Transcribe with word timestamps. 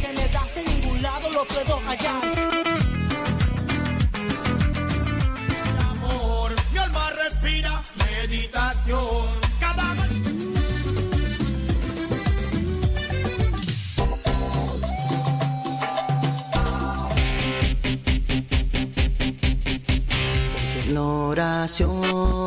Que 0.00 0.08
me 0.12 0.28
das 0.28 0.56
en 0.56 0.64
ningún 0.64 1.02
lado 1.02 1.30
lo 1.30 1.44
puedo 1.46 1.80
hallar. 1.80 2.22
amor. 5.90 6.54
Mi 6.72 6.78
alma 6.78 7.10
respira 7.10 7.82
meditación. 7.96 9.26
Cada 9.60 9.94
oración 21.34 22.43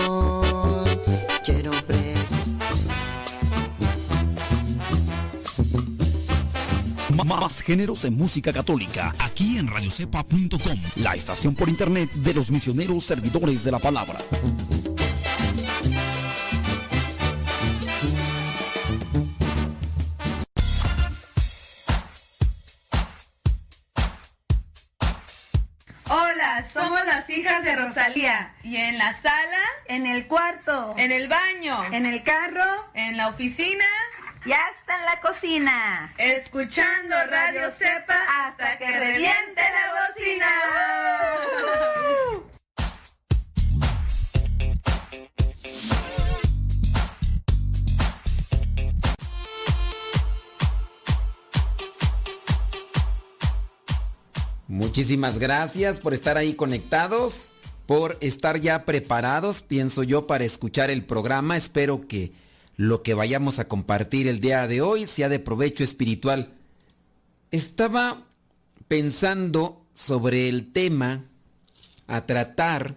Más 7.27 7.61
géneros 7.61 8.05
en 8.05 8.15
música 8.15 8.53
católica, 8.53 9.13
aquí 9.19 9.57
en 9.57 9.67
radiocepa.com, 9.67 10.79
la 10.95 11.13
estación 11.13 11.55
por 11.55 11.67
internet 11.67 12.09
de 12.13 12.33
los 12.33 12.49
misioneros 12.51 13.03
servidores 13.03 13.65
de 13.65 13.71
la 13.71 13.79
palabra. 13.79 14.17
Hola, 26.09 26.65
somos 26.71 27.05
las 27.05 27.29
hijas 27.29 27.61
de 27.65 27.75
Rosalía. 27.75 28.55
¿Y 28.63 28.77
en 28.77 28.97
la 28.97 29.13
sala? 29.21 29.59
En 29.89 30.07
el 30.07 30.27
cuarto. 30.27 30.95
¿En 30.97 31.11
el 31.11 31.27
baño? 31.27 31.77
En 31.91 32.05
el 32.05 32.23
carro. 32.23 32.63
¿En 32.93 33.17
la 33.17 33.27
oficina? 33.27 33.83
Y 34.45 34.51
hasta 34.51 34.99
en 34.99 35.05
la 35.05 35.19
cocina. 35.21 36.13
Escuchando 36.17 37.15
Radio 37.29 37.71
Cepa 37.71 38.15
hasta 38.45 38.77
que 38.77 38.85
reviente 38.87 39.61
la 39.61 39.93
bocina. 40.07 40.47
Muchísimas 54.67 55.39
gracias 55.39 55.99
por 55.99 56.13
estar 56.13 56.37
ahí 56.37 56.53
conectados, 56.53 57.53
por 57.85 58.17
estar 58.19 58.59
ya 58.59 58.83
preparados, 58.83 59.61
pienso 59.61 60.03
yo, 60.03 60.27
para 60.27 60.43
escuchar 60.43 60.89
el 60.89 61.05
programa. 61.05 61.55
Espero 61.55 62.07
que 62.07 62.31
lo 62.77 63.01
que 63.01 63.15
vayamos 63.15 63.59
a 63.59 63.67
compartir 63.67 64.27
el 64.27 64.39
día 64.39 64.67
de 64.67 64.81
hoy 64.81 65.07
sea 65.07 65.29
de 65.29 65.39
provecho 65.39 65.83
espiritual. 65.83 66.53
Estaba 67.51 68.27
pensando 68.87 69.83
sobre 69.93 70.47
el 70.47 70.71
tema 70.71 71.25
a 72.05 72.25
tratar 72.25 72.95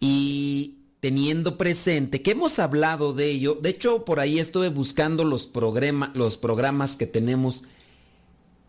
y 0.00 0.76
teniendo 0.98 1.56
presente 1.56 2.20
que 2.20 2.32
hemos 2.32 2.58
hablado 2.58 3.14
de 3.14 3.30
ello. 3.30 3.54
De 3.54 3.70
hecho, 3.70 4.04
por 4.04 4.18
ahí 4.20 4.38
estuve 4.38 4.68
buscando 4.68 5.24
los, 5.24 5.46
programa- 5.46 6.12
los 6.14 6.36
programas 6.36 6.96
que 6.96 7.06
tenemos 7.06 7.64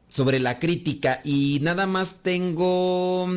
sobre 0.07 0.39
la 0.39 0.59
crítica 0.59 1.19
y 1.23 1.59
nada 1.61 1.88
más 1.88 2.21
tengo 2.21 3.27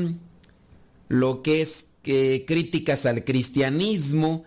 lo 1.09 1.43
que 1.43 1.61
es 1.63 1.87
que 2.03 2.45
críticas 2.47 3.07
al 3.07 3.25
cristianismo 3.25 4.45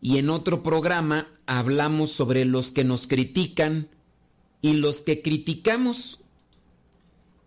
y 0.00 0.18
en 0.18 0.30
otro 0.30 0.62
programa 0.62 1.28
hablamos 1.46 2.10
sobre 2.10 2.44
los 2.44 2.72
que 2.72 2.84
nos 2.84 3.06
critican 3.06 3.88
y 4.62 4.74
los 4.74 5.00
que 5.00 5.22
criticamos. 5.22 6.20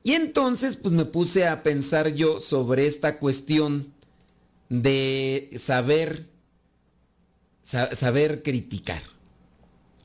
Y 0.04 0.14
entonces 0.14 0.76
pues 0.76 0.94
me 0.94 1.06
puse 1.06 1.48
a 1.48 1.64
pensar 1.64 2.14
yo 2.14 2.40
sobre 2.40 2.88
esta 2.88 3.20
cuestión 3.20 3.94
de 4.70 5.52
saber 5.58 6.32
saber 7.64 8.44
criticar. 8.44 9.02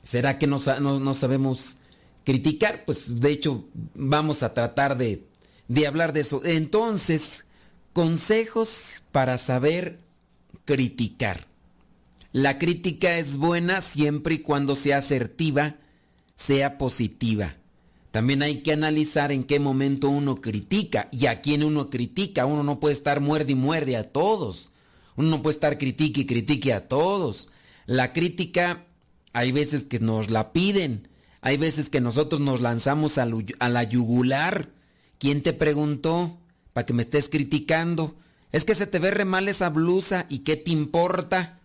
¿Será 0.03 0.39
que 0.39 0.47
no, 0.47 0.59
sabemos 0.59 1.77
criticar? 2.23 2.85
Pues 2.85 3.19
de 3.19 3.31
hecho 3.31 3.65
vamos 3.93 4.43
a 4.43 4.53
tratar 4.53 4.97
de, 4.97 5.27
de 5.67 5.87
hablar 5.87 6.13
de 6.13 6.21
eso. 6.21 6.41
Entonces, 6.45 7.45
consejos 7.93 9.03
para 9.11 9.37
saber 9.37 9.99
criticar. 10.65 11.46
La 12.31 12.57
crítica 12.59 13.17
es 13.17 13.37
buena 13.37 13.81
siempre 13.81 14.35
y 14.35 14.39
cuando 14.39 14.75
sea 14.75 14.97
asertiva, 14.97 15.77
sea 16.35 16.77
positiva. 16.77 17.55
También 18.11 18.41
hay 18.41 18.63
que 18.63 18.73
analizar 18.73 19.31
en 19.31 19.43
qué 19.43 19.59
momento 19.59 20.09
uno 20.09 20.37
critica 20.37 21.07
y 21.11 21.27
a 21.27 21.41
quién 21.41 21.63
uno 21.63 21.89
critica. 21.89 22.45
Uno 22.45 22.63
no 22.63 22.79
puede 22.79 22.93
estar 22.93 23.19
muerde 23.19 23.51
y 23.51 23.55
muerde 23.55 23.95
a 23.95 24.11
todos. 24.11 24.71
Uno 25.15 25.29
no 25.29 25.41
puede 25.41 25.55
estar 25.55 25.77
critique 25.77 26.21
y 26.21 26.25
critique 26.25 26.73
a 26.73 26.87
todos. 26.87 27.49
La 27.85 28.13
crítica 28.13 28.85
hay 29.33 29.51
veces 29.51 29.83
que 29.83 29.99
nos 29.99 30.29
la 30.29 30.51
piden. 30.51 31.09
Hay 31.41 31.57
veces 31.57 31.89
que 31.89 32.01
nosotros 32.01 32.41
nos 32.41 32.61
lanzamos 32.61 33.17
a, 33.17 33.25
la 33.25 33.83
yugular. 33.83 34.71
¿Quién 35.19 35.43
te 35.43 35.53
preguntó 35.53 36.37
para 36.73 36.85
que 36.85 36.93
me 36.93 37.03
estés 37.03 37.29
criticando? 37.29 38.15
Es 38.51 38.65
que 38.65 38.75
se 38.75 38.87
te 38.87 38.99
ve 38.99 39.11
re 39.11 39.25
mal 39.25 39.47
esa 39.47 39.69
blusa 39.69 40.25
y 40.29 40.39
qué 40.39 40.55
te 40.55 40.71
importa. 40.71 41.56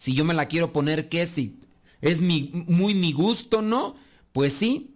Si 0.00 0.14
yo 0.14 0.24
me 0.24 0.32
la 0.32 0.48
quiero 0.48 0.72
poner, 0.72 1.10
¿qué? 1.10 1.26
Si 1.26 1.60
es 2.00 2.22
mi, 2.22 2.50
muy 2.66 2.94
mi 2.94 3.12
gusto, 3.12 3.60
¿no? 3.60 3.96
Pues 4.32 4.54
sí, 4.54 4.94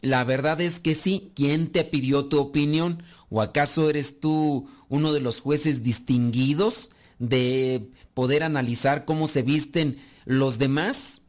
la 0.00 0.24
verdad 0.24 0.60
es 0.60 0.80
que 0.80 0.96
sí. 0.96 1.30
¿Quién 1.36 1.68
te 1.68 1.84
pidió 1.84 2.24
tu 2.24 2.40
opinión? 2.40 3.04
¿O 3.30 3.40
acaso 3.40 3.88
eres 3.88 4.18
tú 4.18 4.68
uno 4.88 5.12
de 5.12 5.20
los 5.20 5.38
jueces 5.38 5.84
distinguidos 5.84 6.88
de 7.20 7.88
poder 8.14 8.42
analizar 8.42 9.04
cómo 9.04 9.28
se 9.28 9.42
visten 9.42 10.02
los 10.24 10.58
demás? 10.58 11.22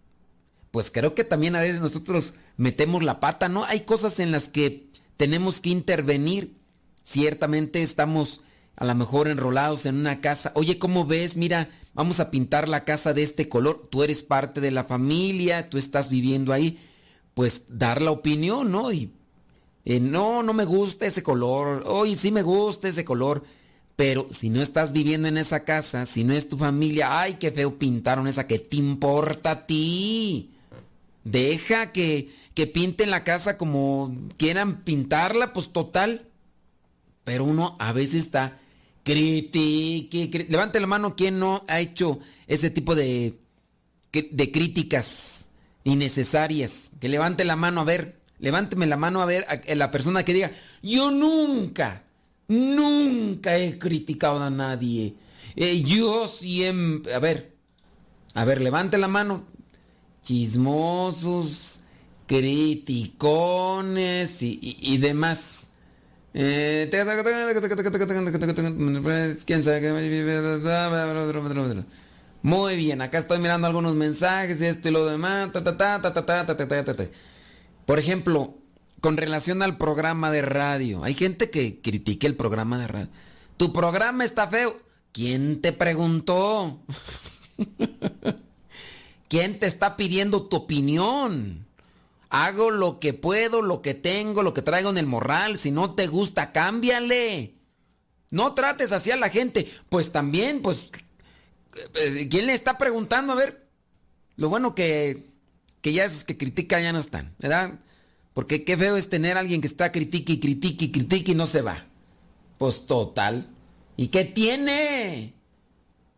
Pues 0.72 0.90
creo 0.90 1.14
que 1.14 1.24
también 1.24 1.56
a 1.56 1.62
veces 1.62 1.82
nosotros 1.82 2.34
metemos 2.58 3.04
la 3.04 3.20
pata, 3.20 3.48
¿no? 3.48 3.64
Hay 3.66 3.82
cosas 3.82 4.20
en 4.20 4.32
las 4.32 4.50
que 4.50 4.88
tenemos 5.18 5.62
que 5.62 5.70
intervenir. 5.70 6.56
Ciertamente 7.04 7.84
estamos 7.84 8.42
a 8.76 8.86
lo 8.86 8.96
mejor 8.96 9.28
enrolados 9.28 9.86
en 9.86 9.96
una 9.96 10.22
casa. 10.22 10.52
Oye, 10.56 10.80
¿cómo 10.80 11.06
ves? 11.06 11.38
Mira, 11.38 11.70
vamos 11.94 12.20
a 12.20 12.32
pintar 12.32 12.68
la 12.68 12.84
casa 12.84 13.14
de 13.14 13.24
este 13.24 13.50
color. 13.50 13.88
Tú 13.90 14.04
eres 14.04 14.24
parte 14.24 14.62
de 14.62 14.72
la 14.72 14.84
familia, 14.84 15.70
tú 15.70 15.78
estás 15.78 16.10
viviendo 16.10 16.54
ahí 16.54 16.80
pues 17.34 17.64
dar 17.68 18.02
la 18.02 18.12
opinión, 18.12 18.72
¿no? 18.72 18.92
Y 18.92 19.14
eh, 19.86 20.00
no, 20.00 20.44
no 20.44 20.54
me 20.54 20.66
gusta 20.66 21.06
ese 21.06 21.24
color, 21.24 21.84
hoy 21.88 22.16
sí 22.16 22.32
me 22.32 22.44
gusta 22.44 22.88
ese 22.88 23.04
color, 23.04 23.44
pero 23.96 24.28
si 24.32 24.50
no 24.50 24.62
estás 24.62 24.92
viviendo 24.92 25.28
en 25.28 25.38
esa 25.38 25.64
casa, 25.64 26.06
si 26.06 26.24
no 26.24 26.34
es 26.34 26.48
tu 26.48 26.58
familia, 26.58 27.20
ay, 27.22 27.36
qué 27.36 27.52
feo 27.52 27.78
pintaron 27.78 28.28
esa, 28.28 28.48
¿qué 28.48 28.60
te 28.60 28.78
importa 28.78 29.52
a 29.52 29.66
ti? 29.66 30.52
Deja 31.24 31.92
que, 31.92 32.34
que 32.54 32.68
pinten 32.68 33.12
la 33.12 33.24
casa 33.24 33.58
como 33.58 34.16
quieran 34.38 34.84
pintarla, 34.84 35.54
pues 35.54 35.70
total. 35.70 36.28
Pero 37.24 37.46
uno 37.46 37.78
a 37.80 37.94
veces 37.94 38.26
está 38.26 38.60
critique, 39.04 40.48
levante 40.50 40.80
la 40.80 40.88
mano 40.88 41.16
quien 41.16 41.40
no 41.40 41.64
ha 41.68 41.80
hecho 41.80 42.20
ese 42.48 42.70
tipo 42.70 42.96
de, 42.96 43.40
de 44.12 44.52
críticas 44.52 45.48
innecesarias. 45.84 46.92
Que 47.00 47.10
levante 47.10 47.46
la 47.46 47.56
mano 47.56 47.82
a 47.82 47.84
ver, 47.84 48.20
levánteme 48.40 48.86
la 48.86 48.98
mano 48.98 49.22
a 49.22 49.26
ver 49.26 49.46
a 49.48 49.76
la 49.76 49.92
persona 49.92 50.24
que 50.24 50.34
diga, 50.34 50.52
yo 50.82 51.12
nunca, 51.12 52.04
nunca 52.48 53.58
he 53.58 53.78
criticado 53.78 54.42
a 54.42 54.50
nadie. 54.50 55.16
Eh, 55.56 55.82
yo 55.82 56.28
siempre, 56.28 57.14
a 57.14 57.20
ver, 57.20 57.54
a 58.34 58.46
ver, 58.46 58.62
levante 58.62 58.98
la 58.98 59.08
mano. 59.08 59.46
Chismosos, 60.24 61.82
criticones 62.26 64.42
y, 64.42 64.98
demás. 64.98 65.63
Muy 72.42 72.76
bien, 72.76 73.02
acá 73.02 73.20
estoy 73.20 73.40
mirando 73.40 73.68
algunos 73.68 73.96
mensajes 73.96 74.60
y 74.62 74.66
esto 74.66 74.90
y 74.90 74.92
lo 74.92 75.06
demás. 75.06 75.52
Por 77.86 78.00
ejemplo, 78.00 78.58
con 79.00 79.18
relación 79.18 79.62
al 79.62 79.78
programa 79.78 80.32
de 80.32 80.42
radio, 80.42 81.04
hay 81.04 81.14
gente 81.14 81.50
que 81.50 81.82
critique 81.82 82.26
el 82.26 82.36
programa 82.36 82.80
de 82.80 82.88
radio. 82.88 83.10
Tu 83.58 83.72
programa 83.72 84.24
está 84.24 84.48
feo. 84.48 84.78
¿Quién 85.12 85.62
te 85.62 85.72
preguntó? 85.72 86.82
¿Quién 89.30 89.60
te 89.60 89.68
está 89.68 89.96
pidiendo 89.96 90.48
tu 90.48 90.58
opinión? 90.58 91.66
Hago 92.36 92.72
lo 92.72 93.00
que 93.00 93.14
puedo, 93.14 93.62
lo 93.62 93.84
que 93.84 93.94
tengo, 93.94 94.42
lo 94.42 94.56
que 94.56 94.64
traigo 94.64 94.90
en 94.90 94.98
el 94.98 95.06
morral. 95.06 95.60
Si 95.60 95.70
no 95.70 95.94
te 95.94 96.08
gusta, 96.08 96.52
cámbiale. 96.52 97.54
No 98.32 98.56
trates 98.56 98.92
así 98.92 99.12
a 99.12 99.18
la 99.18 99.30
gente. 99.30 99.72
Pues 99.88 100.12
también, 100.12 100.64
pues 100.64 100.90
eh, 101.94 102.28
¿Quién 102.30 102.48
le 102.48 102.56
está 102.56 102.80
preguntando? 102.80 103.34
A 103.34 103.36
ver, 103.36 103.68
lo 104.36 104.50
bueno 104.50 104.74
que, 104.74 105.28
que 105.82 105.94
ya 105.94 106.06
esos 106.06 106.24
que 106.24 106.36
critican 106.36 106.82
ya 106.82 106.92
no 106.92 106.98
están, 106.98 107.36
¿verdad? 107.38 107.80
Porque 108.34 108.64
qué 108.64 108.78
feo 108.78 108.98
es 108.98 109.10
tener 109.10 109.38
a 109.38 109.42
alguien 109.42 109.62
que 109.62 109.68
está 109.68 109.92
critique 109.92 110.34
y 110.34 110.40
critique 110.40 110.86
y 110.86 110.92
critique 110.92 111.32
y 111.34 111.36
no 111.36 111.46
se 111.46 111.62
va. 111.62 111.86
Pues 112.58 112.88
total. 112.88 113.48
¿Y 113.96 114.08
qué 114.08 114.26
tiene? 114.26 115.36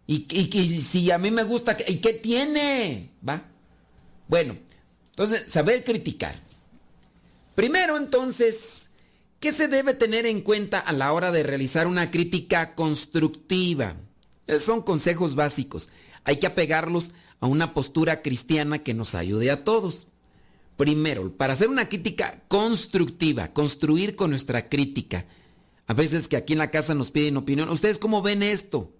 ¿Y, 0.07 0.33
y, 0.33 0.79
si 0.79 1.11
a 1.11 1.17
mí 1.17 1.29
me 1.29 1.43
gusta, 1.43 1.75
¿y 1.85 1.97
qué 1.97 2.13
tiene? 2.13 3.11
¿Va? 3.27 3.43
Bueno, 4.29 4.55
entonces, 5.15 5.49
saber 5.49 5.85
criticar. 5.85 6.35
Primero, 7.55 7.95
entonces, 7.95 8.89
¿qué 9.39 9.53
se 9.53 9.69
debe 9.69 9.93
tener 9.93 10.25
en 10.25 10.41
cuenta 10.41 10.77
a 10.77 10.91
la 10.91 11.13
hora 11.13 11.31
de 11.31 11.41
realizar 11.41 11.87
una 11.87 12.11
crítica 12.11 12.75
constructiva? 12.75 13.95
Eh, 14.45 14.59
son 14.59 14.81
consejos 14.81 15.35
básicos. 15.35 15.87
Hay 16.25 16.37
que 16.37 16.47
apegarlos 16.47 17.11
a 17.39 17.47
una 17.47 17.73
postura 17.73 18.21
cristiana 18.21 18.83
que 18.83 18.93
nos 18.93 19.15
ayude 19.15 19.51
a 19.51 19.63
todos. 19.63 20.09
Primero, 20.75 21.31
para 21.31 21.53
hacer 21.53 21.69
una 21.69 21.87
crítica 21.87 22.43
constructiva, 22.49 23.53
construir 23.53 24.17
con 24.17 24.31
nuestra 24.31 24.67
crítica. 24.67 25.25
A 25.87 25.93
veces 25.93 26.27
que 26.27 26.35
aquí 26.35 26.51
en 26.51 26.59
la 26.59 26.71
casa 26.71 26.93
nos 26.93 27.11
piden 27.11 27.37
opinión. 27.37 27.69
¿Ustedes 27.69 27.99
cómo 27.99 28.21
ven 28.21 28.43
esto? 28.43 28.91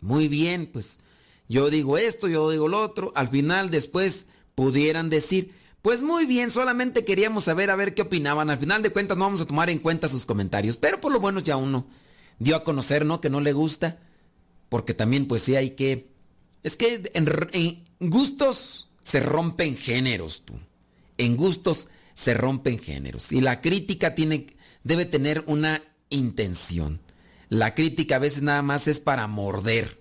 Muy 0.00 0.28
bien, 0.28 0.66
pues 0.66 1.00
yo 1.48 1.70
digo 1.70 1.98
esto, 1.98 2.28
yo 2.28 2.48
digo 2.50 2.68
lo 2.68 2.80
otro. 2.80 3.10
Al 3.16 3.30
final, 3.30 3.70
después 3.70 4.26
pudieran 4.54 5.10
decir, 5.10 5.52
pues 5.82 6.02
muy 6.02 6.26
bien, 6.26 6.50
solamente 6.50 7.04
queríamos 7.04 7.44
saber 7.44 7.70
a 7.70 7.76
ver 7.76 7.94
qué 7.94 8.02
opinaban. 8.02 8.50
Al 8.50 8.58
final 8.58 8.82
de 8.82 8.90
cuentas 8.90 9.16
no 9.16 9.24
vamos 9.24 9.40
a 9.40 9.46
tomar 9.46 9.70
en 9.70 9.78
cuenta 9.78 10.08
sus 10.08 10.26
comentarios. 10.26 10.76
Pero 10.76 11.00
por 11.00 11.12
lo 11.12 11.20
bueno 11.20 11.40
ya 11.40 11.56
uno 11.56 11.86
dio 12.38 12.56
a 12.56 12.64
conocer, 12.64 13.04
¿no? 13.04 13.20
Que 13.20 13.30
no 13.30 13.40
le 13.40 13.52
gusta 13.52 13.98
porque 14.74 14.92
también 14.92 15.26
pues 15.26 15.42
sí 15.42 15.54
hay 15.54 15.70
que... 15.70 16.08
Es 16.64 16.76
que 16.76 17.08
en, 17.14 17.84
gustos 18.00 18.88
se 19.04 19.20
rompen 19.20 19.76
géneros, 19.76 20.42
tú. 20.44 20.54
En 21.18 21.36
gustos 21.36 21.88
se 22.14 22.34
rompen 22.34 22.80
géneros. 22.80 23.30
Y 23.30 23.40
la 23.40 23.60
crítica 23.60 24.14
tiene, 24.16 24.46
debe 24.82 25.04
tener 25.04 25.44
una 25.46 25.82
intención. 26.10 27.00
La 27.50 27.74
crítica 27.74 28.16
a 28.16 28.20
veces 28.20 28.42
nada 28.42 28.62
más 28.62 28.88
es 28.88 28.98
para 28.98 29.26
morder. 29.26 30.00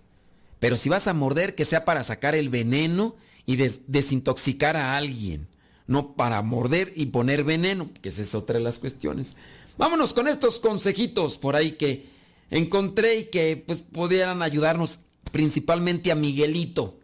Pero 0.57 0.75
si 0.75 0.89
vas 0.89 1.07
a 1.07 1.13
morder, 1.13 1.53
que 1.53 1.65
sea 1.65 1.86
para 1.86 2.01
sacar 2.01 2.33
el 2.33 2.50
veneno 2.50 3.15
y 3.45 3.55
desintoxicar 3.55 4.77
a 4.77 4.97
alguien. 4.97 5.47
No 5.85 6.15
para 6.15 6.41
morder 6.41 6.93
y 6.95 7.07
poner 7.07 7.43
veneno, 7.43 7.89
que 8.01 8.09
esa 8.09 8.21
es 8.21 8.35
otra 8.35 8.57
de 8.57 8.63
las 8.63 8.79
cuestiones. 8.79 9.35
Vámonos 9.77 10.13
con 10.13 10.27
estos 10.27 10.59
consejitos 10.59 11.38
por 11.38 11.55
ahí 11.55 11.73
que 11.73 12.05
encontré 12.50 13.29
que 13.29 13.62
pues 13.65 13.81
pudieran 13.81 14.41
ayudarnos 14.41 15.00
principalmente 15.31 16.12
a 16.12 16.15
Miguelito. 16.15 17.00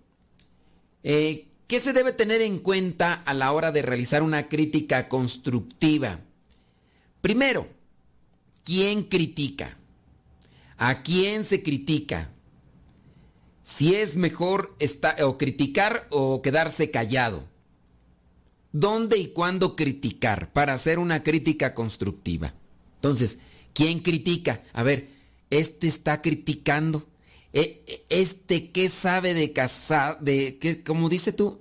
Eh, 1.03 1.47
¿Qué 1.67 1.79
se 1.79 1.93
debe 1.93 2.13
tener 2.13 2.41
en 2.41 2.59
cuenta 2.59 3.13
a 3.13 3.33
la 3.33 3.51
hora 3.51 3.71
de 3.71 3.81
realizar 3.81 4.23
una 4.23 4.47
crítica 4.47 5.07
constructiva? 5.07 6.19
Primero, 7.21 7.67
¿quién 8.63 9.03
critica? 9.03 9.77
¿A 10.77 11.03
quién 11.03 11.43
se 11.43 11.61
critica? 11.61 12.31
Si 13.69 13.93
es 13.93 14.15
mejor 14.15 14.75
o 15.23 15.37
criticar 15.37 16.07
o 16.09 16.41
quedarse 16.41 16.89
callado. 16.89 17.43
¿Dónde 18.71 19.19
y 19.19 19.27
cuándo 19.27 19.75
criticar 19.75 20.51
para 20.51 20.73
hacer 20.73 20.97
una 20.97 21.21
crítica 21.21 21.75
constructiva? 21.75 22.55
Entonces, 22.95 23.37
¿quién 23.73 23.99
critica? 23.99 24.63
A 24.73 24.81
ver, 24.81 25.09
este 25.51 25.85
está 25.85 26.19
criticando. 26.23 27.07
E, 27.53 27.83
e, 27.85 28.05
este 28.09 28.71
qué 28.71 28.89
sabe 28.89 29.35
de 29.35 29.53
casar, 29.53 30.19
de 30.19 30.57
qué, 30.57 30.83
como 30.83 31.07
dice 31.07 31.31
tú, 31.31 31.59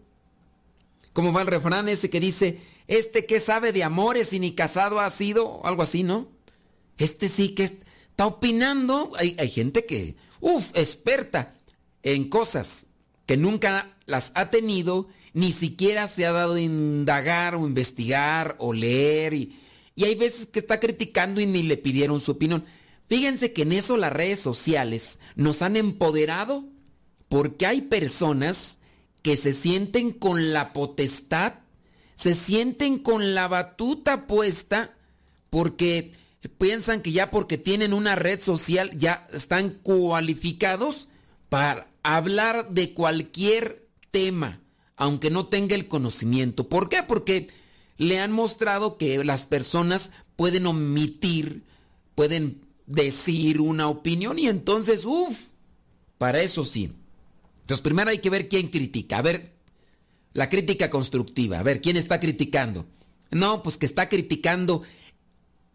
¿cómo 1.13 1.35
va 1.35 1.43
el 1.43 1.47
refrán 1.47 1.91
ese 1.91 2.09
que 2.09 2.21
dice, 2.21 2.59
este 2.87 3.27
que 3.27 3.39
sabe 3.39 3.71
de 3.71 3.85
amores 3.85 4.33
y 4.33 4.41
ni 4.41 4.55
casado 4.55 4.99
ha 4.99 5.11
sido, 5.11 5.61
algo 5.63 5.83
así, 5.83 6.05
¿no? 6.05 6.29
Este 6.97 7.29
sí 7.29 7.51
que 7.51 7.65
está 7.65 8.27
opinando. 8.27 9.13
Hay, 9.19 9.37
hay 9.39 9.51
gente 9.51 9.85
que, 9.85 10.17
uff, 10.41 10.75
experta 10.75 11.58
en 12.03 12.29
cosas 12.29 12.87
que 13.27 13.37
nunca 13.37 13.97
las 14.07 14.33
ha 14.35 14.51
tenido, 14.51 15.09
ni 15.35 15.53
siquiera 15.53 16.09
se 16.09 16.27
ha 16.27 16.33
dado 16.33 16.55
a 16.55 16.61
indagar 16.61 17.55
o 17.55 17.67
investigar 17.67 18.57
o 18.59 18.73
leer. 18.73 19.35
Y, 19.35 19.57
y 19.95 20.05
hay 20.05 20.15
veces 20.15 20.47
que 20.47 20.59
está 20.59 20.81
criticando 20.81 21.41
y 21.41 21.47
ni 21.47 21.63
le 21.63 21.77
pidieron 21.77 22.21
su 22.21 22.33
opinión. 22.33 22.65
Fíjense 23.09 23.53
que 23.53 23.63
en 23.63 23.73
eso 23.73 23.97
las 23.97 24.13
redes 24.13 24.41
sociales 24.41 25.19
nos 25.35 25.63
han 25.63 25.77
empoderado 25.77 26.65
porque 27.29 27.67
hay 27.67 27.83
personas 27.83 28.79
que 29.23 29.37
se 29.37 29.53
sienten 29.53 30.13
con 30.13 30.53
la 30.53 30.73
potestad, 30.73 31.55
se 32.15 32.35
sienten 32.35 32.99
con 32.99 33.35
la 33.35 33.49
batuta 33.49 34.27
puesta 34.27 34.95
porque 35.51 36.13
piensan 36.59 37.03
que 37.03 37.13
ya 37.13 37.31
porque 37.31 37.59
tienen 37.59 37.93
una 37.93 38.15
red 38.15 38.41
social 38.41 38.97
ya 38.97 39.27
están 39.33 39.71
cualificados 39.71 41.09
para 41.49 41.89
hablar 42.03 42.71
de 42.71 42.95
cualquier 42.95 43.87
tema, 44.11 44.61
aunque 44.97 45.31
no 45.31 45.47
tenga 45.47 45.75
el 45.75 45.89
conocimiento. 45.89 46.69
¿Por 46.69 46.89
qué? 46.89 47.03
Porque 47.03 47.49
le 47.97 48.21
han 48.21 48.33
mostrado 48.33 48.97
que 48.97 49.23
las 49.25 49.47
personas 49.47 50.11
pueden 50.37 50.67
omitir, 50.67 51.65
pueden 52.15 52.61
decir 52.87 53.61
una 53.61 53.89
opinión 53.89 54.39
y 54.39 54.49
entonces, 54.49 55.05
uff, 55.05 55.49
para 56.17 56.41
eso 56.41 56.65
sí. 56.65 56.93
Entonces 57.61 57.83
primero 57.83 58.11
hay 58.11 58.19
que 58.19 58.31
ver 58.31 58.49
quién 58.49 58.69
critica, 58.69 59.19
a 59.19 59.23
ver 59.23 59.53
la 60.33 60.49
crítica 60.49 60.89
constructiva, 60.91 61.59
a 61.59 61.63
ver 61.63 61.81
quién 61.81 61.97
está 61.97 62.21
criticando. 62.21 62.87
No, 63.31 63.63
pues 63.63 63.77
que 63.77 63.87
está 63.87 64.09
criticando 64.09 64.83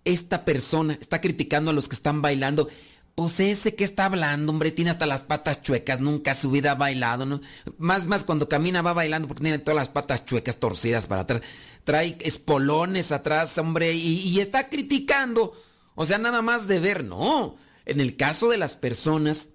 esta 0.05 0.43
persona, 0.45 0.97
está 0.99 1.21
criticando 1.21 1.71
a 1.71 1.73
los 1.73 1.87
que 1.87 1.95
están 1.95 2.21
bailando. 2.21 2.67
Pues 3.15 3.39
ese 3.39 3.75
que 3.75 3.83
está 3.83 4.05
hablando, 4.05 4.51
hombre, 4.51 4.71
tiene 4.71 4.89
hasta 4.89 5.05
las 5.05 5.23
patas 5.23 5.61
chuecas, 5.61 5.99
nunca 5.99 6.33
su 6.33 6.49
vida 6.49 6.71
ha 6.71 6.75
bailado, 6.75 7.27
¿no? 7.27 7.41
Más, 7.77 8.07
más 8.07 8.23
cuando 8.23 8.49
camina 8.49 8.81
va 8.81 8.93
bailando 8.93 9.27
porque 9.27 9.43
tiene 9.43 9.59
todas 9.59 9.75
las 9.75 9.89
patas 9.89 10.25
chuecas 10.25 10.57
torcidas 10.57 11.05
para 11.05 11.21
atrás. 11.21 11.41
Trae 11.83 12.17
espolones 12.21 13.11
atrás, 13.11 13.55
hombre, 13.59 13.93
y, 13.93 14.27
y 14.27 14.39
está 14.39 14.67
criticando. 14.67 15.53
O 15.93 16.07
sea, 16.07 16.17
nada 16.17 16.41
más 16.41 16.67
de 16.67 16.79
ver, 16.79 17.03
no. 17.03 17.55
En 17.85 17.99
el 17.99 18.15
caso 18.15 18.49
de 18.49 18.57
las 18.57 18.75
personas 18.77 19.49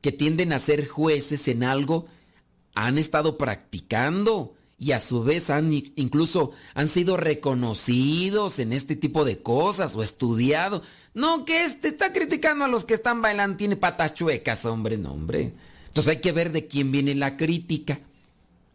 que 0.00 0.10
tienden 0.10 0.52
a 0.52 0.58
ser 0.58 0.88
jueces 0.88 1.46
en 1.46 1.62
algo, 1.62 2.06
han 2.74 2.98
estado 2.98 3.38
practicando 3.38 4.56
y 4.78 4.92
a 4.92 4.98
su 4.98 5.22
vez 5.22 5.50
han 5.50 5.72
incluso 5.72 6.50
han 6.74 6.88
sido 6.88 7.16
reconocidos 7.16 8.58
en 8.58 8.72
este 8.72 8.96
tipo 8.96 9.24
de 9.24 9.38
cosas 9.38 9.94
o 9.96 10.02
estudiado. 10.02 10.82
No, 11.14 11.44
que 11.44 11.64
este 11.64 11.88
está 11.88 12.12
criticando 12.12 12.64
a 12.64 12.68
los 12.68 12.84
que 12.84 12.94
están 12.94 13.22
bailando, 13.22 13.56
tiene 13.56 13.76
patas 13.76 14.14
chuecas, 14.14 14.64
hombre, 14.64 14.96
no, 14.98 15.12
hombre. 15.12 15.54
Entonces 15.86 16.16
hay 16.16 16.20
que 16.20 16.32
ver 16.32 16.50
de 16.52 16.66
quién 16.66 16.90
viene 16.90 17.14
la 17.14 17.36
crítica. 17.36 18.00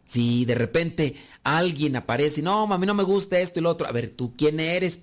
Si 0.06 0.44
de 0.44 0.54
repente 0.56 1.14
alguien 1.44 1.94
aparece 1.94 2.40
y 2.40 2.44
no, 2.44 2.64
a 2.72 2.78
mí 2.78 2.86
no 2.86 2.94
me 2.94 3.04
gusta 3.04 3.38
esto 3.38 3.60
y 3.60 3.62
lo 3.62 3.70
otro, 3.70 3.86
a 3.86 3.92
ver, 3.92 4.08
¿tú 4.08 4.34
quién 4.36 4.58
eres? 4.58 5.00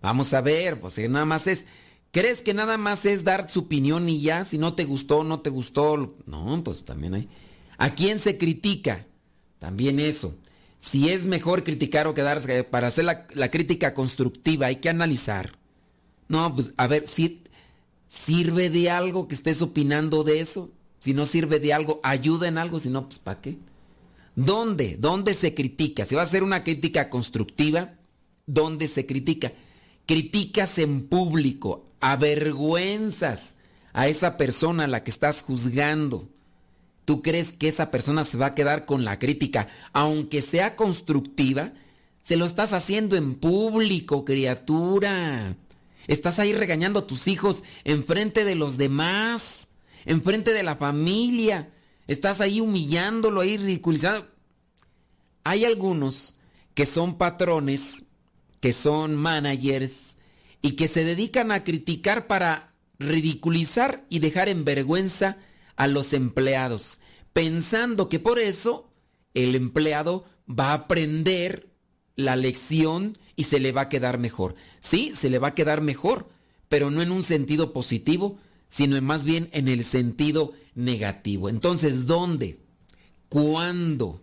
Vamos 0.00 0.32
a 0.32 0.40
ver, 0.40 0.78
pues 0.78 0.96
nada 1.08 1.24
más 1.24 1.48
es, 1.48 1.66
¿crees 2.12 2.40
que 2.42 2.54
nada 2.54 2.76
más 2.76 3.04
es 3.04 3.24
dar 3.24 3.48
su 3.48 3.60
opinión 3.60 4.08
y 4.08 4.20
ya? 4.20 4.44
Si 4.44 4.56
no 4.56 4.74
te 4.74 4.84
gustó, 4.84 5.24
no 5.24 5.40
te 5.40 5.50
gustó, 5.50 6.16
no, 6.26 6.62
pues 6.62 6.84
también 6.84 7.14
hay. 7.14 7.28
¿A 7.78 7.94
quién 7.94 8.20
se 8.20 8.38
critica? 8.38 9.07
También 9.58 9.98
eso. 10.00 10.36
Si 10.78 11.08
es 11.08 11.26
mejor 11.26 11.64
criticar 11.64 12.06
o 12.06 12.14
quedarse 12.14 12.64
para 12.64 12.86
hacer 12.86 13.04
la, 13.04 13.26
la 13.34 13.50
crítica 13.50 13.94
constructiva, 13.94 14.66
hay 14.66 14.76
que 14.76 14.88
analizar. 14.88 15.58
No, 16.28 16.54
pues 16.54 16.72
a 16.76 16.86
ver, 16.86 17.06
si 17.06 17.42
sirve 18.08 18.70
de 18.70 18.90
algo 18.90 19.28
que 19.28 19.34
estés 19.34 19.62
opinando 19.62 20.24
de 20.24 20.40
eso. 20.40 20.72
Si 21.00 21.14
no 21.14 21.26
sirve 21.26 21.60
de 21.60 21.72
algo, 21.72 22.00
ayuda 22.02 22.48
en 22.48 22.58
algo, 22.58 22.80
si 22.80 22.90
no, 22.90 23.08
pues 23.08 23.20
¿para 23.20 23.40
qué? 23.40 23.58
¿Dónde? 24.34 24.96
¿Dónde 24.98 25.34
se 25.34 25.54
critica? 25.54 26.04
Si 26.04 26.14
va 26.14 26.22
a 26.22 26.24
hacer 26.24 26.42
una 26.42 26.64
crítica 26.64 27.08
constructiva, 27.08 27.94
¿dónde 28.46 28.88
se 28.88 29.06
critica? 29.06 29.52
Criticas 30.06 30.78
en 30.78 31.08
público, 31.08 31.84
avergüenzas 32.00 33.56
a 33.92 34.08
esa 34.08 34.36
persona 34.36 34.84
a 34.84 34.88
la 34.88 35.04
que 35.04 35.10
estás 35.10 35.42
juzgando. 35.42 36.28
¿Tú 37.08 37.22
crees 37.22 37.52
que 37.52 37.68
esa 37.68 37.90
persona 37.90 38.22
se 38.22 38.36
va 38.36 38.48
a 38.48 38.54
quedar 38.54 38.84
con 38.84 39.02
la 39.02 39.18
crítica, 39.18 39.68
aunque 39.94 40.42
sea 40.42 40.76
constructiva? 40.76 41.72
Se 42.22 42.36
lo 42.36 42.44
estás 42.44 42.74
haciendo 42.74 43.16
en 43.16 43.36
público, 43.36 44.26
criatura. 44.26 45.56
Estás 46.06 46.38
ahí 46.38 46.52
regañando 46.52 46.98
a 46.98 47.06
tus 47.06 47.26
hijos 47.26 47.64
en 47.84 48.04
frente 48.04 48.44
de 48.44 48.56
los 48.56 48.76
demás, 48.76 49.68
en 50.04 50.20
frente 50.20 50.52
de 50.52 50.62
la 50.62 50.76
familia. 50.76 51.70
Estás 52.08 52.42
ahí 52.42 52.60
humillándolo, 52.60 53.40
ahí 53.40 53.56
ridiculizando. 53.56 54.28
Hay 55.44 55.64
algunos 55.64 56.34
que 56.74 56.84
son 56.84 57.16
patrones, 57.16 58.04
que 58.60 58.74
son 58.74 59.16
managers 59.16 60.18
y 60.60 60.72
que 60.72 60.88
se 60.88 61.04
dedican 61.04 61.52
a 61.52 61.64
criticar 61.64 62.26
para 62.26 62.74
ridiculizar 62.98 64.04
y 64.10 64.18
dejar 64.18 64.50
en 64.50 64.66
vergüenza 64.66 65.38
a 65.78 65.86
los 65.86 66.12
empleados, 66.12 66.98
pensando 67.32 68.08
que 68.08 68.18
por 68.18 68.38
eso 68.38 68.90
el 69.32 69.54
empleado 69.54 70.24
va 70.48 70.70
a 70.70 70.74
aprender 70.74 71.70
la 72.16 72.34
lección 72.34 73.16
y 73.36 73.44
se 73.44 73.60
le 73.60 73.70
va 73.70 73.82
a 73.82 73.88
quedar 73.88 74.18
mejor. 74.18 74.56
Sí, 74.80 75.12
se 75.14 75.30
le 75.30 75.38
va 75.38 75.48
a 75.48 75.54
quedar 75.54 75.80
mejor, 75.80 76.28
pero 76.68 76.90
no 76.90 77.00
en 77.00 77.12
un 77.12 77.22
sentido 77.22 77.72
positivo, 77.72 78.38
sino 78.66 79.00
más 79.00 79.24
bien 79.24 79.48
en 79.52 79.68
el 79.68 79.84
sentido 79.84 80.52
negativo. 80.74 81.48
Entonces, 81.48 82.06
¿dónde? 82.06 82.58
¿Cuándo? 83.28 84.20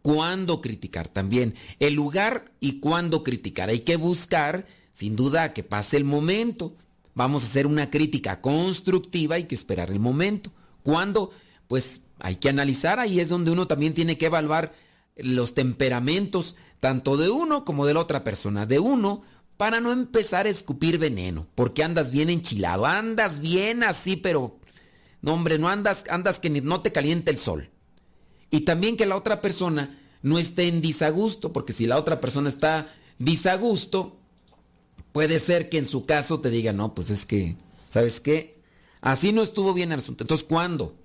¿Cuándo 0.00 0.60
criticar? 0.60 1.08
También 1.08 1.56
el 1.80 1.94
lugar 1.94 2.52
y 2.60 2.78
cuándo 2.78 3.24
criticar. 3.24 3.68
Hay 3.68 3.80
que 3.80 3.96
buscar, 3.96 4.66
sin 4.92 5.16
duda, 5.16 5.52
que 5.52 5.64
pase 5.64 5.96
el 5.96 6.04
momento. 6.04 6.76
Vamos 7.14 7.42
a 7.42 7.46
hacer 7.46 7.66
una 7.66 7.90
crítica 7.90 8.40
constructiva, 8.40 9.34
hay 9.34 9.44
que 9.44 9.56
esperar 9.56 9.90
el 9.90 9.98
momento. 9.98 10.52
¿Cuándo? 10.84 11.30
Pues 11.66 12.02
hay 12.20 12.36
que 12.36 12.50
analizar, 12.50 13.00
ahí 13.00 13.18
es 13.18 13.30
donde 13.30 13.50
uno 13.50 13.66
también 13.66 13.94
tiene 13.94 14.18
que 14.18 14.26
evaluar 14.26 14.74
los 15.16 15.54
temperamentos, 15.54 16.56
tanto 16.78 17.16
de 17.16 17.30
uno 17.30 17.64
como 17.64 17.86
de 17.86 17.94
la 17.94 18.00
otra 18.00 18.22
persona. 18.22 18.66
De 18.66 18.78
uno, 18.78 19.22
para 19.56 19.80
no 19.80 19.92
empezar 19.92 20.46
a 20.46 20.50
escupir 20.50 20.98
veneno, 20.98 21.48
porque 21.54 21.82
andas 21.82 22.10
bien 22.10 22.28
enchilado, 22.28 22.84
andas 22.84 23.40
bien 23.40 23.82
así, 23.82 24.16
pero 24.16 24.58
no 25.22 25.32
hombre, 25.32 25.58
no 25.58 25.70
andas, 25.70 26.04
andas 26.10 26.38
que 26.38 26.50
no 26.50 26.82
te 26.82 26.92
caliente 26.92 27.30
el 27.30 27.38
sol. 27.38 27.70
Y 28.50 28.60
también 28.60 28.98
que 28.98 29.06
la 29.06 29.16
otra 29.16 29.40
persona 29.40 29.98
no 30.20 30.38
esté 30.38 30.68
en 30.68 30.82
disagusto, 30.82 31.50
porque 31.50 31.72
si 31.72 31.86
la 31.86 31.96
otra 31.96 32.20
persona 32.20 32.50
está 32.50 32.92
disagusto, 33.18 34.18
puede 35.12 35.38
ser 35.38 35.70
que 35.70 35.78
en 35.78 35.86
su 35.86 36.04
caso 36.04 36.40
te 36.40 36.50
diga, 36.50 36.74
no, 36.74 36.94
pues 36.94 37.08
es 37.08 37.24
que, 37.24 37.56
¿sabes 37.88 38.20
qué? 38.20 38.53
Así 39.04 39.32
no 39.32 39.42
estuvo 39.42 39.74
bien 39.74 39.92
el 39.92 39.98
asunto. 39.98 40.24
Entonces, 40.24 40.46
¿cuándo? 40.48 40.96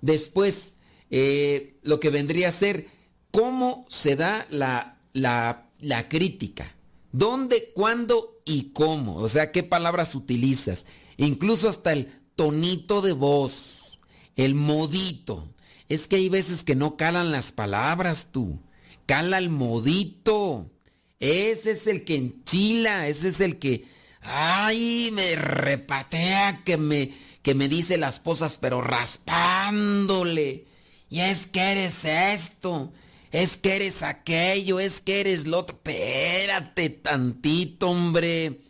Después, 0.00 0.76
eh, 1.10 1.74
lo 1.82 1.98
que 1.98 2.10
vendría 2.10 2.48
a 2.48 2.52
ser, 2.52 2.86
¿cómo 3.32 3.84
se 3.88 4.14
da 4.14 4.46
la, 4.48 5.00
la, 5.12 5.68
la 5.80 6.08
crítica? 6.08 6.76
¿Dónde, 7.10 7.72
cuándo 7.74 8.40
y 8.44 8.70
cómo? 8.72 9.16
O 9.16 9.28
sea, 9.28 9.50
¿qué 9.50 9.64
palabras 9.64 10.14
utilizas? 10.14 10.86
Incluso 11.16 11.68
hasta 11.68 11.92
el 11.92 12.12
tonito 12.36 13.02
de 13.02 13.12
voz, 13.12 13.98
el 14.36 14.54
modito. 14.54 15.48
Es 15.88 16.06
que 16.06 16.16
hay 16.16 16.28
veces 16.28 16.62
que 16.62 16.76
no 16.76 16.96
calan 16.96 17.32
las 17.32 17.50
palabras 17.50 18.28
tú. 18.30 18.60
Cala 19.04 19.38
el 19.38 19.50
modito. 19.50 20.70
Ese 21.18 21.72
es 21.72 21.88
el 21.88 22.04
que 22.04 22.14
enchila, 22.14 23.08
ese 23.08 23.26
es 23.28 23.40
el 23.40 23.58
que 23.58 23.95
Ay, 24.28 25.10
me 25.12 25.36
repatea 25.36 26.62
que 26.64 26.76
me, 26.76 27.12
que 27.42 27.54
me 27.54 27.68
dice 27.68 27.96
las 27.96 28.20
cosas, 28.20 28.58
pero 28.60 28.80
raspándole. 28.80 30.66
Y 31.08 31.20
es 31.20 31.46
que 31.46 31.60
eres 31.60 32.04
esto, 32.04 32.92
es 33.30 33.56
que 33.56 33.76
eres 33.76 34.02
aquello, 34.02 34.80
es 34.80 35.00
que 35.00 35.20
eres 35.20 35.46
lo 35.46 35.58
otro. 35.60 35.76
Espérate 35.76 36.90
tantito, 36.90 37.90
hombre. 37.90 38.60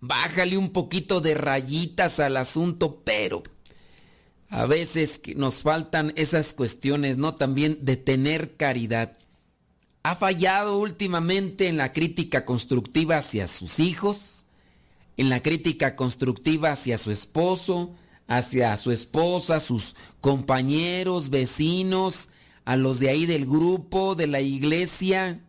Bájale 0.00 0.56
un 0.56 0.70
poquito 0.70 1.20
de 1.20 1.34
rayitas 1.34 2.20
al 2.20 2.36
asunto, 2.36 3.02
pero 3.04 3.42
a 4.48 4.66
veces 4.66 5.20
nos 5.36 5.62
faltan 5.62 6.12
esas 6.16 6.54
cuestiones, 6.54 7.16
¿no? 7.16 7.34
También 7.36 7.78
de 7.82 7.96
tener 7.96 8.56
caridad. 8.56 9.16
ha 10.02 10.16
fallado 10.16 10.78
últimamente 10.78 11.68
en 11.68 11.76
la 11.76 11.92
crítica 11.92 12.44
constructiva 12.44 13.18
hacia 13.18 13.46
sus 13.48 13.78
hijos, 13.78 14.39
en 15.16 15.28
la 15.28 15.42
crítica 15.42 15.96
constructiva 15.96 16.72
hacia 16.72 16.98
su 16.98 17.10
esposo, 17.10 17.94
hacia 18.26 18.76
su 18.76 18.92
esposa, 18.92 19.60
sus 19.60 19.96
compañeros, 20.20 21.30
vecinos, 21.30 22.28
a 22.64 22.76
los 22.76 23.00
de 23.00 23.10
ahí 23.10 23.26
del 23.26 23.46
grupo, 23.46 24.14
de 24.14 24.26
la 24.26 24.40
iglesia. 24.40 25.40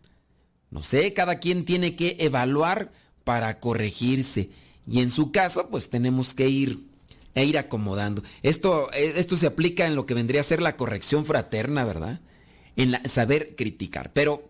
No 0.72 0.84
sé, 0.84 1.14
cada 1.14 1.40
quien 1.40 1.66
tiene 1.66 1.96
que 1.96 2.18
evaluar 2.20 2.92
para 3.24 3.60
corregirse. 3.60 4.50
Y 4.88 5.02
en 5.02 5.10
su 5.10 5.32
caso, 5.32 5.70
pues 5.70 5.90
tenemos 5.90 6.34
que 6.34 6.50
ir, 6.50 6.88
e 7.36 7.46
ir 7.46 7.58
acomodando. 7.58 8.24
Esto, 8.42 8.92
eh, 8.94 9.14
esto 9.18 9.38
se 9.38 9.48
aplica 9.48 9.86
en 9.86 9.96
lo 9.96 10.06
que 10.06 10.14
vendría 10.14 10.42
a 10.42 10.44
ser 10.46 10.62
la 10.62 10.76
corrección 10.76 11.26
fraterna, 11.26 11.86
¿verdad? 11.86 12.22
En 12.76 12.98
saber 13.08 13.56
criticar. 13.56 14.12
Pero 14.14 14.50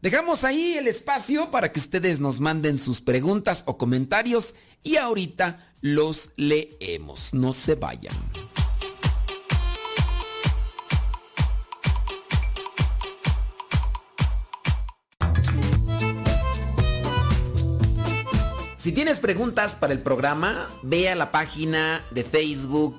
dejamos 0.00 0.44
ahí 0.44 0.76
el 0.76 0.86
espacio 0.86 1.50
para 1.50 1.72
que 1.72 1.80
ustedes 1.80 2.20
nos 2.20 2.40
manden 2.40 2.78
sus 2.78 3.00
preguntas 3.00 3.62
o 3.66 3.78
comentarios 3.78 4.54
y 4.82 4.96
ahorita 4.96 5.72
los 5.80 6.32
leemos. 6.36 7.34
No 7.34 7.52
se 7.52 7.74
vayan. 7.74 8.14
Si 18.76 18.92
tienes 18.92 19.20
preguntas 19.20 19.74
para 19.74 19.92
el 19.92 20.00
programa, 20.00 20.66
ve 20.82 21.10
a 21.10 21.14
la 21.14 21.30
página 21.30 22.02
de 22.10 22.24
Facebook 22.24 22.98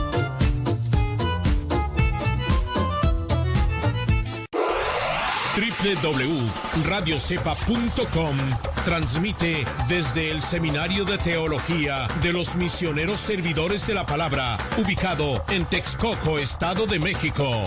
www.radiocepa.com 5.81 8.37
transmite 8.85 9.65
desde 9.87 10.29
el 10.29 10.43
Seminario 10.43 11.05
de 11.05 11.17
Teología 11.17 12.07
de 12.21 12.31
los 12.31 12.55
Misioneros 12.55 13.19
Servidores 13.19 13.87
de 13.87 13.95
la 13.95 14.05
Palabra, 14.05 14.59
ubicado 14.77 15.43
en 15.49 15.65
Texcoco, 15.65 16.37
Estado 16.37 16.85
de 16.85 16.99
México. 16.99 17.63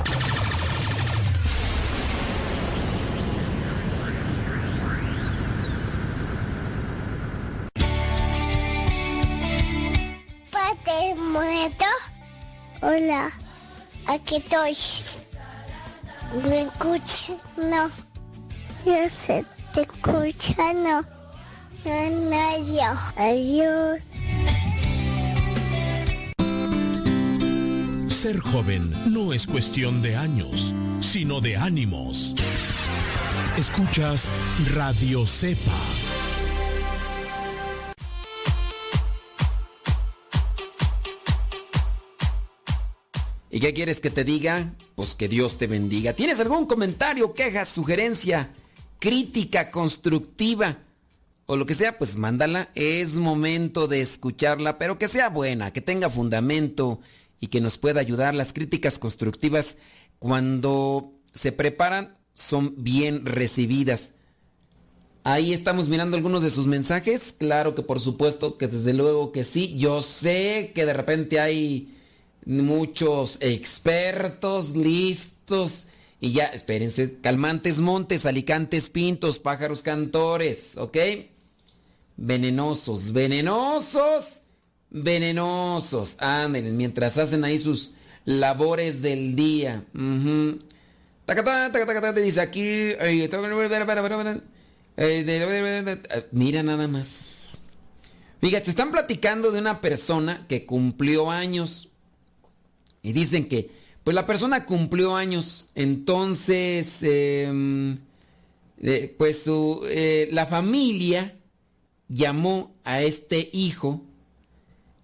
Padre 10.53 11.17
muerto. 11.17 11.85
Hola, 12.81 13.33
aquí 14.07 14.37
estoy. 14.37 14.77
¿Me 16.43 16.63
escuchas? 16.63 17.37
No. 17.57 17.89
Yo 18.85 19.09
sé, 19.09 19.45
te 19.73 19.83
escucha, 19.83 20.73
no, 20.75 21.03
yo. 21.85 22.83
Adiós. 23.17 24.03
Ser 28.09 28.41
joven 28.41 28.93
no 29.13 29.33
es 29.33 29.47
cuestión 29.47 30.03
de 30.03 30.17
años, 30.17 30.73
sino 31.01 31.41
de 31.41 31.57
ánimos. 31.57 32.35
Escuchas 33.57 34.29
Radio 34.75 35.27
Cepa. 35.27 36.14
¿Y 43.55 43.61
qué 43.61 43.73
quieres 43.73 44.01
que 44.01 44.11
te 44.11 44.25
diga? 44.25 44.75
Pues 44.97 45.15
que 45.15 45.29
Dios 45.29 45.59
te 45.59 45.69
bendiga. 45.69 46.13
¿Tienes 46.13 46.41
algún 46.41 46.67
comentario, 46.67 47.35
queja, 47.35 47.65
sugerencia, 47.65 48.53
crítica 48.99 49.71
constructiva 49.71 50.79
o 51.47 51.57
lo 51.57 51.65
que 51.65 51.77
sea? 51.77 51.97
Pues 51.97 52.17
mándala. 52.17 52.71
Es 52.75 53.15
momento 53.15 53.87
de 53.87 54.01
escucharla, 54.01 54.77
pero 54.77 54.99
que 54.99 55.07
sea 55.07 55.29
buena, 55.29 55.73
que 55.73 55.81
tenga 55.81 56.11
fundamento 56.11 56.99
y 57.39 57.47
que 57.47 57.61
nos 57.61 57.79
pueda 57.79 58.01
ayudar. 58.01 58.35
Las 58.35 58.53
críticas 58.53 58.99
constructivas, 58.99 59.77
cuando 60.19 61.13
se 61.33 61.53
preparan, 61.53 62.19
son 62.35 62.83
bien 62.83 63.25
recibidas. 63.25 64.15
Ahí 65.23 65.53
estamos 65.53 65.89
mirando 65.89 66.17
algunos 66.17 66.43
de 66.43 66.51
sus 66.51 66.67
mensajes. 66.67 67.33
Claro 67.39 67.77
que 67.77 67.83
por 67.83 68.01
supuesto 68.01 68.59
que 68.59 68.67
desde 68.67 68.95
luego 68.95 69.31
que 69.31 69.45
sí. 69.45 69.77
Yo 69.79 70.03
sé 70.03 70.73
que 70.75 70.87
de 70.87 70.93
repente 70.93 71.39
hay 71.39 71.94
muchos 72.47 73.39
expertos 73.41 74.77
listos. 74.77 75.87
Y 76.21 76.33
ya, 76.33 76.47
espérense, 76.47 77.19
calmantes 77.21 77.81
montes, 77.81 78.27
alicantes 78.27 78.89
pintos, 78.89 79.39
pájaros 79.39 79.83
cantores, 79.83 80.77
¿ok? 80.77 80.97
Venenosos, 82.17 83.13
venenosos, 83.13 84.43
venenosos. 84.91 86.17
Ándale, 86.21 86.71
mientras 86.71 87.19
hacen 87.19 87.45
ahí 87.45 87.59
sus 87.59 87.95
labores 88.25 89.03
del 89.03 89.37
día. 89.37 89.85
Uh 89.95 90.59
dice 92.23 92.41
aquí. 92.41 92.93
Mira 96.33 96.63
nada 96.63 96.89
más. 96.89 97.61
Fíjate, 98.41 98.71
están 98.71 98.93
platicando 98.93 99.51
de 99.51 99.59
una 99.59 99.81
persona 99.81 100.45
que 100.49 100.67
cumplió 100.67 101.31
años. 101.31 101.94
Y 103.05 103.13
dicen 103.13 103.47
que, 103.49 103.71
pues 104.03 104.15
la 104.15 104.27
persona 104.27 104.65
cumplió 104.65 105.15
años, 105.15 105.69
entonces, 105.75 106.99
eh, 107.03 107.97
eh, 108.83 109.15
pues 109.19 109.45
eh, 109.47 110.29
la 110.33 110.47
familia 110.47 111.37
llamó 112.09 112.75
a 112.83 113.03
este 113.03 113.51
hijo 113.53 114.03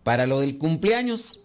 para 0.02 0.26
lo 0.26 0.40
del 0.40 0.56
cumpleaños. 0.56 1.44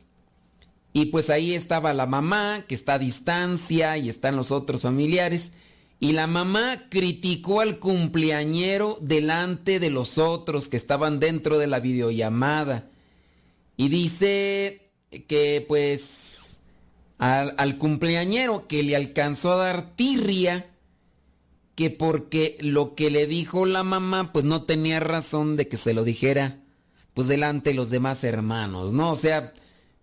Y 0.94 1.08
pues 1.08 1.30
ahí 1.30 1.54
estaba 1.54 1.94
la 1.94 2.06
mamá, 2.06 2.64
que 2.70 2.74
está 2.74 2.94
a 2.94 3.00
distancia, 3.00 3.98
y 3.98 4.08
están 4.08 4.38
los 4.38 4.52
otros 4.52 4.84
familiares. 4.84 5.52
Y 6.00 6.14
la 6.14 6.26
mamá 6.26 6.88
criticó 6.90 7.60
al 7.60 7.80
cumpleañero 7.80 8.98
delante 9.02 9.82
de 9.82 9.90
los 9.90 10.18
otros 10.18 10.70
que 10.70 10.78
estaban 10.78 11.20
dentro 11.20 11.58
de 11.58 11.68
la 11.68 11.82
videollamada. 11.82 12.88
Y 13.76 13.90
dice 13.90 14.90
que 15.28 15.66
pues 15.68 16.35
al, 17.18 17.56
al, 17.58 17.78
cumpleañero 17.78 18.68
que 18.68 18.84
le 18.84 18.96
alcanzó 18.96 19.54
a 19.54 19.66
dar 19.66 19.96
tirria, 19.96 20.70
que 21.76 21.90
porque 21.90 22.58
lo 22.62 22.96
que 22.96 23.10
le 23.10 23.28
dijo 23.28 23.66
la 23.66 23.84
mamá, 23.84 24.32
pues 24.32 24.46
no 24.46 24.64
tenía 24.64 25.00
razón 25.00 25.56
de 25.58 25.68
que 25.68 25.78
se 25.78 25.94
lo 25.94 26.04
dijera, 26.04 26.60
pues 27.14 27.28
delante 27.28 27.72
de 27.72 27.76
los 27.76 27.90
demás 27.90 28.24
hermanos, 28.24 28.94
¿no? 28.94 29.12
O 29.12 29.16
sea, 29.16 29.54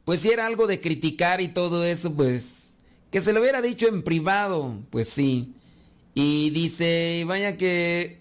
pues 0.05 0.21
si 0.21 0.31
era 0.31 0.47
algo 0.47 0.67
de 0.67 0.81
criticar 0.81 1.41
y 1.41 1.49
todo 1.49 1.85
eso, 1.85 2.15
pues 2.15 2.79
que 3.11 3.21
se 3.21 3.33
lo 3.33 3.41
hubiera 3.41 3.61
dicho 3.61 3.89
en 3.89 4.03
privado, 4.03 4.79
pues 4.91 5.09
sí. 5.09 5.55
Y 6.15 6.51
dice, 6.51 7.25
vaya 7.27 7.57
que, 7.57 8.21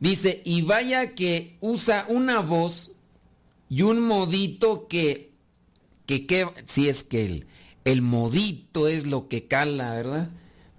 dice, 0.00 0.42
y 0.44 0.62
vaya 0.62 1.14
que 1.14 1.56
usa 1.60 2.06
una 2.08 2.40
voz 2.40 2.92
y 3.68 3.82
un 3.82 4.00
modito 4.00 4.88
que, 4.88 5.30
que, 6.06 6.26
que 6.26 6.46
si 6.66 6.88
es 6.88 7.04
que 7.04 7.24
él 7.24 7.46
el 7.84 8.02
modito 8.02 8.88
es 8.88 9.06
lo 9.06 9.28
que 9.28 9.46
cala, 9.46 9.94
¿verdad? 9.94 10.30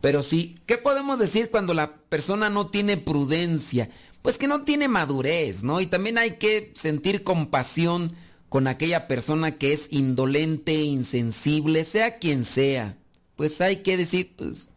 Pero 0.01 0.23
sí, 0.23 0.55
¿qué 0.65 0.77
podemos 0.77 1.19
decir 1.19 1.49
cuando 1.51 1.73
la 1.73 1.95
persona 1.95 2.49
no 2.49 2.67
tiene 2.67 2.97
prudencia? 2.97 3.89
Pues 4.21 4.37
que 4.37 4.47
no 4.47 4.63
tiene 4.63 4.87
madurez, 4.87 5.63
¿no? 5.63 5.81
Y 5.81 5.85
también 5.85 6.17
hay 6.17 6.37
que 6.37 6.71
sentir 6.75 7.23
compasión 7.23 8.13
con 8.49 8.67
aquella 8.67 9.07
persona 9.07 9.57
que 9.57 9.73
es 9.73 9.87
indolente, 9.91 10.73
insensible, 10.73 11.85
sea 11.85 12.17
quien 12.17 12.43
sea. 12.45 12.97
Pues 13.35 13.61
hay 13.61 13.77
que 13.77 13.97
decir, 13.97 14.33
pues, 14.35 14.69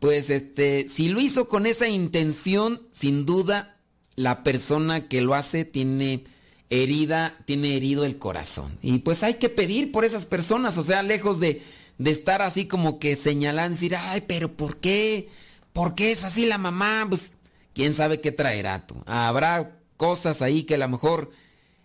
pues 0.00 0.30
este, 0.30 0.88
si 0.88 1.08
lo 1.08 1.20
hizo 1.20 1.48
con 1.48 1.66
esa 1.66 1.88
intención, 1.88 2.82
sin 2.90 3.26
duda, 3.26 3.74
la 4.16 4.42
persona 4.42 5.08
que 5.08 5.20
lo 5.20 5.34
hace 5.34 5.64
tiene 5.64 6.24
herida, 6.70 7.36
tiene 7.44 7.76
herido 7.76 8.04
el 8.04 8.18
corazón. 8.18 8.78
Y 8.82 8.98
pues 8.98 9.22
hay 9.22 9.34
que 9.34 9.48
pedir 9.48 9.92
por 9.92 10.04
esas 10.04 10.26
personas, 10.26 10.78
o 10.78 10.82
sea, 10.82 11.02
lejos 11.02 11.40
de, 11.40 11.62
de 11.98 12.10
estar 12.10 12.42
así 12.42 12.66
como 12.66 12.98
que 12.98 13.16
señalando, 13.16 13.74
decir, 13.74 13.96
ay, 13.96 14.22
pero 14.26 14.52
¿por 14.52 14.76
qué? 14.78 15.28
¿Por 15.72 15.94
qué 15.94 16.10
es 16.10 16.24
así 16.24 16.46
la 16.46 16.58
mamá? 16.58 17.06
Pues 17.08 17.38
quién 17.74 17.94
sabe 17.94 18.20
qué 18.20 18.32
traerá 18.32 18.86
tú. 18.86 18.96
Habrá 19.06 19.78
cosas 19.96 20.42
ahí 20.42 20.64
que 20.64 20.74
a 20.74 20.78
lo 20.78 20.88
mejor 20.88 21.30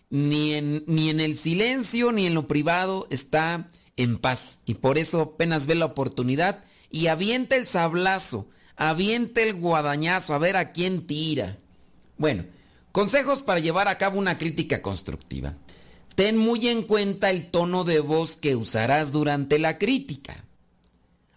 ni 0.10 0.54
en, 0.54 0.84
ni 0.88 1.10
en 1.10 1.20
el 1.20 1.38
silencio 1.38 2.12
ni 2.12 2.26
en 2.26 2.34
lo 2.34 2.48
privado 2.48 3.08
está 3.10 3.68
en 3.98 4.18
paz. 4.18 4.60
Y 4.66 4.76
por 4.76 4.98
eso 4.98 5.22
apenas 5.22 5.66
ve 5.66 5.76
la 5.76 5.86
oportunidad 5.86 6.64
y 6.90 7.08
avienta 7.08 7.56
el 7.56 7.66
sablazo, 7.66 8.48
avienta 8.76 9.42
el 9.42 9.54
guadañazo, 9.54 10.34
a 10.34 10.40
ver 10.40 10.56
a 10.56 10.72
quién 10.72 11.06
tira. 11.06 11.58
Bueno, 12.18 12.46
consejos 12.92 13.42
para 13.42 13.60
llevar 13.60 13.88
a 13.88 13.98
cabo 13.98 14.20
una 14.20 14.38
crítica 14.38 14.82
constructiva. 14.82 15.56
Ten 16.16 16.38
muy 16.38 16.68
en 16.68 16.84
cuenta 16.84 17.30
el 17.30 17.50
tono 17.50 17.84
de 17.84 18.00
voz 18.00 18.36
que 18.36 18.56
usarás 18.56 19.12
durante 19.12 19.60
la 19.60 19.78
crítica. 19.78 20.46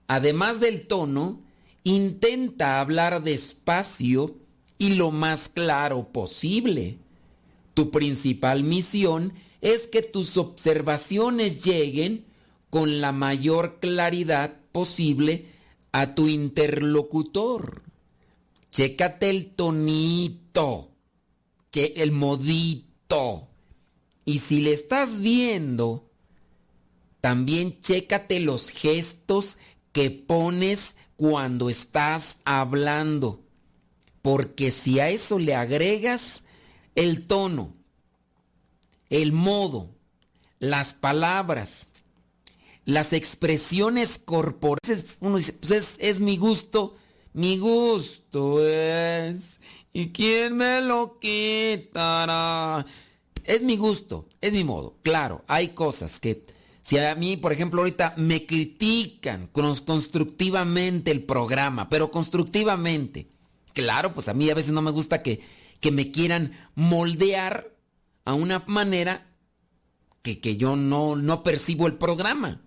Además 0.08 0.60
del 0.60 0.86
tono, 0.86 1.40
intenta 1.84 2.80
hablar 2.80 3.22
despacio 3.22 4.36
y 4.78 4.94
lo 4.94 5.10
más 5.10 5.48
claro 5.48 6.08
posible. 6.08 6.98
Tu 7.74 7.90
principal 7.90 8.64
misión 8.64 9.32
es 9.60 9.86
que 9.86 10.02
tus 10.02 10.36
observaciones 10.36 11.64
lleguen 11.64 12.26
con 12.68 13.00
la 13.00 13.12
mayor 13.12 13.78
claridad 13.80 14.56
posible 14.72 15.46
a 15.92 16.14
tu 16.14 16.26
interlocutor. 16.26 17.82
Chécate 18.70 19.30
el 19.30 19.54
tonito, 19.54 20.91
que 21.72 21.94
el 21.96 22.12
modito. 22.12 23.48
Y 24.24 24.38
si 24.38 24.60
le 24.60 24.72
estás 24.72 25.20
viendo, 25.20 26.08
también 27.20 27.80
chécate 27.80 28.38
los 28.38 28.68
gestos 28.68 29.58
que 29.90 30.10
pones 30.10 30.94
cuando 31.16 31.68
estás 31.68 32.36
hablando. 32.44 33.42
Porque 34.20 34.70
si 34.70 35.00
a 35.00 35.08
eso 35.08 35.40
le 35.40 35.56
agregas 35.56 36.44
el 36.94 37.26
tono, 37.26 37.74
el 39.10 39.32
modo, 39.32 39.90
las 40.60 40.94
palabras, 40.94 41.88
las 42.84 43.12
expresiones 43.12 44.20
corporales, 44.24 45.16
uno 45.20 45.38
dice, 45.38 45.54
pues 45.54 45.72
es, 45.72 45.94
es 45.98 46.20
mi 46.20 46.36
gusto, 46.36 46.96
mi 47.34 47.58
gusto 47.58 48.64
es, 48.66 49.60
¿y 49.92 50.08
quién 50.10 50.56
me 50.56 50.80
lo 50.80 51.18
quitará? 51.18 52.84
Es 53.44 53.62
mi 53.62 53.76
gusto, 53.76 54.28
es 54.40 54.52
mi 54.52 54.64
modo. 54.64 54.96
Claro, 55.02 55.44
hay 55.48 55.68
cosas 55.68 56.20
que 56.20 56.44
si 56.82 56.98
a 56.98 57.14
mí, 57.14 57.36
por 57.36 57.52
ejemplo, 57.52 57.80
ahorita 57.80 58.14
me 58.16 58.44
critican 58.44 59.48
constructivamente 59.48 61.10
el 61.10 61.22
programa, 61.22 61.88
pero 61.88 62.10
constructivamente, 62.10 63.28
claro, 63.72 64.14
pues 64.14 64.28
a 64.28 64.34
mí 64.34 64.50
a 64.50 64.54
veces 64.54 64.72
no 64.72 64.82
me 64.82 64.90
gusta 64.90 65.22
que, 65.22 65.40
que 65.80 65.90
me 65.90 66.10
quieran 66.10 66.52
moldear 66.74 67.74
a 68.24 68.34
una 68.34 68.62
manera 68.66 69.26
que, 70.22 70.40
que 70.40 70.56
yo 70.56 70.76
no, 70.76 71.16
no 71.16 71.42
percibo 71.42 71.86
el 71.86 71.94
programa. 71.94 72.62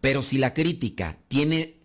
Pero 0.00 0.22
si 0.22 0.36
la 0.36 0.52
crítica 0.52 1.18
tiene 1.28 1.78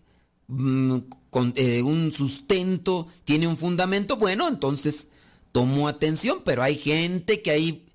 con, 1.30 1.54
eh, 1.56 1.82
un 1.84 2.12
sustento, 2.12 3.08
tiene 3.24 3.48
un 3.48 3.58
fundamento, 3.58 4.18
bueno, 4.18 4.48
entonces 4.48 5.08
tomo 5.52 5.88
atención, 5.88 6.42
pero 6.44 6.64
hay 6.64 6.76
gente 6.76 7.42
que 7.42 7.52
hay 7.52 7.86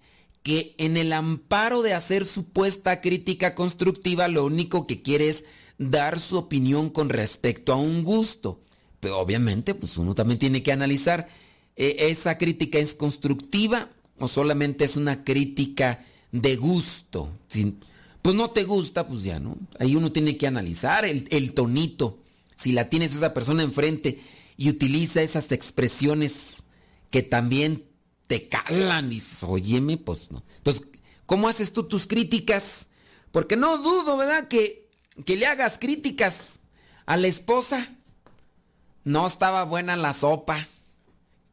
que 0.43 0.75
en 0.79 0.97
el 0.97 1.13
amparo 1.13 1.83
de 1.83 1.95
hacer 1.95 2.27
supuesta 2.27 3.01
crítica 3.01 3.55
constructiva 3.55 4.29
lo 4.29 4.45
único 4.45 4.87
que 4.87 5.01
quiere 5.01 5.31
es 5.31 5.47
dar 5.79 6.21
su 6.21 6.37
opinión 6.37 6.91
con 6.91 7.09
respecto 7.09 7.73
a 7.73 7.77
un 7.77 8.05
gusto. 8.05 8.61
Pero 9.01 9.19
obviamente, 9.19 9.75
pues 9.75 9.97
uno 9.97 10.15
también 10.15 10.39
tiene 10.39 10.63
que 10.63 10.71
analizar, 10.71 11.29
eh, 11.77 11.97
¿esa 12.11 12.37
crítica 12.37 12.79
es 12.79 12.95
constructiva 12.95 13.89
o 14.19 14.29
solamente 14.29 14.85
es 14.85 14.97
una 14.97 15.25
crítica 15.25 16.05
de 16.31 16.57
gusto? 16.57 17.31
Pues 18.21 18.37
no 18.37 18.51
te 18.51 18.65
gusta, 18.65 19.09
pues 19.09 19.23
ya, 19.23 19.41
¿no? 19.41 19.57
Ahí 19.79 19.97
uno 19.97 20.13
tiene 20.13 20.37
que 20.37 20.47
analizar 20.47 21.07
el 21.07 21.55
tonito. 21.55 22.19
Si 22.57 22.73
la 22.73 22.89
tienes 22.89 23.15
esa 23.15 23.35
persona 23.35 23.63
enfrente 23.63 24.21
y 24.57 24.69
utiliza 24.69 25.23
esas 25.23 25.51
expresiones 25.53 26.65
que 27.11 27.23
también 27.23 27.85
te 28.27 28.49
calan 28.49 29.07
y 29.07 29.17
dices, 29.17 29.43
óyeme, 29.43 29.97
pues 29.97 30.31
no. 30.31 30.43
Entonces, 30.57 30.87
¿cómo 31.27 31.49
haces 31.49 31.73
tú 31.73 31.85
tus 31.85 32.07
críticas? 32.07 32.89
Porque 33.33 33.57
no 33.57 33.79
dudo, 33.79 34.17
¿verdad? 34.17 34.49
Que, 34.49 34.89
que 35.25 35.37
le 35.37 35.47
hagas 35.47 35.79
críticas 35.79 36.61
a 37.07 37.17
la 37.17 37.27
esposa. 37.27 37.95
No 39.05 39.27
estaba 39.27 39.65
buena 39.65 39.97
la 39.97 40.13
sopa. 40.13 40.67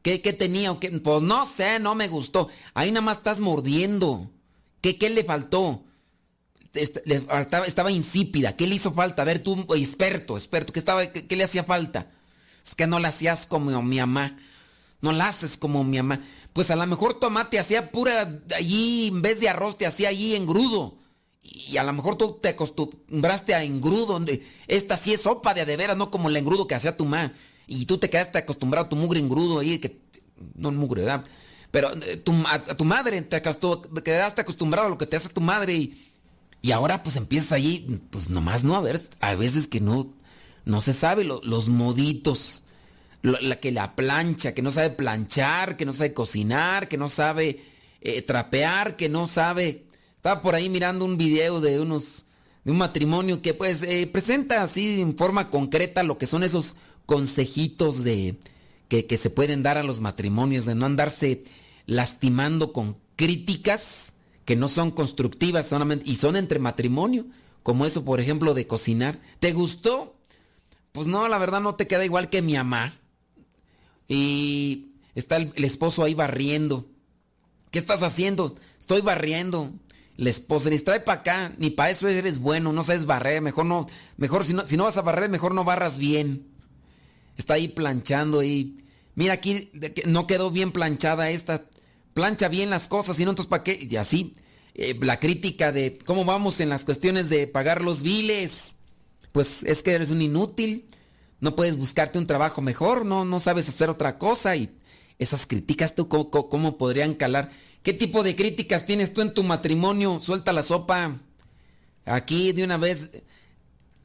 ¿Qué, 0.02 0.20
qué 0.20 0.32
tenía? 0.32 0.76
¿Qué? 0.80 0.90
Pues 0.90 1.22
no 1.22 1.44
sé, 1.46 1.78
no 1.78 1.94
me 1.94 2.08
gustó. 2.08 2.48
Ahí 2.74 2.90
nada 2.90 3.02
más 3.02 3.18
estás 3.18 3.40
mordiendo. 3.40 4.30
¿Qué, 4.80 4.98
qué 4.98 5.10
le 5.10 5.24
faltó? 5.24 5.84
Estaba, 6.74 7.90
insípida. 7.90 8.56
¿Qué 8.56 8.66
le 8.66 8.76
hizo 8.76 8.92
falta? 8.92 9.22
A 9.22 9.24
ver, 9.24 9.40
tú, 9.40 9.66
experto, 9.74 10.36
experto, 10.36 10.72
¿qué, 10.72 10.78
estaba, 10.78 11.06
qué, 11.06 11.36
le 11.36 11.44
hacía 11.44 11.64
falta? 11.64 12.10
Es 12.64 12.74
que 12.74 12.86
no 12.86 12.98
la 12.98 13.08
hacías 13.08 13.46
como 13.46 13.82
mi 13.82 13.98
mamá. 13.98 14.38
No 15.00 15.12
la 15.12 15.28
haces 15.28 15.56
como 15.56 15.82
mi 15.82 15.96
mamá 15.96 16.20
pues 16.52 16.70
a 16.70 16.76
lo 16.76 16.86
mejor 16.86 17.18
tomate 17.18 17.58
hacía 17.58 17.90
pura 17.90 18.40
allí, 18.54 19.08
en 19.08 19.22
vez 19.22 19.40
de 19.40 19.48
arroz 19.48 19.78
te 19.78 19.86
hacía 19.86 20.10
allí 20.10 20.34
engrudo. 20.34 20.98
Y 21.42 21.76
a 21.76 21.82
lo 21.82 21.92
mejor 21.92 22.16
tú 22.16 22.38
te 22.40 22.50
acostumbraste 22.50 23.54
a 23.54 23.64
engrudo, 23.64 24.20
esta 24.68 24.96
sí 24.96 25.12
es 25.12 25.22
sopa 25.22 25.54
de 25.54 25.64
veras, 25.76 25.96
no 25.96 26.10
como 26.10 26.28
el 26.28 26.36
engrudo 26.36 26.66
que 26.66 26.74
hacía 26.74 26.96
tu 26.96 27.04
mamá. 27.04 27.32
Y 27.66 27.86
tú 27.86 27.98
te 27.98 28.10
quedaste 28.10 28.38
acostumbrado 28.38 28.86
a 28.86 28.88
tu 28.88 28.96
mugre 28.96 29.18
engrudo 29.18 29.58
ahí, 29.60 29.78
que 29.78 30.00
no 30.54 30.70
mugre, 30.72 31.02
¿verdad? 31.02 31.24
Pero 31.70 31.90
eh, 32.02 32.18
tu, 32.18 32.32
a, 32.46 32.62
tu 32.76 32.84
madre 32.84 33.22
te, 33.22 33.42
quedaste 33.42 34.40
acostumbrado 34.40 34.86
a 34.86 34.90
lo 34.90 34.98
que 34.98 35.06
te 35.06 35.16
hace 35.16 35.30
tu 35.30 35.40
madre 35.40 35.74
y, 35.74 36.11
y 36.62 36.70
ahora 36.70 37.02
pues 37.02 37.16
empiezas 37.16 37.52
allí, 37.52 38.00
pues 38.10 38.30
nomás 38.30 38.62
no, 38.62 38.76
a 38.76 38.80
ver, 38.80 39.00
a 39.20 39.34
veces 39.34 39.66
que 39.66 39.80
no, 39.80 40.14
no 40.64 40.80
se 40.80 40.92
sabe 40.92 41.24
los 41.24 41.68
moditos 41.68 42.62
la 43.22 43.60
que 43.60 43.70
la 43.70 43.94
plancha, 43.94 44.52
que 44.52 44.62
no 44.62 44.70
sabe 44.70 44.90
planchar, 44.90 45.76
que 45.76 45.84
no 45.84 45.92
sabe 45.92 46.12
cocinar, 46.12 46.88
que 46.88 46.98
no 46.98 47.08
sabe 47.08 47.62
eh, 48.00 48.22
trapear, 48.22 48.96
que 48.96 49.08
no 49.08 49.28
sabe. 49.28 49.86
Estaba 50.16 50.42
por 50.42 50.54
ahí 50.54 50.68
mirando 50.68 51.04
un 51.04 51.16
video 51.16 51.60
de 51.60 51.80
unos 51.80 52.26
de 52.64 52.70
un 52.70 52.78
matrimonio 52.78 53.42
que 53.42 53.54
pues 53.54 53.82
eh, 53.82 54.08
presenta 54.12 54.62
así 54.62 55.00
en 55.00 55.16
forma 55.16 55.50
concreta 55.50 56.04
lo 56.04 56.16
que 56.16 56.26
son 56.26 56.44
esos 56.44 56.76
consejitos 57.06 58.04
de 58.04 58.36
que, 58.88 59.06
que 59.06 59.16
se 59.16 59.30
pueden 59.30 59.64
dar 59.64 59.78
a 59.78 59.82
los 59.82 59.98
matrimonios 59.98 60.64
de 60.64 60.76
no 60.76 60.86
andarse 60.86 61.42
lastimando 61.86 62.72
con 62.72 62.98
críticas 63.16 64.11
que 64.44 64.56
no 64.56 64.68
son 64.68 64.90
constructivas 64.90 65.68
solamente 65.68 66.08
y 66.08 66.16
son 66.16 66.36
entre 66.36 66.58
matrimonio, 66.58 67.26
como 67.62 67.86
eso 67.86 68.04
por 68.04 68.20
ejemplo 68.20 68.54
de 68.54 68.66
cocinar. 68.66 69.20
¿Te 69.38 69.52
gustó? 69.52 70.16
Pues 70.92 71.06
no, 71.06 71.26
la 71.28 71.38
verdad 71.38 71.60
no 71.60 71.74
te 71.74 71.86
queda 71.86 72.04
igual 72.04 72.28
que 72.28 72.42
mi 72.42 72.54
mamá 72.54 72.92
y 74.08 74.92
está 75.14 75.36
el, 75.36 75.52
esposo 75.64 76.04
ahí 76.04 76.14
barriendo. 76.14 76.86
¿Qué 77.70 77.78
estás 77.78 78.02
haciendo? 78.02 78.56
Estoy 78.78 79.00
barriendo. 79.00 79.72
La 80.16 80.28
esposa 80.28 80.68
le 80.68 80.78
trae 80.78 81.00
para 81.00 81.20
acá, 81.20 81.52
ni 81.56 81.70
para 81.70 81.90
eso 81.90 82.06
eres 82.06 82.38
bueno, 82.38 82.72
no 82.74 82.82
sabes 82.82 83.06
barrer, 83.06 83.40
mejor 83.40 83.64
no, 83.64 83.86
mejor 84.18 84.44
si 84.44 84.52
no, 84.52 84.66
si 84.66 84.76
no 84.76 84.84
vas 84.84 84.98
a 84.98 85.02
barrer, 85.02 85.30
mejor 85.30 85.54
no 85.54 85.64
barras 85.64 85.98
bien. 85.98 86.46
Está 87.38 87.54
ahí 87.54 87.68
planchando 87.68 88.42
y 88.42 88.76
mira 89.14 89.32
aquí 89.32 89.70
no 90.04 90.26
quedó 90.26 90.50
bien 90.50 90.70
planchada 90.70 91.30
esta. 91.30 91.64
Plancha 92.14 92.48
bien 92.48 92.70
las 92.70 92.88
cosas, 92.88 93.18
y 93.20 93.24
no 93.24 93.30
entonces 93.30 93.48
para 93.48 93.64
qué. 93.64 93.86
Y 93.88 93.96
así 93.96 94.36
eh, 94.74 94.96
la 95.00 95.20
crítica 95.20 95.72
de 95.72 95.98
cómo 96.04 96.24
vamos 96.24 96.60
en 96.60 96.68
las 96.68 96.84
cuestiones 96.84 97.28
de 97.28 97.46
pagar 97.46 97.82
los 97.82 98.02
biles. 98.02 98.76
Pues 99.32 99.62
es 99.62 99.82
que 99.82 99.92
eres 99.92 100.10
un 100.10 100.20
inútil 100.20 100.88
no 101.42 101.56
puedes 101.56 101.76
buscarte 101.76 102.20
un 102.20 102.28
trabajo 102.28 102.62
mejor, 102.62 103.04
no, 103.04 103.24
no 103.24 103.40
sabes 103.40 103.68
hacer 103.68 103.90
otra 103.90 104.16
cosa 104.16 104.54
y 104.54 104.70
esas 105.18 105.44
críticas 105.44 105.96
tú 105.96 106.08
cómo, 106.08 106.78
podrían 106.78 107.14
calar. 107.14 107.50
¿Qué 107.82 107.92
tipo 107.92 108.22
de 108.22 108.36
críticas 108.36 108.86
tienes 108.86 109.12
tú 109.12 109.22
en 109.22 109.34
tu 109.34 109.42
matrimonio? 109.42 110.20
Suelta 110.20 110.52
la 110.52 110.62
sopa. 110.62 111.18
Aquí 112.04 112.52
de 112.52 112.62
una 112.62 112.76
vez 112.76 113.10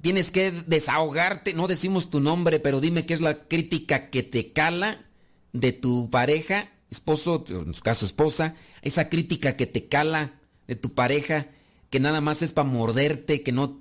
tienes 0.01 0.31
que 0.31 0.51
desahogarte, 0.51 1.53
no 1.53 1.67
decimos 1.67 2.09
tu 2.09 2.19
nombre, 2.19 2.59
pero 2.59 2.81
dime 2.81 3.05
qué 3.05 3.13
es 3.13 3.21
la 3.21 3.47
crítica 3.47 4.09
que 4.09 4.23
te 4.23 4.51
cala 4.51 5.05
de 5.53 5.73
tu 5.73 6.09
pareja, 6.09 6.71
esposo, 6.89 7.43
en 7.49 7.73
su 7.73 7.81
caso 7.81 8.05
esposa, 8.05 8.55
esa 8.81 9.09
crítica 9.09 9.55
que 9.55 9.67
te 9.67 9.87
cala 9.87 10.39
de 10.67 10.75
tu 10.75 10.93
pareja, 10.93 11.47
que 11.89 11.99
nada 11.99 12.21
más 12.21 12.41
es 12.41 12.53
para 12.53 12.67
morderte, 12.67 13.43
que 13.43 13.51
no 13.51 13.79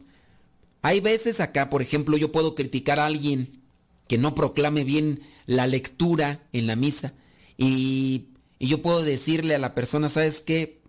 hay 0.83 1.01
veces 1.01 1.41
acá, 1.41 1.69
por 1.69 1.83
ejemplo, 1.83 2.17
yo 2.17 2.31
puedo 2.31 2.55
criticar 2.55 3.01
a 3.01 3.07
alguien 3.07 3.63
que 4.07 4.19
no 4.19 4.35
proclame 4.35 4.85
bien 4.85 5.21
la 5.47 5.67
lectura 5.67 6.47
en 6.53 6.67
la 6.67 6.77
misa 6.77 7.15
y, 7.59 8.29
yo 8.59 8.81
puedo 8.81 9.03
decirle 9.03 9.55
a 9.55 9.59
la 9.59 9.75
persona, 9.75 10.09
¿sabes 10.09 10.41
qué? 10.41 10.81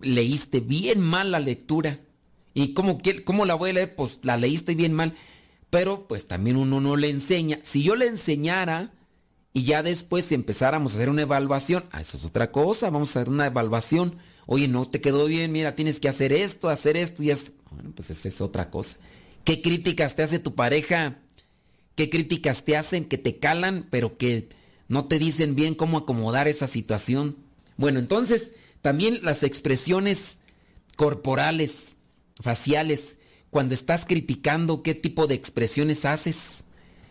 Leíste 0.00 0.58
bien 0.58 1.00
mal 1.00 1.30
la 1.30 1.38
lectura. 1.38 2.00
¿Y 2.52 2.74
cómo, 2.74 2.98
cómo 3.24 3.44
la 3.44 3.54
voy 3.54 3.70
a 3.70 3.74
leer? 3.74 3.94
Pues 3.94 4.18
la 4.22 4.36
leíste 4.36 4.74
bien 4.74 4.92
mal. 4.92 5.14
Pero 5.70 6.08
pues 6.08 6.26
también 6.26 6.56
uno 6.56 6.80
no 6.80 6.96
le 6.96 7.10
enseña. 7.10 7.60
Si 7.62 7.84
yo 7.84 7.94
le 7.94 8.08
enseñara 8.08 8.92
y 9.52 9.64
ya 9.64 9.82
después 9.82 10.26
si 10.26 10.34
empezáramos 10.34 10.92
a 10.92 10.96
hacer 10.96 11.08
una 11.08 11.22
evaluación, 11.22 11.84
ah, 11.90 12.00
eso 12.00 12.16
es 12.16 12.24
otra 12.24 12.50
cosa, 12.50 12.90
vamos 12.90 13.14
a 13.14 13.20
hacer 13.20 13.28
una 13.28 13.46
evaluación. 13.46 14.16
Oye, 14.46 14.66
no 14.66 14.84
te 14.86 15.00
quedó 15.00 15.26
bien, 15.26 15.52
mira, 15.52 15.76
tienes 15.76 16.00
que 16.00 16.08
hacer 16.08 16.32
esto, 16.32 16.68
hacer 16.68 16.96
esto 16.96 17.22
y 17.22 17.30
esto. 17.30 17.52
Bueno, 17.70 17.92
pues 17.94 18.10
esa 18.10 18.28
es 18.28 18.40
otra 18.40 18.70
cosa. 18.70 18.96
¿Qué 19.44 19.60
críticas 19.60 20.16
te 20.16 20.22
hace 20.22 20.38
tu 20.38 20.54
pareja? 20.54 21.18
¿Qué 21.94 22.08
críticas 22.08 22.64
te 22.64 22.76
hacen 22.76 23.04
que 23.04 23.18
te 23.18 23.38
calan, 23.38 23.86
pero 23.90 24.16
que 24.16 24.48
no 24.88 25.06
te 25.06 25.18
dicen 25.18 25.54
bien 25.54 25.74
cómo 25.74 25.98
acomodar 25.98 26.48
esa 26.48 26.66
situación? 26.66 27.36
Bueno, 27.76 27.98
entonces 27.98 28.52
también 28.80 29.20
las 29.22 29.42
expresiones 29.42 30.38
corporales, 30.96 31.96
faciales, 32.40 33.18
cuando 33.50 33.74
estás 33.74 34.06
criticando, 34.06 34.82
¿qué 34.82 34.94
tipo 34.94 35.26
de 35.26 35.34
expresiones 35.34 36.06
haces? 36.06 36.61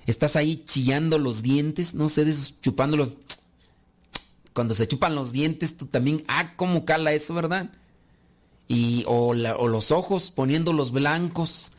¿Estás 0.06 0.36
ahí 0.36 0.64
chillando 0.66 1.18
los 1.18 1.42
dientes? 1.42 1.94
No 1.94 2.10
sé, 2.10 2.26
chupándolos. 2.62 3.10
Cuando 4.54 4.74
se 4.74 4.88
chupan 4.88 5.16
los 5.16 5.32
dientes, 5.32 5.78
tú 5.78 5.86
también, 5.86 6.24
ah, 6.28 6.56
cómo 6.56 6.84
cala 6.86 7.14
eso, 7.14 7.34
¿verdad? 7.34 7.72
Y, 8.68 9.04
o, 9.08 9.34
los 9.34 9.92
ojos, 9.92 10.32
poniéndolos 10.32 10.92
blancos, 10.92 11.72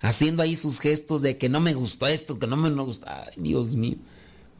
haciendo 0.00 0.42
ahí 0.42 0.56
sus 0.56 0.80
gestos 0.80 1.22
de 1.22 1.36
que 1.38 1.48
no 1.48 1.60
me 1.60 1.74
gustó 1.74 2.06
esto, 2.06 2.38
que 2.38 2.46
no 2.46 2.56
me 2.56 2.70
gusta. 2.70 3.26
Ay, 3.26 3.34
Dios 3.36 3.74
mío. 3.74 3.96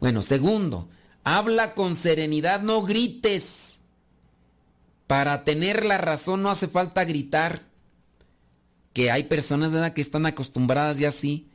Bueno, 0.01 0.23
segundo, 0.23 0.89
habla 1.25 1.75
con 1.75 1.95
serenidad, 1.97 2.61
no 2.63 2.83
grites. 2.83 3.83
Para 5.07 5.43
tener 5.45 5.85
la 5.85 5.99
razón 5.99 6.43
no 6.43 6.51
hace 6.51 6.69
falta 6.69 7.05
gritar. 7.05 7.67
Que 8.93 9.11
hay 9.11 9.25
personas, 9.25 9.73
¿verdad?, 9.73 9.95
que 9.95 10.01
están 10.01 10.27
acostumbradas 10.27 10.99
ya 10.99 11.09
así, 11.09 11.48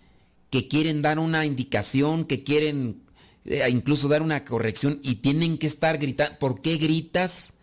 que 0.54 0.68
quieren 0.68 1.02
dar 1.02 1.18
una 1.18 1.48
indicación, 1.48 2.26
que 2.26 2.44
quieren 2.44 3.02
eh, 3.44 3.68
incluso 3.72 4.08
dar 4.08 4.22
una 4.22 4.46
corrección 4.46 5.00
y 5.02 5.16
tienen 5.16 5.58
que 5.58 5.66
estar 5.66 5.98
gritando. 5.98 6.38
¿Por 6.38 6.62
qué 6.62 6.78
gritas? 6.78 7.56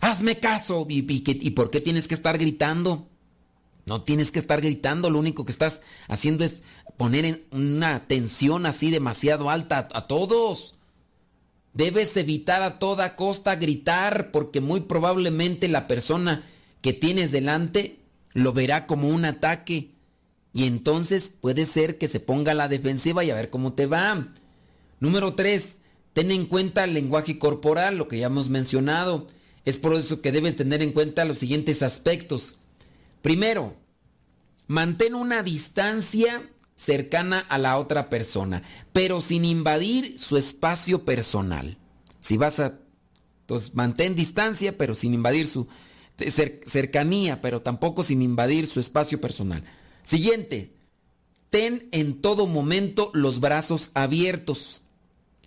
Hazme 0.00 0.40
caso. 0.40 0.84
¿Y, 0.88 1.06
y 1.06 1.50
por 1.50 1.70
qué 1.70 1.80
tienes 1.80 2.08
que 2.08 2.14
estar 2.14 2.38
gritando? 2.38 3.06
No 3.86 4.02
tienes 4.02 4.32
que 4.32 4.40
estar 4.40 4.60
gritando, 4.60 5.10
lo 5.10 5.20
único 5.20 5.44
que 5.44 5.52
estás 5.52 5.80
haciendo 6.08 6.44
es 6.44 6.64
poner 6.96 7.24
en 7.24 7.44
una 7.52 8.00
tensión 8.08 8.66
así 8.66 8.90
demasiado 8.90 9.48
alta 9.48 9.88
a, 9.92 9.98
a, 9.98 10.06
todos. 10.08 10.74
Debes 11.72 12.16
evitar 12.16 12.62
a 12.62 12.80
toda 12.80 13.14
costa 13.14 13.54
gritar 13.54 14.32
porque 14.32 14.60
muy 14.60 14.80
probablemente 14.80 15.68
la 15.68 15.86
persona 15.86 16.42
que 16.80 16.92
tienes 16.92 17.30
delante 17.30 18.00
lo 18.32 18.52
verá 18.52 18.88
como 18.88 19.06
un 19.06 19.24
ataque 19.24 19.92
y 20.52 20.66
entonces 20.66 21.32
puede 21.40 21.64
ser 21.66 21.98
que 21.98 22.08
se 22.08 22.20
ponga 22.20 22.52
a 22.52 22.56
la 22.56 22.68
defensiva 22.68 23.24
y 23.24 23.30
a 23.30 23.34
ver 23.34 23.50
cómo 23.50 23.72
te 23.72 23.86
va. 23.86 24.28
Número 25.00 25.34
3. 25.34 25.78
Ten 26.12 26.30
en 26.30 26.46
cuenta 26.46 26.84
el 26.84 26.92
lenguaje 26.92 27.38
corporal, 27.38 27.96
lo 27.96 28.06
que 28.06 28.18
ya 28.18 28.26
hemos 28.26 28.50
mencionado. 28.50 29.28
Es 29.64 29.78
por 29.78 29.94
eso 29.94 30.20
que 30.20 30.32
debes 30.32 30.56
tener 30.56 30.82
en 30.82 30.92
cuenta 30.92 31.24
los 31.24 31.38
siguientes 31.38 31.82
aspectos. 31.82 32.58
Primero, 33.22 33.76
mantén 34.66 35.14
una 35.14 35.42
distancia 35.42 36.50
cercana 36.74 37.38
a 37.38 37.56
la 37.58 37.78
otra 37.78 38.10
persona, 38.10 38.62
pero 38.92 39.20
sin 39.20 39.44
invadir 39.44 40.18
su 40.18 40.36
espacio 40.36 41.04
personal. 41.04 41.78
Si 42.20 42.36
vas 42.36 42.60
a... 42.60 42.78
Entonces, 43.42 43.74
mantén 43.74 44.14
distancia, 44.14 44.76
pero 44.76 44.94
sin 44.94 45.14
invadir 45.14 45.46
su 45.46 45.66
cercanía, 46.66 47.40
pero 47.40 47.62
tampoco 47.62 48.02
sin 48.02 48.20
invadir 48.20 48.66
su 48.66 48.80
espacio 48.80 49.20
personal. 49.20 49.64
Siguiente, 50.02 50.72
ten 51.50 51.88
en 51.92 52.20
todo 52.20 52.46
momento 52.46 53.10
los 53.14 53.40
brazos 53.40 53.90
abiertos, 53.94 54.82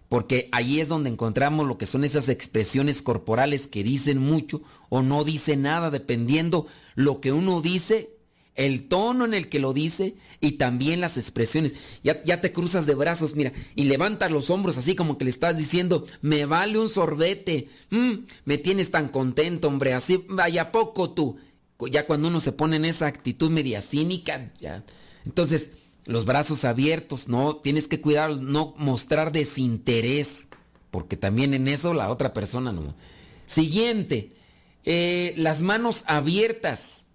porque 0.07 0.49
ahí 0.51 0.79
es 0.79 0.87
donde 0.87 1.09
encontramos 1.09 1.67
lo 1.67 1.77
que 1.77 1.85
son 1.85 2.03
esas 2.03 2.29
expresiones 2.29 3.01
corporales 3.01 3.67
que 3.67 3.83
dicen 3.83 4.19
mucho 4.19 4.61
o 4.89 5.01
no 5.01 5.23
dicen 5.23 5.63
nada, 5.63 5.89
dependiendo 5.91 6.67
lo 6.95 7.19
que 7.21 7.31
uno 7.31 7.61
dice, 7.61 8.15
el 8.55 8.87
tono 8.87 9.25
en 9.25 9.33
el 9.33 9.49
que 9.49 9.59
lo 9.59 9.73
dice 9.73 10.15
y 10.39 10.53
también 10.53 11.01
las 11.01 11.17
expresiones. 11.17 11.73
Ya, 12.03 12.23
ya 12.23 12.39
te 12.39 12.53
cruzas 12.53 12.85
de 12.85 12.95
brazos, 12.95 13.35
mira, 13.35 13.51
y 13.75 13.83
levantas 13.83 14.31
los 14.31 14.49
hombros 14.49 14.77
así 14.77 14.95
como 14.95 15.17
que 15.17 15.25
le 15.25 15.31
estás 15.31 15.57
diciendo, 15.57 16.05
me 16.21 16.45
vale 16.45 16.79
un 16.79 16.89
sorbete, 16.89 17.67
mm, 17.89 18.13
me 18.45 18.57
tienes 18.57 18.91
tan 18.91 19.09
contento, 19.09 19.67
hombre, 19.67 19.93
así, 19.93 20.23
vaya 20.29 20.71
poco 20.71 21.11
tú. 21.11 21.37
Ya 21.91 22.05
cuando 22.05 22.27
uno 22.29 22.39
se 22.39 22.51
pone 22.51 22.77
en 22.77 22.85
esa 22.85 23.07
actitud 23.07 23.49
media 23.49 23.81
cínica, 23.81 24.51
ya. 24.59 24.83
Entonces, 25.25 25.73
los 26.05 26.25
brazos 26.25 26.65
abiertos, 26.65 27.27
no, 27.27 27.57
tienes 27.57 27.87
que 27.87 28.01
cuidar, 28.01 28.37
no 28.37 28.73
mostrar 28.77 29.31
desinterés, 29.31 30.47
porque 30.91 31.17
también 31.17 31.53
en 31.53 31.67
eso 31.67 31.93
la 31.93 32.09
otra 32.09 32.33
persona 32.33 32.71
no. 32.71 32.95
Siguiente, 33.45 34.33
eh, 34.83 35.33
las 35.37 35.61
manos 35.61 36.03
abiertas, 36.07 37.07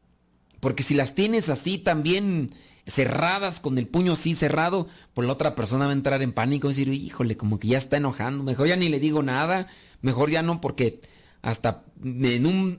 porque 0.58 0.82
si 0.82 0.94
las 0.94 1.14
tienes 1.14 1.48
así 1.48 1.78
también 1.78 2.50
cerradas, 2.86 3.60
con 3.60 3.78
el 3.78 3.86
puño 3.86 4.12
así 4.12 4.34
cerrado, 4.34 4.88
pues 5.14 5.26
la 5.26 5.32
otra 5.32 5.54
persona 5.54 5.86
va 5.86 5.92
a 5.92 5.94
entrar 5.94 6.20
en 6.22 6.32
pánico 6.32 6.66
y 6.66 6.72
decir, 6.72 6.88
híjole, 6.92 7.36
como 7.36 7.58
que 7.58 7.68
ya 7.68 7.78
está 7.78 7.96
enojando, 7.96 8.42
mejor 8.42 8.66
ya 8.66 8.76
ni 8.76 8.88
le 8.88 8.98
digo 8.98 9.22
nada, 9.22 9.68
mejor 10.02 10.30
ya 10.30 10.42
no, 10.42 10.60
porque 10.60 11.00
hasta 11.42 11.84
en 12.02 12.46
un 12.46 12.76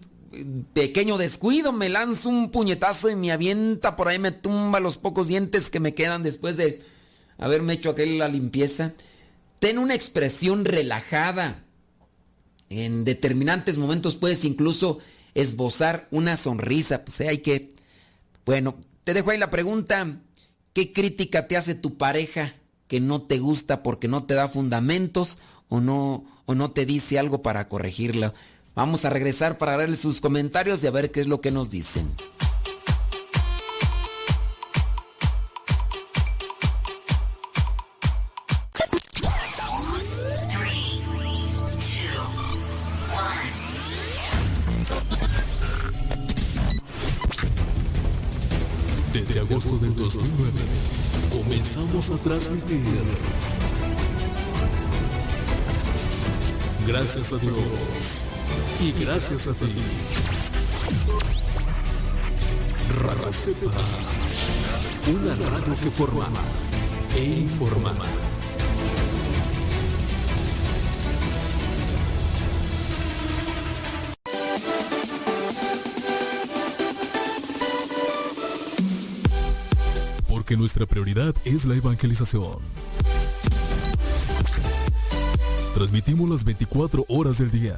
pequeño 0.74 1.18
descuido 1.18 1.72
me 1.72 1.90
lanzo 1.90 2.30
un 2.30 2.52
puñetazo 2.52 3.10
y 3.10 3.16
me 3.16 3.32
avienta 3.32 3.96
por 3.96 4.08
ahí, 4.08 4.20
me 4.20 4.32
tumba 4.32 4.80
los 4.80 4.98
pocos 4.98 5.28
dientes 5.28 5.70
que 5.70 5.80
me 5.80 5.94
quedan 5.94 6.24
después 6.24 6.58
de 6.58 6.82
haberme 7.38 7.74
hecho 7.74 7.90
aquella 7.90 8.28
limpieza. 8.28 8.94
Ten 9.60 9.78
una 9.78 9.96
expresión 9.96 10.66
relajada. 10.66 11.64
En 12.70 13.04
determinantes 13.04 13.78
momentos 13.78 14.16
puedes 14.16 14.46
incluso 14.46 15.00
esbozar 15.34 16.08
una 16.12 16.38
sonrisa. 16.38 17.04
Pues 17.04 17.22
hay 17.22 17.40
que... 17.40 17.74
Bueno, 18.46 18.78
te 19.04 19.14
dejo 19.14 19.32
ahí 19.32 19.38
la 19.38 19.50
pregunta. 19.50 20.20
¿Qué 20.74 20.94
crítica 20.94 21.48
te 21.48 21.58
hace 21.58 21.76
tu 21.76 21.98
pareja 21.98 22.54
que 22.88 23.02
no 23.02 23.24
te 23.24 23.40
gusta 23.40 23.84
porque 23.84 24.08
no 24.08 24.24
te 24.24 24.36
da 24.36 24.48
fundamentos 24.48 25.38
o 25.68 25.82
no, 25.82 26.26
o 26.46 26.56
no 26.56 26.72
te 26.72 26.86
dice 26.86 27.20
algo 27.20 27.42
para 27.42 27.68
corregirla? 27.68 28.34
Vamos 28.74 29.04
a 29.04 29.10
regresar 29.10 29.58
para 29.58 29.76
darle 29.76 29.98
sus 29.98 30.22
comentarios 30.22 30.84
y 30.84 30.88
a 30.88 30.92
ver 30.92 31.12
qué 31.12 31.22
es 31.22 31.28
lo 31.28 31.42
que 31.42 31.52
nos 31.52 31.70
dicen. 31.70 32.10
Desde 49.12 49.40
agosto 49.42 49.78
del 49.78 49.94
2009 49.96 50.52
comenzamos 51.30 52.10
a 52.10 52.24
transmitir. 52.24 52.82
Gracias 56.88 57.34
a 57.34 57.38
Dios 57.38 58.31
y 58.82 58.92
gracias 58.94 59.48
a 59.48 59.54
ti. 59.54 59.72
Radio 63.04 63.32
Cepa, 63.32 63.72
una 65.08 65.36
radio 65.36 65.78
que 65.78 65.92
forma 65.92 66.28
e 67.16 67.24
informa. 67.24 67.94
Porque 80.28 80.58
nuestra 80.58 80.88
prioridad 80.88 81.36
es 81.46 81.66
la 81.66 81.76
evangelización. 81.76 82.58
Transmitimos 85.76 86.30
las 86.30 86.44
24 86.44 87.06
horas 87.10 87.38
del 87.38 87.52
día. 87.52 87.78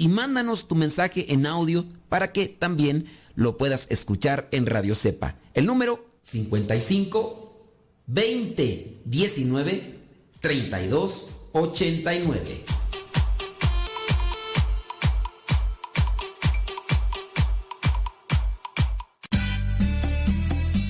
y 0.00 0.08
mándanos 0.08 0.66
tu 0.66 0.76
mensaje 0.76 1.34
en 1.34 1.44
audio 1.44 1.84
para 2.08 2.32
que 2.32 2.48
también 2.48 3.04
lo 3.34 3.58
puedas 3.58 3.86
escuchar 3.90 4.48
en 4.50 4.64
Radio 4.64 4.94
Cepa. 4.94 5.36
El 5.52 5.66
número 5.66 6.06
55 6.22 7.68
20 8.06 9.02
19 9.04 9.98
32 10.40 11.26
89. 11.52 12.64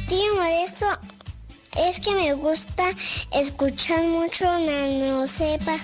Tío 0.07 0.43
esto 0.63 0.87
es 1.77 1.99
que 1.99 2.15
me 2.15 2.33
gusta 2.35 2.93
escuchar 3.33 4.05
mucho 4.05 4.45
Nano 4.45 5.27
Sepa. 5.27 5.81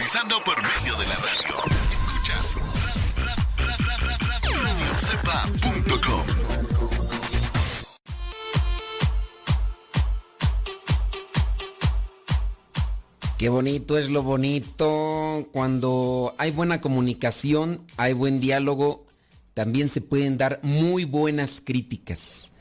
Evangelizando 0.00 0.42
por 0.44 0.56
medio 0.62 0.96
de 0.96 1.06
la 1.06 1.14
radio. 1.16 1.56
Escuchas 1.92 2.56
radiocepa.com. 4.62 6.24
Qué 13.36 13.48
bonito 13.48 13.98
es 13.98 14.10
lo 14.10 14.22
bonito. 14.22 15.48
Cuando 15.52 16.34
hay 16.38 16.50
buena 16.50 16.80
comunicación, 16.80 17.84
hay 17.96 18.12
buen 18.14 18.40
diálogo, 18.40 19.06
también 19.54 19.88
se 19.88 20.00
pueden 20.00 20.38
dar 20.38 20.60
muy 20.62 21.04
buenas 21.04 21.60
críticas. 21.64 22.52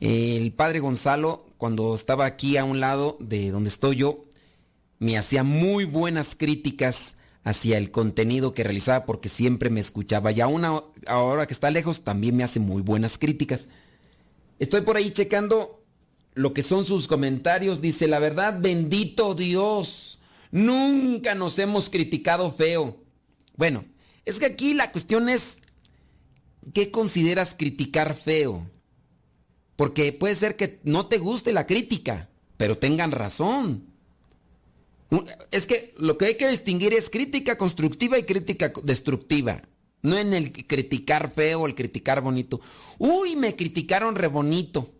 El 0.00 0.52
padre 0.52 0.80
Gonzalo, 0.80 1.46
cuando 1.58 1.94
estaba 1.94 2.26
aquí 2.26 2.56
a 2.56 2.64
un 2.64 2.80
lado 2.80 3.16
de 3.20 3.50
donde 3.52 3.68
estoy 3.68 3.96
yo, 3.96 4.24
me 5.02 5.18
hacía 5.18 5.42
muy 5.42 5.84
buenas 5.84 6.36
críticas 6.36 7.16
hacia 7.42 7.76
el 7.76 7.90
contenido 7.90 8.54
que 8.54 8.62
realizaba 8.62 9.04
porque 9.04 9.28
siempre 9.28 9.68
me 9.68 9.80
escuchaba. 9.80 10.30
Y 10.30 10.40
aún 10.40 10.64
ahora 11.08 11.44
que 11.44 11.52
está 11.52 11.72
lejos, 11.72 12.04
también 12.04 12.36
me 12.36 12.44
hace 12.44 12.60
muy 12.60 12.82
buenas 12.82 13.18
críticas. 13.18 13.68
Estoy 14.60 14.82
por 14.82 14.96
ahí 14.96 15.10
checando 15.10 15.82
lo 16.34 16.54
que 16.54 16.62
son 16.62 16.84
sus 16.84 17.08
comentarios. 17.08 17.80
Dice, 17.80 18.06
la 18.06 18.20
verdad, 18.20 18.60
bendito 18.60 19.34
Dios, 19.34 20.20
nunca 20.52 21.34
nos 21.34 21.58
hemos 21.58 21.90
criticado 21.90 22.52
feo. 22.52 23.02
Bueno, 23.56 23.84
es 24.24 24.38
que 24.38 24.46
aquí 24.46 24.72
la 24.72 24.92
cuestión 24.92 25.28
es, 25.28 25.58
¿qué 26.72 26.92
consideras 26.92 27.56
criticar 27.56 28.14
feo? 28.14 28.70
Porque 29.74 30.12
puede 30.12 30.36
ser 30.36 30.54
que 30.54 30.78
no 30.84 31.06
te 31.06 31.18
guste 31.18 31.52
la 31.52 31.66
crítica, 31.66 32.28
pero 32.56 32.78
tengan 32.78 33.10
razón. 33.10 33.91
Es 35.50 35.66
que 35.66 35.94
lo 35.98 36.16
que 36.16 36.26
hay 36.26 36.34
que 36.36 36.48
distinguir 36.48 36.94
es 36.94 37.10
crítica 37.10 37.58
constructiva 37.58 38.18
y 38.18 38.22
crítica 38.22 38.72
destructiva. 38.82 39.62
No 40.02 40.16
en 40.18 40.34
el 40.34 40.52
criticar 40.52 41.30
feo 41.30 41.66
el 41.66 41.74
criticar 41.74 42.22
bonito. 42.22 42.60
Uy, 42.98 43.36
me 43.36 43.54
criticaron 43.54 44.16
re 44.16 44.26
bonito. 44.26 44.92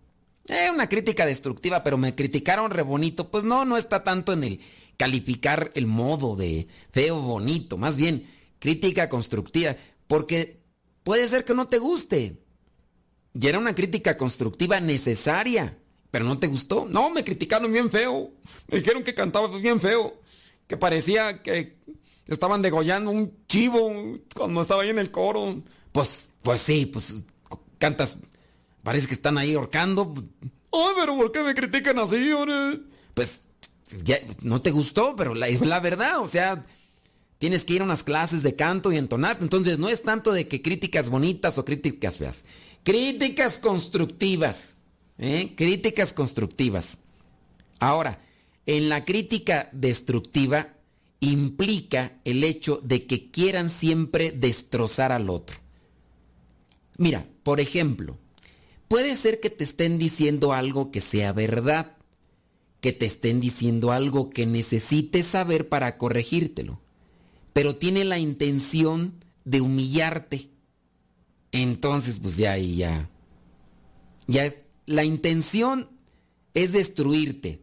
Eh, 0.46 0.70
una 0.72 0.88
crítica 0.88 1.26
destructiva, 1.26 1.82
pero 1.82 1.96
me 1.96 2.14
criticaron 2.14 2.70
re 2.70 2.82
bonito. 2.82 3.30
Pues 3.30 3.42
no, 3.42 3.64
no 3.64 3.76
está 3.76 4.04
tanto 4.04 4.32
en 4.32 4.44
el 4.44 4.60
calificar 4.96 5.70
el 5.74 5.86
modo 5.86 6.36
de 6.36 6.68
feo 6.92 7.20
bonito. 7.20 7.76
Más 7.76 7.96
bien, 7.96 8.28
crítica 8.58 9.08
constructiva. 9.08 9.76
Porque 10.06 10.60
puede 11.02 11.26
ser 11.26 11.44
que 11.44 11.54
no 11.54 11.68
te 11.68 11.78
guste. 11.78 12.38
Y 13.34 13.46
era 13.46 13.58
una 13.58 13.74
crítica 13.74 14.16
constructiva 14.16 14.80
necesaria. 14.80 15.78
Pero 16.12 16.26
no 16.26 16.38
te 16.38 16.46
gustó. 16.46 16.86
No, 16.88 17.10
me 17.10 17.24
criticaron 17.24 17.72
bien 17.72 17.90
feo. 17.90 18.30
Me 18.68 18.78
dijeron 18.78 19.02
que 19.02 19.14
cantaba 19.14 19.48
bien 19.58 19.80
feo. 19.80 20.20
Que 20.68 20.76
parecía 20.76 21.42
que 21.42 21.78
estaban 22.28 22.62
degollando 22.62 23.10
un 23.10 23.34
chivo 23.48 23.90
cuando 24.36 24.60
estaba 24.60 24.82
ahí 24.82 24.90
en 24.90 24.98
el 24.98 25.10
coro. 25.10 25.62
Pues, 25.90 26.30
pues 26.42 26.60
sí, 26.60 26.84
pues 26.86 27.24
cantas. 27.78 28.18
Parece 28.82 29.08
que 29.08 29.14
están 29.14 29.38
ahí 29.38 29.54
ahorcando. 29.54 30.14
Ay, 30.70 30.92
pero 31.00 31.16
¿por 31.16 31.32
qué 31.32 31.42
me 31.42 31.54
critican 31.54 31.98
así, 31.98 32.30
ahora? 32.30 32.78
Pues 33.14 33.40
ya, 34.04 34.18
no 34.42 34.60
te 34.60 34.70
gustó, 34.70 35.16
pero 35.16 35.34
la, 35.34 35.48
la 35.48 35.80
verdad, 35.80 36.20
o 36.20 36.28
sea, 36.28 36.62
tienes 37.38 37.64
que 37.64 37.74
ir 37.74 37.80
a 37.80 37.84
unas 37.84 38.02
clases 38.02 38.42
de 38.42 38.54
canto 38.54 38.92
y 38.92 38.98
entonar. 38.98 39.38
Entonces 39.40 39.78
no 39.78 39.88
es 39.88 40.02
tanto 40.02 40.30
de 40.32 40.46
que 40.46 40.60
críticas 40.60 41.08
bonitas 41.08 41.56
o 41.56 41.64
críticas 41.64 42.18
feas. 42.18 42.44
Críticas 42.84 43.56
constructivas. 43.56 44.81
¿Eh? 45.22 45.54
Críticas 45.56 46.12
constructivas. 46.12 46.98
Ahora, 47.78 48.20
en 48.66 48.88
la 48.88 49.04
crítica 49.04 49.70
destructiva 49.72 50.74
implica 51.20 52.20
el 52.24 52.44
hecho 52.44 52.80
de 52.82 53.06
que 53.06 53.30
quieran 53.30 53.70
siempre 53.70 54.32
destrozar 54.32 55.12
al 55.12 55.30
otro. 55.30 55.56
Mira, 56.98 57.26
por 57.42 57.60
ejemplo, 57.60 58.18
puede 58.88 59.14
ser 59.16 59.40
que 59.40 59.48
te 59.48 59.64
estén 59.64 59.98
diciendo 59.98 60.52
algo 60.52 60.90
que 60.90 61.00
sea 61.00 61.32
verdad, 61.32 61.96
que 62.80 62.92
te 62.92 63.06
estén 63.06 63.40
diciendo 63.40 63.92
algo 63.92 64.30
que 64.30 64.44
necesites 64.46 65.26
saber 65.26 65.68
para 65.68 65.96
corregírtelo, 65.96 66.80
pero 67.52 67.76
tiene 67.76 68.04
la 68.04 68.18
intención 68.18 69.14
de 69.44 69.60
humillarte. 69.60 70.50
Entonces, 71.52 72.18
pues 72.18 72.36
ya 72.36 72.52
ahí 72.52 72.76
ya. 72.76 73.08
Ya 74.26 74.46
es, 74.46 74.56
la 74.86 75.04
intención 75.04 75.88
es 76.54 76.72
destruirte 76.72 77.62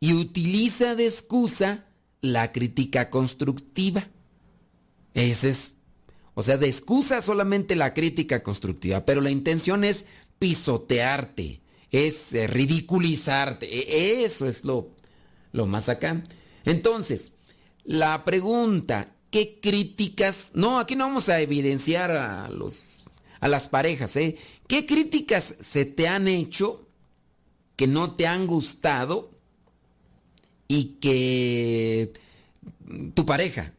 y 0.00 0.12
utiliza 0.12 0.94
de 0.94 1.06
excusa 1.06 1.86
la 2.20 2.52
crítica 2.52 3.10
constructiva. 3.10 4.08
Ese 5.12 5.50
es, 5.50 5.74
o 6.34 6.42
sea, 6.42 6.56
de 6.56 6.66
excusa 6.66 7.20
solamente 7.20 7.76
la 7.76 7.94
crítica 7.94 8.42
constructiva, 8.42 9.04
pero 9.04 9.20
la 9.20 9.30
intención 9.30 9.84
es 9.84 10.06
pisotearte, 10.38 11.60
es 11.90 12.32
eh, 12.32 12.46
ridiculizarte. 12.46 13.66
E, 13.66 14.24
eso 14.24 14.46
es 14.46 14.64
lo, 14.64 14.90
lo 15.52 15.66
más 15.66 15.88
acá. 15.88 16.22
Entonces, 16.64 17.32
la 17.84 18.24
pregunta, 18.24 19.14
¿qué 19.30 19.60
críticas? 19.60 20.52
No, 20.54 20.78
aquí 20.78 20.96
no 20.96 21.06
vamos 21.06 21.28
a 21.28 21.40
evidenciar 21.40 22.10
a 22.10 22.50
los 22.50 22.82
a 23.44 23.48
las 23.48 23.68
parejas, 23.68 24.16
¿eh? 24.16 24.38
¿Qué 24.66 24.86
críticas 24.86 25.54
se 25.60 25.84
te 25.84 26.08
han 26.08 26.28
hecho 26.28 26.86
que 27.76 27.86
no 27.86 28.12
te 28.12 28.26
han 28.26 28.46
gustado 28.46 29.30
y 30.68 30.96
que 31.00 32.12
tu 33.14 33.26
pareja 33.26 33.72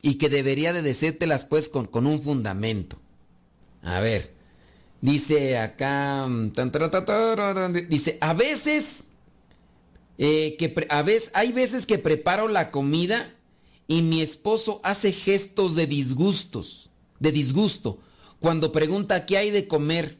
y 0.00 0.14
que 0.14 0.28
debería 0.28 0.72
de 0.72 0.82
decírtelas 0.82 1.44
pues 1.44 1.68
con, 1.68 1.86
con 1.86 2.06
un 2.06 2.22
fundamento? 2.22 2.98
A 3.82 4.00
ver, 4.00 4.32
dice 5.00 5.58
acá, 5.58 6.26
dice, 7.88 8.18
a 8.20 8.34
veces, 8.34 9.04
eh, 10.18 10.56
que 10.58 10.86
a 10.88 11.02
veces, 11.02 11.30
hay 11.34 11.52
veces 11.52 11.84
que 11.84 11.98
preparo 11.98 12.48
la 12.48 12.70
comida 12.70 13.34
y 13.88 14.02
mi 14.02 14.20
esposo 14.20 14.80
hace 14.84 15.12
gestos 15.12 15.74
de 15.74 15.86
disgustos, 15.86 16.90
de 17.18 17.32
disgusto 17.32 18.00
cuando 18.40 18.72
pregunta 18.72 19.26
qué 19.26 19.36
hay 19.36 19.50
de 19.50 19.66
comer, 19.66 20.17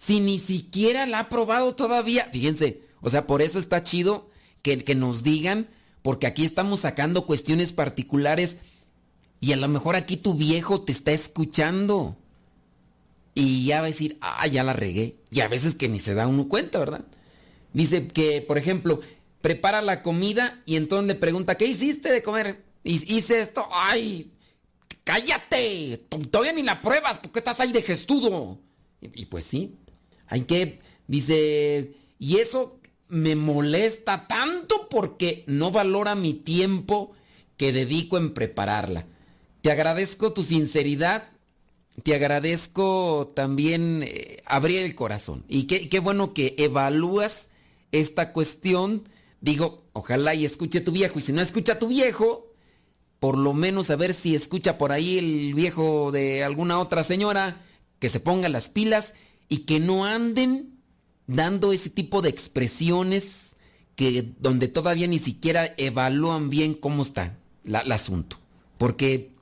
si 0.00 0.18
ni 0.18 0.38
siquiera 0.38 1.04
la 1.04 1.20
ha 1.20 1.28
probado 1.28 1.74
todavía. 1.74 2.24
Fíjense, 2.32 2.80
o 3.02 3.10
sea, 3.10 3.26
por 3.26 3.42
eso 3.42 3.58
está 3.58 3.84
chido 3.84 4.30
que, 4.62 4.82
que 4.82 4.94
nos 4.94 5.22
digan, 5.22 5.68
porque 6.00 6.26
aquí 6.26 6.44
estamos 6.44 6.80
sacando 6.80 7.26
cuestiones 7.26 7.74
particulares 7.74 8.56
y 9.40 9.52
a 9.52 9.56
lo 9.56 9.68
mejor 9.68 9.96
aquí 9.96 10.16
tu 10.16 10.34
viejo 10.34 10.80
te 10.80 10.92
está 10.92 11.12
escuchando. 11.12 12.16
Y 13.34 13.66
ya 13.66 13.80
va 13.80 13.84
a 13.84 13.88
decir, 13.88 14.16
ah, 14.22 14.46
ya 14.46 14.64
la 14.64 14.72
regué. 14.72 15.16
Y 15.30 15.40
a 15.40 15.48
veces 15.48 15.74
que 15.74 15.88
ni 15.88 15.98
se 15.98 16.14
da 16.14 16.26
uno 16.26 16.48
cuenta, 16.48 16.78
¿verdad? 16.78 17.04
Dice 17.74 18.08
que, 18.08 18.40
por 18.40 18.56
ejemplo, 18.56 19.00
prepara 19.42 19.82
la 19.82 20.00
comida 20.00 20.62
y 20.64 20.76
entonces 20.76 21.08
le 21.08 21.14
pregunta, 21.14 21.56
¿qué 21.56 21.66
hiciste 21.66 22.10
de 22.10 22.22
comer? 22.22 22.64
Hice 22.84 23.40
esto, 23.40 23.68
ay, 23.70 24.32
cállate, 25.04 26.06
todavía 26.30 26.54
ni 26.54 26.62
la 26.62 26.80
pruebas, 26.80 27.18
porque 27.18 27.40
estás 27.40 27.60
ahí 27.60 27.70
de 27.70 27.82
gestudo. 27.82 28.58
Y, 29.00 29.26
pues 29.26 29.44
sí, 29.44 29.76
hay 30.30 30.42
que, 30.42 30.78
dice, 31.08 31.92
y 32.18 32.36
eso 32.38 32.78
me 33.08 33.34
molesta 33.34 34.28
tanto 34.28 34.88
porque 34.88 35.42
no 35.48 35.72
valora 35.72 36.14
mi 36.14 36.34
tiempo 36.34 37.12
que 37.56 37.72
dedico 37.72 38.16
en 38.16 38.32
prepararla. 38.32 39.06
Te 39.60 39.72
agradezco 39.72 40.32
tu 40.32 40.44
sinceridad, 40.44 41.28
te 42.04 42.14
agradezco 42.14 43.32
también 43.34 44.04
eh, 44.04 44.40
abrir 44.46 44.78
el 44.78 44.94
corazón. 44.94 45.44
Y 45.48 45.64
qué, 45.64 45.88
qué 45.88 45.98
bueno 45.98 46.32
que 46.32 46.54
evalúas 46.58 47.48
esta 47.90 48.32
cuestión, 48.32 49.02
digo, 49.40 49.82
ojalá 49.92 50.36
y 50.36 50.44
escuche 50.44 50.80
tu 50.80 50.92
viejo. 50.92 51.18
Y 51.18 51.22
si 51.22 51.32
no 51.32 51.42
escucha 51.42 51.80
tu 51.80 51.88
viejo, 51.88 52.52
por 53.18 53.36
lo 53.36 53.52
menos 53.52 53.90
a 53.90 53.96
ver 53.96 54.14
si 54.14 54.36
escucha 54.36 54.78
por 54.78 54.92
ahí 54.92 55.18
el 55.18 55.54
viejo 55.54 56.12
de 56.12 56.44
alguna 56.44 56.78
otra 56.78 57.02
señora, 57.02 57.62
que 57.98 58.08
se 58.08 58.20
ponga 58.20 58.48
las 58.48 58.68
pilas 58.68 59.14
y 59.50 59.58
que 59.64 59.80
no 59.80 60.06
anden 60.06 60.78
dando 61.26 61.74
ese 61.74 61.90
tipo 61.90 62.22
de 62.22 62.30
expresiones 62.30 63.56
que 63.96 64.32
donde 64.38 64.68
todavía 64.68 65.06
ni 65.06 65.18
siquiera 65.18 65.74
evalúan 65.76 66.48
bien 66.48 66.72
cómo 66.72 67.02
está 67.02 67.36
la, 67.64 67.80
el 67.80 67.92
asunto. 67.92 68.38
Porque, 68.78 69.32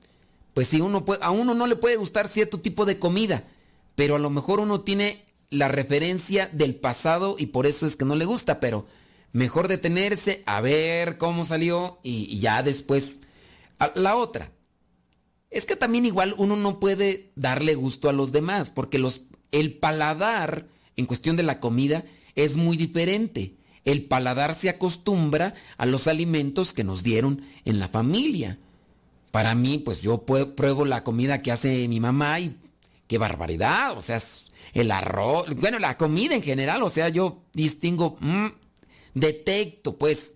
pues 0.53 0.67
si 0.67 0.81
uno 0.81 1.05
puede, 1.05 1.23
a 1.23 1.31
uno 1.31 1.53
no 1.53 1.67
le 1.67 1.77
puede 1.77 1.95
gustar 1.95 2.27
cierto 2.27 2.59
tipo 2.59 2.85
de 2.85 2.99
comida, 2.99 3.45
pero 3.95 4.15
a 4.15 4.19
lo 4.19 4.29
mejor 4.29 4.59
uno 4.59 4.81
tiene 4.81 5.25
la 5.49 5.69
referencia 5.69 6.49
del 6.51 6.75
pasado 6.75 7.35
y 7.39 7.47
por 7.47 7.65
eso 7.65 7.85
es 7.85 7.95
que 7.95 8.05
no 8.05 8.15
le 8.15 8.25
gusta, 8.25 8.59
pero 8.59 8.87
mejor 9.31 9.67
detenerse 9.67 10.43
a 10.45 10.59
ver 10.59 11.17
cómo 11.17 11.45
salió 11.45 11.99
y, 12.03 12.25
y 12.29 12.39
ya 12.39 12.63
después. 12.63 13.19
La 13.95 14.15
otra, 14.15 14.51
es 15.51 15.65
que 15.65 15.75
también 15.75 16.05
igual 16.05 16.35
uno 16.37 16.55
no 16.55 16.79
puede 16.79 17.31
darle 17.35 17.75
gusto 17.75 18.09
a 18.09 18.13
los 18.13 18.31
demás, 18.31 18.71
porque 18.71 18.99
los, 18.99 19.21
el 19.51 19.73
paladar 19.73 20.67
en 20.95 21.05
cuestión 21.05 21.35
de 21.35 21.43
la 21.43 21.59
comida 21.59 22.05
es 22.35 22.55
muy 22.55 22.77
diferente. 22.77 23.55
El 23.85 24.05
paladar 24.05 24.53
se 24.53 24.69
acostumbra 24.69 25.53
a 25.77 25.85
los 25.85 26.07
alimentos 26.07 26.73
que 26.73 26.83
nos 26.83 27.03
dieron 27.03 27.43
en 27.65 27.79
la 27.79 27.87
familia. 27.87 28.59
Para 29.31 29.55
mí, 29.55 29.77
pues 29.77 30.01
yo 30.01 30.25
pruebo 30.25 30.85
la 30.85 31.03
comida 31.03 31.41
que 31.41 31.51
hace 31.51 31.87
mi 31.87 31.99
mamá 31.99 32.39
y 32.39 32.57
qué 33.07 33.17
barbaridad, 33.17 33.97
o 33.97 34.01
sea, 34.01 34.19
el 34.73 34.91
arroz, 34.91 35.55
bueno, 35.55 35.79
la 35.79 35.97
comida 35.97 36.35
en 36.35 36.43
general, 36.43 36.83
o 36.83 36.89
sea, 36.89 37.09
yo 37.09 37.43
distingo, 37.53 38.17
mmm, 38.19 38.47
detecto, 39.13 39.97
pues. 39.97 40.35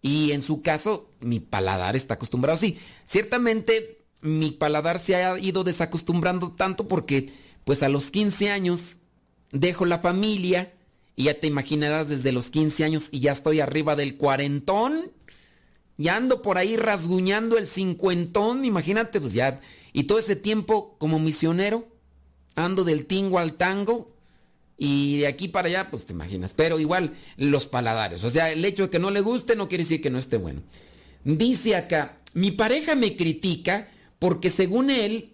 Y 0.00 0.32
en 0.32 0.42
su 0.42 0.62
caso, 0.62 1.10
mi 1.20 1.38
paladar 1.38 1.94
está 1.94 2.14
acostumbrado. 2.14 2.58
Sí, 2.58 2.78
ciertamente 3.04 4.02
mi 4.20 4.52
paladar 4.52 4.98
se 4.98 5.16
ha 5.16 5.38
ido 5.38 5.64
desacostumbrando 5.64 6.52
tanto 6.52 6.88
porque, 6.88 7.30
pues 7.64 7.82
a 7.82 7.88
los 7.88 8.10
15 8.10 8.50
años, 8.50 8.98
dejo 9.50 9.84
la 9.84 9.98
familia 9.98 10.72
y 11.16 11.24
ya 11.24 11.38
te 11.38 11.46
imaginarás 11.46 12.08
desde 12.08 12.32
los 12.32 12.50
15 12.50 12.84
años 12.84 13.08
y 13.10 13.20
ya 13.20 13.32
estoy 13.32 13.60
arriba 13.60 13.96
del 13.96 14.16
cuarentón. 14.16 15.12
Y 15.98 16.08
ando 16.08 16.42
por 16.42 16.58
ahí 16.58 16.76
rasguñando 16.76 17.58
el 17.58 17.66
cincuentón, 17.66 18.64
imagínate, 18.64 19.20
pues 19.20 19.34
ya. 19.34 19.60
Y 19.92 20.04
todo 20.04 20.18
ese 20.18 20.36
tiempo 20.36 20.96
como 20.98 21.18
misionero, 21.18 21.86
ando 22.56 22.82
del 22.82 23.06
tingo 23.06 23.38
al 23.38 23.54
tango, 23.54 24.12
y 24.84 25.18
de 25.18 25.26
aquí 25.28 25.46
para 25.46 25.68
allá, 25.68 25.90
pues 25.90 26.06
te 26.06 26.12
imaginas. 26.12 26.54
Pero 26.54 26.80
igual 26.80 27.14
los 27.36 27.66
paladares. 27.66 28.24
O 28.24 28.30
sea, 28.30 28.50
el 28.50 28.64
hecho 28.64 28.84
de 28.84 28.90
que 28.90 28.98
no 28.98 29.12
le 29.12 29.20
guste 29.20 29.54
no 29.54 29.68
quiere 29.68 29.84
decir 29.84 30.02
que 30.02 30.10
no 30.10 30.18
esté 30.18 30.38
bueno. 30.38 30.62
Dice 31.24 31.76
acá, 31.76 32.18
mi 32.34 32.50
pareja 32.50 32.96
me 32.96 33.16
critica 33.16 33.88
porque 34.18 34.50
según 34.50 34.90
él, 34.90 35.31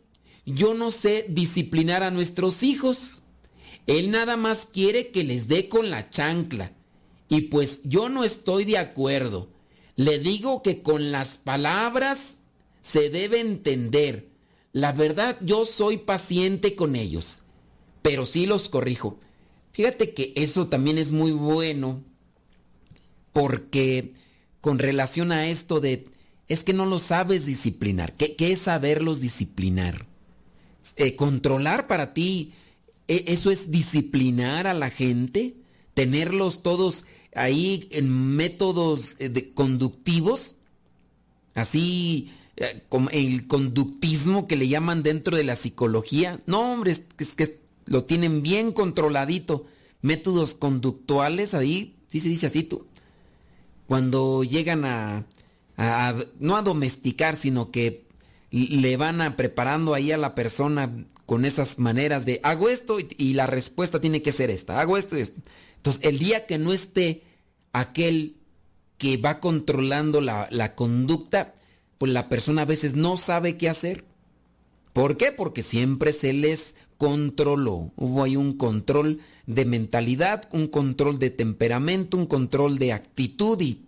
yo 0.54 0.74
no 0.74 0.90
sé 0.90 1.26
disciplinar 1.28 2.02
a 2.02 2.10
nuestros 2.10 2.62
hijos. 2.62 3.24
Él 3.86 4.10
nada 4.10 4.36
más 4.36 4.66
quiere 4.66 5.10
que 5.10 5.24
les 5.24 5.48
dé 5.48 5.68
con 5.68 5.90
la 5.90 6.08
chancla. 6.08 6.72
Y 7.28 7.42
pues 7.42 7.80
yo 7.84 8.08
no 8.08 8.24
estoy 8.24 8.64
de 8.64 8.78
acuerdo. 8.78 9.50
Le 9.96 10.18
digo 10.18 10.62
que 10.62 10.82
con 10.82 11.12
las 11.12 11.36
palabras 11.36 12.38
se 12.80 13.10
debe 13.10 13.40
entender. 13.40 14.28
La 14.72 14.92
verdad, 14.92 15.36
yo 15.42 15.64
soy 15.66 15.98
paciente 15.98 16.74
con 16.74 16.96
ellos. 16.96 17.42
Pero 18.00 18.24
sí 18.24 18.46
los 18.46 18.68
corrijo. 18.68 19.18
Fíjate 19.72 20.14
que 20.14 20.32
eso 20.36 20.68
también 20.68 20.98
es 20.98 21.12
muy 21.12 21.32
bueno 21.32 22.02
porque 23.32 24.12
con 24.60 24.78
relación 24.78 25.30
a 25.30 25.48
esto 25.48 25.80
de 25.80 26.04
es 26.48 26.64
que 26.64 26.72
no 26.72 26.86
lo 26.86 26.98
sabes 26.98 27.44
disciplinar. 27.44 28.14
¿Qué, 28.16 28.34
qué 28.34 28.52
es 28.52 28.60
saberlos 28.60 29.20
disciplinar? 29.20 30.06
Eh, 30.96 31.16
controlar 31.16 31.86
para 31.86 32.14
ti, 32.14 32.52
¿e 33.06 33.24
¿eso 33.28 33.50
es 33.50 33.70
disciplinar 33.70 34.66
a 34.66 34.74
la 34.74 34.90
gente? 34.90 35.56
¿Tenerlos 35.94 36.62
todos 36.62 37.04
ahí 37.34 37.88
en 37.90 38.36
métodos 38.36 39.16
eh, 39.18 39.52
conductivos? 39.54 40.56
Así 41.54 42.30
eh, 42.56 42.84
como 42.88 43.08
el 43.10 43.46
conductismo 43.46 44.46
que 44.46 44.56
le 44.56 44.68
llaman 44.68 45.02
dentro 45.02 45.36
de 45.36 45.44
la 45.44 45.56
psicología. 45.56 46.40
No, 46.46 46.72
hombre, 46.72 46.90
es 46.90 47.34
que 47.36 47.60
lo 47.86 48.04
tienen 48.04 48.42
bien 48.42 48.72
controladito. 48.72 49.66
Métodos 50.02 50.54
conductuales 50.54 51.54
ahí, 51.54 51.96
sí 52.08 52.20
se 52.20 52.28
dice 52.28 52.46
así 52.46 52.62
tú. 52.62 52.86
Cuando 53.86 54.44
llegan 54.44 54.84
a, 54.84 55.24
a, 55.76 56.14
no 56.38 56.56
a 56.56 56.62
domesticar, 56.62 57.36
sino 57.36 57.70
que 57.70 58.07
le 58.50 58.96
van 58.96 59.20
a 59.20 59.36
preparando 59.36 59.94
ahí 59.94 60.10
a 60.12 60.16
la 60.16 60.34
persona 60.34 60.90
con 61.26 61.44
esas 61.44 61.78
maneras 61.78 62.24
de 62.24 62.40
hago 62.42 62.70
esto 62.70 62.98
y, 62.98 63.34
la 63.34 63.46
respuesta 63.46 64.00
tiene 64.00 64.22
que 64.22 64.32
ser 64.32 64.50
esta, 64.50 64.80
hago 64.80 64.96
esto 64.96 65.18
y 65.18 65.20
esto. 65.20 65.40
Entonces, 65.76 66.02
el 66.04 66.18
día 66.18 66.46
que 66.46 66.58
no 66.58 66.72
esté 66.72 67.22
aquel 67.72 68.36
que 68.96 69.16
va 69.18 69.38
controlando 69.38 70.20
la, 70.20 70.48
la 70.50 70.74
conducta, 70.74 71.54
pues 71.98 72.12
la 72.12 72.28
persona 72.28 72.62
a 72.62 72.66
veces 72.66 72.94
no 72.94 73.16
sabe 73.16 73.56
qué 73.56 73.68
hacer. 73.68 74.04
¿Por 74.92 75.16
qué? 75.16 75.30
Porque 75.30 75.62
siempre 75.62 76.12
se 76.12 76.32
les 76.32 76.74
controló. 76.96 77.92
Hubo 77.96 78.24
ahí 78.24 78.36
un 78.36 78.54
control 78.54 79.20
de 79.46 79.64
mentalidad, 79.64 80.48
un 80.52 80.66
control 80.66 81.18
de 81.18 81.30
temperamento, 81.30 82.16
un 82.16 82.26
control 82.26 82.78
de 82.78 82.92
actitud 82.92 83.60
y, 83.60 83.84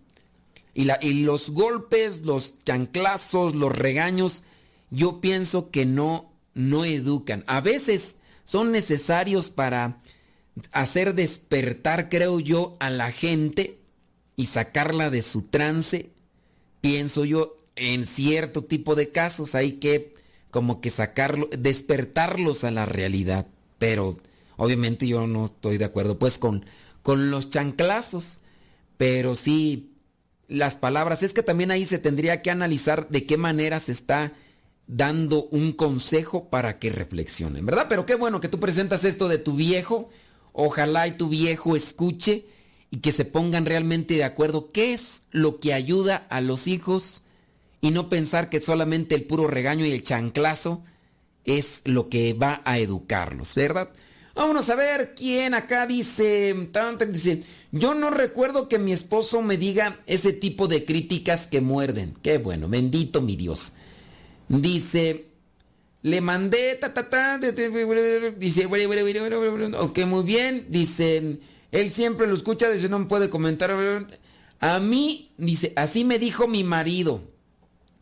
y, 0.74 0.84
la, 0.84 0.98
y 1.00 1.24
los 1.24 1.50
golpes, 1.50 2.22
los 2.22 2.62
chanclazos, 2.64 3.54
los 3.54 3.76
regaños, 3.76 4.44
yo 4.90 5.20
pienso 5.20 5.70
que 5.70 5.86
no, 5.86 6.32
no 6.54 6.84
educan. 6.84 7.44
A 7.46 7.60
veces 7.60 8.16
son 8.44 8.72
necesarios 8.72 9.50
para 9.50 10.00
hacer 10.72 11.14
despertar, 11.14 12.08
creo 12.08 12.40
yo, 12.40 12.76
a 12.80 12.90
la 12.90 13.12
gente 13.12 13.78
y 14.36 14.46
sacarla 14.46 15.10
de 15.10 15.22
su 15.22 15.42
trance. 15.42 16.10
Pienso 16.80 17.24
yo, 17.24 17.58
en 17.76 18.06
cierto 18.06 18.64
tipo 18.64 18.94
de 18.94 19.10
casos 19.10 19.54
hay 19.54 19.72
que 19.72 20.12
como 20.50 20.80
que 20.80 20.90
sacarlo, 20.90 21.48
despertarlos 21.56 22.64
a 22.64 22.70
la 22.70 22.84
realidad. 22.84 23.46
Pero 23.78 24.16
obviamente 24.56 25.06
yo 25.06 25.26
no 25.26 25.46
estoy 25.46 25.78
de 25.78 25.84
acuerdo 25.84 26.18
pues 26.18 26.38
con, 26.38 26.64
con 27.02 27.30
los 27.30 27.50
chanclazos. 27.50 28.40
Pero 28.96 29.36
sí, 29.36 29.92
las 30.48 30.74
palabras, 30.76 31.22
es 31.22 31.32
que 31.32 31.42
también 31.42 31.70
ahí 31.70 31.84
se 31.84 31.98
tendría 31.98 32.42
que 32.42 32.50
analizar 32.50 33.08
de 33.08 33.24
qué 33.24 33.36
manera 33.36 33.78
se 33.78 33.92
está 33.92 34.32
dando 34.92 35.44
un 35.50 35.72
consejo 35.72 36.50
para 36.50 36.80
que 36.80 36.90
reflexionen, 36.90 37.64
¿verdad? 37.64 37.86
Pero 37.88 38.06
qué 38.06 38.16
bueno 38.16 38.40
que 38.40 38.48
tú 38.48 38.58
presentas 38.58 39.04
esto 39.04 39.28
de 39.28 39.38
tu 39.38 39.54
viejo. 39.54 40.10
Ojalá 40.52 41.06
y 41.06 41.12
tu 41.12 41.28
viejo 41.28 41.76
escuche 41.76 42.46
y 42.90 42.98
que 42.98 43.12
se 43.12 43.24
pongan 43.24 43.66
realmente 43.66 44.14
de 44.14 44.24
acuerdo 44.24 44.72
qué 44.72 44.92
es 44.92 45.22
lo 45.30 45.60
que 45.60 45.74
ayuda 45.74 46.26
a 46.28 46.40
los 46.40 46.66
hijos 46.66 47.22
y 47.80 47.92
no 47.92 48.08
pensar 48.08 48.50
que 48.50 48.60
solamente 48.60 49.14
el 49.14 49.24
puro 49.24 49.46
regaño 49.46 49.86
y 49.86 49.92
el 49.92 50.02
chanclazo 50.02 50.82
es 51.44 51.82
lo 51.84 52.08
que 52.08 52.32
va 52.32 52.60
a 52.64 52.78
educarlos, 52.78 53.54
¿verdad? 53.54 53.90
Vámonos 54.34 54.70
a 54.70 54.74
ver 54.74 55.14
quién 55.14 55.54
acá 55.54 55.86
dice, 55.86 56.54
dice, 57.08 57.44
yo 57.70 57.94
no 57.94 58.10
recuerdo 58.10 58.68
que 58.68 58.78
mi 58.78 58.92
esposo 58.92 59.40
me 59.40 59.56
diga 59.56 60.00
ese 60.06 60.32
tipo 60.32 60.66
de 60.66 60.84
críticas 60.84 61.46
que 61.46 61.60
muerden. 61.60 62.16
Qué 62.22 62.38
bueno, 62.38 62.68
bendito 62.68 63.20
mi 63.20 63.36
Dios. 63.36 63.74
Dice, 64.50 65.30
le 66.02 66.20
mandé, 66.20 66.74
ta, 66.74 66.92
ta, 66.92 67.08
ta, 67.08 67.38
dice, 67.38 68.66
ok, 68.66 69.98
muy 70.06 70.24
bien, 70.24 70.66
dice, 70.68 71.38
él 71.70 71.90
siempre 71.92 72.26
lo 72.26 72.34
escucha, 72.34 72.68
dice, 72.68 72.88
no 72.88 72.98
me 72.98 73.04
puede 73.04 73.30
comentar. 73.30 73.70
A 74.58 74.80
mí, 74.80 75.30
dice, 75.38 75.72
así 75.76 76.02
me 76.02 76.18
dijo 76.18 76.48
mi 76.48 76.64
marido 76.64 77.22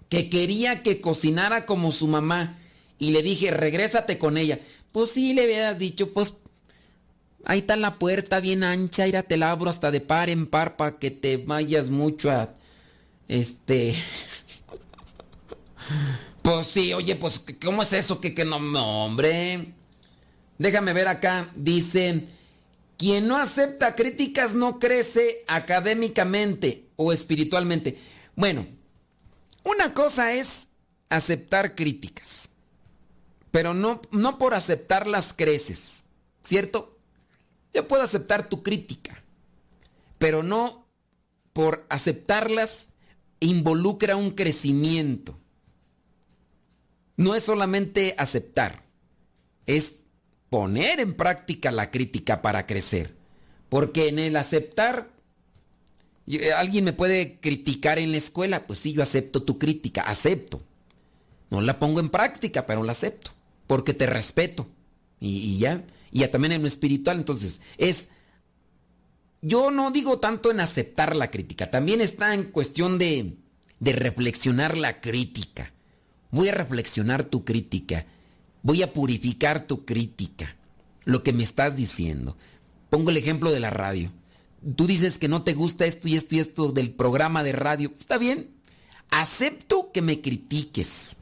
que 0.09 0.31
quería 0.31 0.83
que 0.83 1.03
cocinara 1.03 1.67
como 1.67 1.93
su 1.93 2.07
mamá 2.07 2.59
y 2.99 3.11
le 3.11 3.23
dije, 3.23 3.51
regrésate 3.51 4.17
con 4.17 4.39
ella. 4.39 4.59
Pues 4.91 5.11
sí, 5.11 5.35
le 5.35 5.43
habías 5.43 5.79
dicho, 5.79 6.15
pues 6.15 6.33
ahí 7.45 7.59
está 7.59 7.77
la 7.77 7.99
puerta 7.99 8.41
bien 8.41 8.65
ancha, 8.65 9.07
ira 9.07 9.23
te 9.23 9.37
la 9.37 9.51
abro 9.51 9.69
hasta 9.69 9.91
de 9.91 10.01
par 10.01 10.31
en 10.31 10.47
par 10.47 10.79
para 10.79 10.99
que 10.99 11.11
te 11.11 11.37
vayas 11.37 11.91
mucho 11.91 12.31
a... 12.31 12.55
Este... 13.29 13.95
pues 16.49 16.69
sí, 16.69 16.95
oye, 16.95 17.15
pues 17.15 17.45
¿cómo 17.63 17.83
es 17.83 17.93
eso? 17.93 18.23
Que, 18.23 18.33
no, 18.43 18.57
hombre. 19.05 19.75
Déjame 20.57 20.95
ver 20.95 21.07
acá, 21.07 21.51
dice, 21.55 22.27
quien 22.97 23.29
no 23.29 23.37
acepta 23.37 23.95
críticas 23.95 24.55
no 24.55 24.79
crece 24.79 25.45
académicamente 25.47 26.87
o 26.97 27.13
espiritualmente. 27.13 27.99
Bueno, 28.35 28.67
una 29.63 29.93
cosa 29.93 30.33
es 30.33 30.69
aceptar 31.11 31.75
críticas, 31.75 32.49
pero 33.51 33.75
no, 33.75 34.01
no 34.11 34.39
por 34.39 34.55
aceptarlas 34.55 35.35
creces, 35.35 36.05
¿cierto? 36.43 36.97
Yo 37.75 37.87
puedo 37.87 38.03
aceptar 38.03 38.49
tu 38.49 38.63
crítica, 38.63 39.23
pero 40.17 40.43
no 40.43 40.87
por 41.53 41.85
aceptarlas 41.91 42.89
involucra 43.39 44.17
un 44.17 44.31
crecimiento. 44.31 45.39
No 47.19 47.35
es 47.35 47.43
solamente 47.43 48.15
aceptar, 48.17 48.85
es 49.67 50.05
poner 50.51 51.01
en 51.01 51.15
práctica 51.15 51.73
la 51.73 51.91
crítica 51.91 52.43
para 52.43 52.65
crecer. 52.65 53.17
Porque 53.69 54.07
en 54.07 54.21
el 54.21 54.37
aceptar, 54.37 55.11
eh, 56.29 56.53
alguien 56.53 56.85
me 56.85 56.93
puede 56.93 57.41
criticar 57.41 57.99
en 57.99 58.13
la 58.13 58.19
escuela, 58.19 58.69
pues 58.69 58.79
sí, 58.79 58.93
yo 58.93 59.03
acepto 59.03 59.43
tu 59.43 59.59
crítica, 59.59 60.03
acepto. 60.03 60.63
No 61.51 61.61
la 61.61 61.81
pongo 61.81 61.99
en 61.99 62.11
práctica, 62.11 62.67
pero 62.67 62.85
la 62.85 62.93
acepto, 62.93 63.33
porque 63.67 63.95
te 63.95 64.07
respeto. 64.07 64.69
Y, 65.19 65.59
ya, 65.59 65.85
y 66.13 66.21
ya 66.21 66.31
también 66.31 66.53
en 66.53 66.63
lo 66.63 66.69
espiritual, 66.69 67.19
entonces, 67.19 67.61
es... 67.79 68.11
Yo 69.43 69.73
no 69.73 69.91
digo 69.91 70.21
tanto 70.21 70.53
en 70.53 70.61
aceptar 70.61 71.17
la 71.17 71.33
crítica, 71.33 71.69
también 71.69 72.01
está 72.01 72.33
en 72.33 72.45
cuestión 72.45 72.97
de, 72.97 73.39
de 73.81 73.93
reflexionar 73.93 74.79
la 74.79 75.01
crítica. 75.01 75.73
Voy 76.31 76.49
a 76.49 76.53
reflexionar 76.53 77.25
tu 77.25 77.45
crítica. 77.45 78.07
Voy 78.63 78.83
a 78.83 78.93
purificar 78.93 79.67
tu 79.67 79.85
crítica. 79.85 80.57
Lo 81.05 81.23
que 81.23 81.33
me 81.33 81.43
estás 81.43 81.77
diciendo. 81.77 82.37
Pongo 82.91 83.11
el 83.11 83.17
ejemplo 83.17 83.51
de 83.51 83.61
la 83.61 83.71
radio. 83.71 84.13
Tú 84.77 84.87
dices 84.87 85.19
que 85.19 85.29
no 85.29 85.43
te 85.43 85.55
gusta 85.55 85.87
esto 85.87 86.09
y 86.09 86.17
esto 86.17 86.35
y 86.35 86.41
esto 86.41 86.73
del 86.73 86.91
programa 86.91 87.43
de 87.43 87.53
radio. 87.53 87.93
Está 87.97 88.19
bien. 88.19 88.51
Acepto 89.11 89.91
que 89.93 90.03
me 90.03 90.21
critiques. 90.21 91.17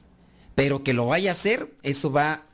Pero 0.55 0.83
que 0.83 0.95
lo 0.95 1.07
vaya 1.07 1.31
a 1.31 1.33
hacer, 1.33 1.77
eso 1.83 2.11
va 2.11 2.47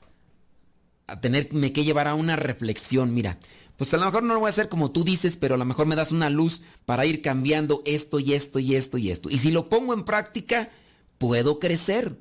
a 1.07 1.21
tenerme 1.21 1.73
que 1.73 1.85
llevar 1.85 2.09
a 2.09 2.15
una 2.15 2.37
reflexión. 2.37 3.15
Mira, 3.15 3.39
pues 3.77 3.95
a 3.95 3.97
lo 3.97 4.07
mejor 4.07 4.25
no 4.25 4.35
lo 4.35 4.41
voy 4.41 4.49
a 4.49 4.51
hacer 4.51 4.69
como 4.69 4.91
tú 4.91 5.05
dices, 5.05 5.37
pero 5.37 5.55
a 5.55 5.59
lo 5.59 5.65
mejor 5.65 5.87
me 5.87 5.97
das 5.97 6.13
una 6.13 6.29
luz 6.29 6.63
para 6.85 7.07
ir 7.07 7.23
cambiando 7.23 7.83
esto 7.87 8.19
y 8.19 8.35
esto 8.35 8.59
y 8.59 8.75
esto 8.75 8.99
y 8.99 9.11
esto. 9.11 9.31
Y 9.31 9.39
si 9.39 9.51
lo 9.51 9.69
pongo 9.69 9.95
en 9.95 10.05
práctica, 10.05 10.71
puedo 11.19 11.59
crecer 11.59 12.17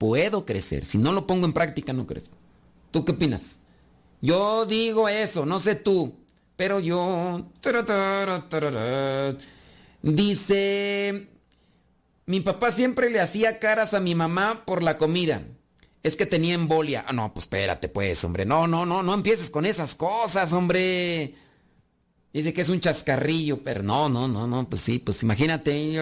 puedo 0.00 0.46
crecer. 0.46 0.86
Si 0.86 0.96
no 0.96 1.12
lo 1.12 1.26
pongo 1.26 1.44
en 1.44 1.52
práctica, 1.52 1.92
no 1.92 2.06
crezco. 2.06 2.34
¿Tú 2.90 3.04
qué 3.04 3.12
opinas? 3.12 3.60
Yo 4.22 4.64
digo 4.64 5.10
eso, 5.10 5.44
no 5.44 5.60
sé 5.60 5.74
tú, 5.74 6.14
pero 6.56 6.80
yo... 6.80 7.46
Dice, 10.02 11.28
mi 12.24 12.40
papá 12.40 12.72
siempre 12.72 13.10
le 13.10 13.20
hacía 13.20 13.58
caras 13.58 13.92
a 13.92 14.00
mi 14.00 14.14
mamá 14.14 14.62
por 14.64 14.82
la 14.82 14.96
comida. 14.96 15.42
Es 16.02 16.16
que 16.16 16.24
tenía 16.24 16.54
embolia. 16.54 17.04
Ah, 17.06 17.12
no, 17.12 17.34
pues 17.34 17.44
espérate, 17.44 17.90
pues, 17.90 18.24
hombre. 18.24 18.46
No, 18.46 18.66
no, 18.66 18.86
no, 18.86 19.02
no 19.02 19.12
empieces 19.12 19.50
con 19.50 19.66
esas 19.66 19.94
cosas, 19.94 20.54
hombre. 20.54 21.34
Dice 22.32 22.54
que 22.54 22.62
es 22.62 22.70
un 22.70 22.80
chascarrillo, 22.80 23.62
pero 23.62 23.82
no, 23.82 24.08
no, 24.08 24.28
no, 24.28 24.46
no, 24.46 24.66
pues 24.66 24.80
sí, 24.80 24.98
pues 24.98 25.22
imagínate. 25.22 26.00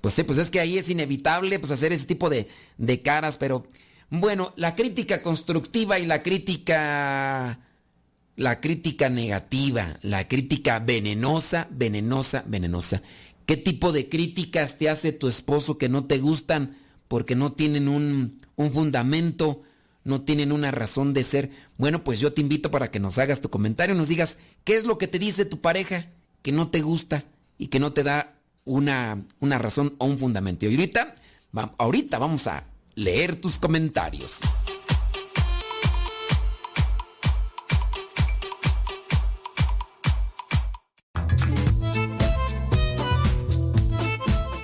Pues 0.00 0.14
sí, 0.14 0.22
pues 0.22 0.38
es 0.38 0.50
que 0.50 0.60
ahí 0.60 0.78
es 0.78 0.90
inevitable 0.90 1.58
pues, 1.58 1.72
hacer 1.72 1.92
ese 1.92 2.06
tipo 2.06 2.30
de, 2.30 2.48
de 2.76 3.02
caras, 3.02 3.36
pero 3.36 3.66
bueno, 4.10 4.52
la 4.56 4.74
crítica 4.74 5.22
constructiva 5.22 5.98
y 5.98 6.06
la 6.06 6.22
crítica 6.22 7.58
la 8.38 8.60
crítica 8.60 9.08
negativa, 9.10 9.98
la 10.02 10.28
crítica 10.28 10.78
venenosa, 10.78 11.66
venenosa, 11.72 12.44
venenosa. 12.46 13.02
¿Qué 13.46 13.56
tipo 13.56 13.90
de 13.90 14.08
críticas 14.08 14.78
te 14.78 14.88
hace 14.88 15.10
tu 15.10 15.26
esposo 15.26 15.76
que 15.76 15.88
no 15.88 16.04
te 16.04 16.18
gustan 16.18 16.78
porque 17.08 17.34
no 17.34 17.52
tienen 17.52 17.88
un, 17.88 18.40
un, 18.54 18.72
fundamento, 18.72 19.62
no 20.04 20.20
tienen 20.20 20.52
una 20.52 20.70
razón 20.70 21.14
de 21.14 21.24
ser? 21.24 21.50
Bueno, 21.78 22.04
pues 22.04 22.20
yo 22.20 22.32
te 22.32 22.40
invito 22.40 22.70
para 22.70 22.92
que 22.92 23.00
nos 23.00 23.18
hagas 23.18 23.40
tu 23.40 23.50
comentario, 23.50 23.96
nos 23.96 24.06
digas 24.06 24.38
qué 24.62 24.76
es 24.76 24.84
lo 24.84 24.98
que 24.98 25.08
te 25.08 25.18
dice 25.18 25.44
tu 25.44 25.60
pareja 25.60 26.06
que 26.42 26.52
no 26.52 26.68
te 26.68 26.80
gusta 26.80 27.24
y 27.58 27.66
que 27.66 27.80
no 27.80 27.92
te 27.92 28.04
da 28.04 28.37
una, 28.68 29.24
una 29.40 29.58
razón 29.58 29.94
o 29.98 30.04
un 30.04 30.18
fundamento. 30.18 30.66
Y 30.66 30.74
ahorita, 30.74 31.14
ahorita 31.78 32.18
vamos 32.18 32.46
a 32.46 32.64
leer 32.94 33.40
tus 33.40 33.58
comentarios. 33.58 34.40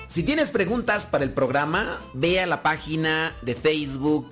Si 0.07 0.23
tienes 0.23 0.49
preguntas 0.49 1.05
para 1.05 1.25
el 1.25 1.33
programa, 1.33 1.99
ve 2.13 2.39
a 2.39 2.45
la 2.45 2.63
página 2.63 3.35
de 3.41 3.53
Facebook 3.53 4.31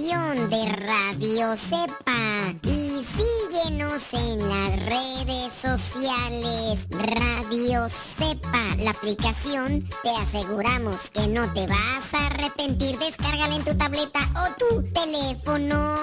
De 0.00 0.64
Radio 0.86 1.54
Sepa 1.56 2.54
y 2.62 3.04
síguenos 3.04 4.02
en 4.14 4.48
las 4.48 4.86
redes 4.86 5.52
sociales. 5.52 6.88
Radio 6.90 7.86
Sepa, 7.90 8.76
la 8.78 8.92
aplicación, 8.92 9.84
te 10.02 10.10
aseguramos 10.22 11.10
que 11.10 11.28
no 11.28 11.52
te 11.52 11.66
vas 11.66 12.14
a 12.14 12.26
arrepentir. 12.28 12.98
Descárgala 12.98 13.54
en 13.54 13.62
tu 13.62 13.76
tableta 13.76 14.20
o 14.36 14.54
tu 14.56 14.82
teléfono. 14.90 15.96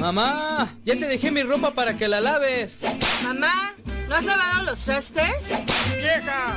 Mamá, 0.00 0.68
ya 0.84 0.94
te 0.96 1.06
dejé 1.06 1.30
mi 1.30 1.44
ropa 1.44 1.70
para 1.70 1.96
que 1.96 2.08
la 2.08 2.20
laves. 2.20 2.80
Mamá. 3.22 3.76
¿No 4.08 4.14
has 4.14 4.24
lavado 4.24 4.62
los 4.64 4.78
trastes? 4.78 5.48
Vieja, 5.96 6.56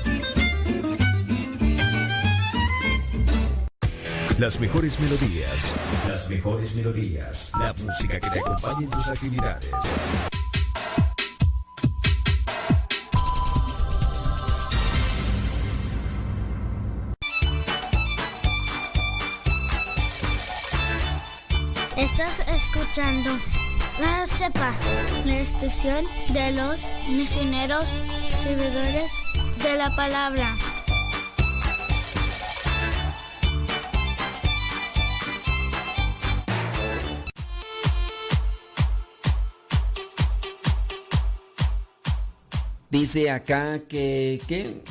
Las 4.41 4.59
mejores 4.59 4.99
melodías, 4.99 5.75
las 6.07 6.27
mejores 6.27 6.73
melodías, 6.73 7.51
la 7.59 7.73
música 7.73 8.19
que 8.19 8.27
te 8.27 8.39
acompañe 8.39 8.85
en 8.85 8.89
tus 8.89 9.07
actividades. 9.07 9.69
Estás 21.95 22.39
escuchando 22.47 23.37
la 23.99 24.25
CEPA, 24.25 24.73
la 25.23 25.37
estación 25.37 26.05
de 26.29 26.51
los 26.53 26.81
misioneros 27.09 27.87
servidores 28.31 29.11
de 29.61 29.77
la 29.77 29.95
palabra. 29.95 30.57
Dice 42.91 43.31
acá 43.31 43.79
que, 43.87 44.39
que, 44.47 44.81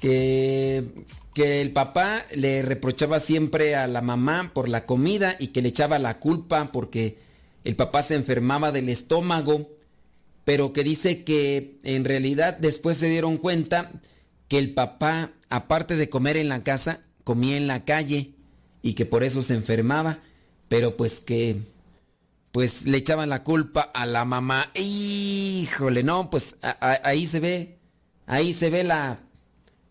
que, 0.00 0.84
que 1.34 1.60
el 1.60 1.72
papá 1.72 2.24
le 2.34 2.62
reprochaba 2.62 3.20
siempre 3.20 3.76
a 3.76 3.86
la 3.86 4.00
mamá 4.00 4.50
por 4.52 4.68
la 4.68 4.86
comida 4.86 5.36
y 5.38 5.48
que 5.48 5.62
le 5.62 5.68
echaba 5.68 5.98
la 5.98 6.18
culpa 6.18 6.72
porque 6.72 7.18
el 7.62 7.76
papá 7.76 8.02
se 8.02 8.16
enfermaba 8.16 8.72
del 8.72 8.88
estómago 8.88 9.68
pero 10.44 10.72
que 10.72 10.84
dice 10.84 11.22
que 11.22 11.78
en 11.82 12.04
realidad 12.04 12.56
después 12.58 12.96
se 12.96 13.08
dieron 13.08 13.36
cuenta 13.36 13.92
que 14.48 14.58
el 14.58 14.74
papá, 14.74 15.30
aparte 15.48 15.96
de 15.96 16.08
comer 16.08 16.36
en 16.36 16.48
la 16.48 16.64
casa, 16.64 17.02
comía 17.24 17.56
en 17.56 17.66
la 17.66 17.84
calle 17.84 18.32
y 18.82 18.94
que 18.94 19.06
por 19.06 19.22
eso 19.22 19.42
se 19.42 19.54
enfermaba, 19.54 20.18
pero 20.68 20.96
pues 20.96 21.20
que 21.20 21.58
pues 22.52 22.84
le 22.86 22.98
echaban 22.98 23.28
la 23.28 23.44
culpa 23.44 23.82
a 23.82 24.06
la 24.06 24.24
mamá. 24.24 24.70
Híjole, 24.74 26.02
no, 26.02 26.30
pues 26.30 26.56
ahí 26.80 27.26
se 27.26 27.40
ve, 27.40 27.78
ahí 28.26 28.52
se 28.52 28.70
ve 28.70 28.84
la, 28.84 29.20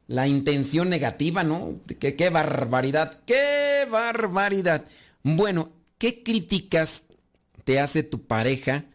la 0.07 0.27
intención 0.27 0.89
negativa, 0.89 1.43
¿no? 1.43 1.75
Qué, 1.99 2.29
barbaridad, 2.29 3.19
qué 3.25 3.87
barbaridad. 3.89 4.85
Bueno, 5.23 5.69
¿qué 5.97 6.23
críticas 6.23 7.03
te 7.63 7.79
hace 7.79 8.03
tu 8.03 8.23
pareja 8.23 8.85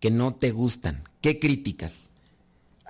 que 0.00 0.10
no 0.10 0.34
te 0.34 0.52
gustan? 0.52 1.02
¿Qué 1.20 1.38
críticas? 1.38 2.10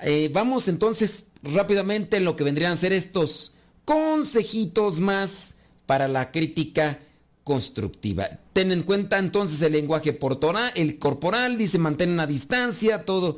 Eh, 0.03 0.31
vamos 0.33 0.69
entonces 0.69 1.27
rápidamente 1.43 2.17
en 2.17 2.25
lo 2.25 2.37
que 2.37 2.45
vendrían 2.45 2.73
a 2.73 2.77
ser 2.77 2.93
estos 2.93 3.55
consejitos 3.85 4.99
más 5.01 5.55
para 5.87 6.09
la 6.09 6.31
crítica 6.31 6.99
constructiva. 7.45 8.27
Ten 8.55 8.73
en 8.73 8.83
cuenta 8.83 9.19
entonces 9.19 9.61
el 9.63 9.73
lenguaje 9.73 10.19
portora- 10.19 10.73
el 10.75 10.99
corporal, 10.99 11.57
dice 11.59 11.79
mantén 11.79 12.11
una 12.11 12.27
distancia, 12.27 13.05
todo, 13.05 13.37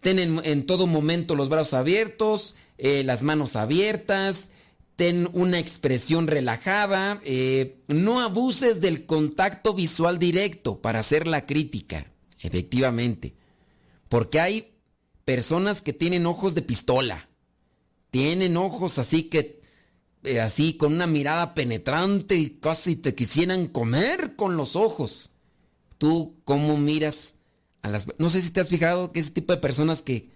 ten 0.00 0.18
en, 0.18 0.40
en 0.44 0.64
todo 0.64 0.86
momento 0.86 1.34
los 1.34 1.48
brazos 1.48 1.74
abiertos, 1.74 2.54
eh, 2.78 3.02
las 3.04 3.22
manos 3.24 3.56
abiertas, 3.56 4.50
ten 4.94 5.28
una 5.32 5.58
expresión 5.58 6.28
relajada, 6.28 7.20
eh, 7.24 7.80
no 7.88 8.20
abuses 8.20 8.80
del 8.80 9.06
contacto 9.06 9.74
visual 9.74 10.18
directo 10.18 10.80
para 10.80 11.00
hacer 11.00 11.26
la 11.26 11.44
crítica, 11.44 12.12
efectivamente, 12.40 13.34
porque 14.08 14.40
hay 14.40 14.74
personas 15.24 15.82
que 15.82 15.92
tienen 15.92 16.26
ojos 16.26 16.54
de 16.54 16.62
pistola, 16.62 17.28
tienen 18.10 18.56
ojos 18.56 18.98
así 18.98 19.24
que 19.24 19.57
eh, 20.24 20.40
así 20.40 20.76
con 20.76 20.92
una 20.92 21.06
mirada 21.06 21.54
penetrante 21.54 22.36
y 22.36 22.50
casi 22.50 22.96
te 22.96 23.14
quisieran 23.14 23.66
comer 23.66 24.36
con 24.36 24.56
los 24.56 24.76
ojos. 24.76 25.30
Tú 25.98 26.40
cómo 26.44 26.76
miras 26.76 27.34
a 27.82 27.88
las 27.88 28.06
no 28.18 28.30
sé 28.30 28.42
si 28.42 28.50
te 28.50 28.60
has 28.60 28.68
fijado 28.68 29.12
que 29.12 29.20
ese 29.20 29.30
tipo 29.30 29.52
de 29.52 29.60
personas 29.60 30.02
que 30.02 30.30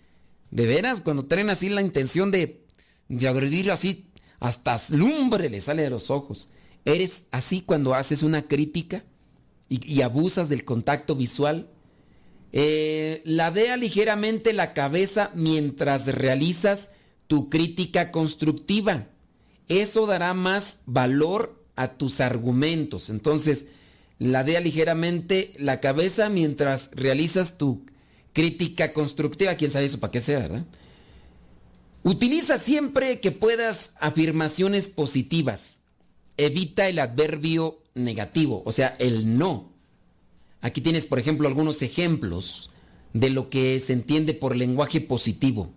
de 0.51 0.67
veras 0.67 1.01
cuando 1.01 1.27
traen 1.27 1.51
así 1.51 1.69
la 1.69 1.83
intención 1.83 2.31
de 2.31 2.65
de 3.09 3.29
agredir 3.29 3.71
así 3.71 4.07
hasta 4.41 4.77
lumbre 4.91 5.51
le 5.51 5.61
sale 5.61 5.83
de 5.83 5.91
los 5.91 6.11
ojos. 6.11 6.51
Eres 6.85 7.25
así 7.31 7.61
cuando 7.61 7.95
haces 7.95 8.23
una 8.23 8.43
crítica 8.49 9.05
y, 9.69 10.03
abusas 10.03 10.49
del 10.49 10.65
contacto 10.65 11.15
visual. 11.15 11.71
Eh, 12.53 13.23
ladea 13.25 13.77
ligeramente 13.77 14.53
la 14.53 14.75
cabeza 14.75 15.31
mientras 15.35 16.07
realizas 16.07 16.91
tu 17.27 17.49
crítica 17.49 18.11
constructiva. 18.11 19.07
Eso 19.81 20.05
dará 20.07 20.35
más 20.35 20.81
valor 20.85 21.59
a 21.77 21.95
tus 21.95 22.21
argumentos. 22.21 23.09
Entonces, 23.09 23.69
ladea 24.19 24.61
ligeramente 24.61 25.55
la 25.57 25.81
cabeza 25.81 26.29
mientras 26.29 26.91
realizas 26.93 27.57
tu 27.57 27.87
crítica 28.35 28.93
constructiva. 28.93 29.55
¿Quién 29.55 29.71
sabe 29.71 29.87
eso 29.87 29.99
para 29.99 30.11
qué 30.11 30.21
sea, 30.21 30.41
verdad? 30.41 30.67
Utiliza 32.03 32.59
siempre 32.59 33.21
que 33.21 33.31
puedas 33.31 33.93
afirmaciones 33.99 34.89
positivas. 34.89 35.81
Evita 36.37 36.87
el 36.91 36.99
adverbio 36.99 37.79
negativo, 37.95 38.63
o 38.67 38.73
sea, 38.73 38.95
el 38.99 39.39
no. 39.39 39.73
Aquí 40.61 40.83
tienes, 40.83 41.07
por 41.07 41.19
ejemplo, 41.19 41.49
algunos 41.49 41.81
ejemplos 41.81 42.69
de 43.15 43.31
lo 43.31 43.49
que 43.49 43.81
se 43.81 43.95
entiende 43.95 44.35
por 44.35 44.55
lenguaje 44.55 45.01
positivo. 45.01 45.73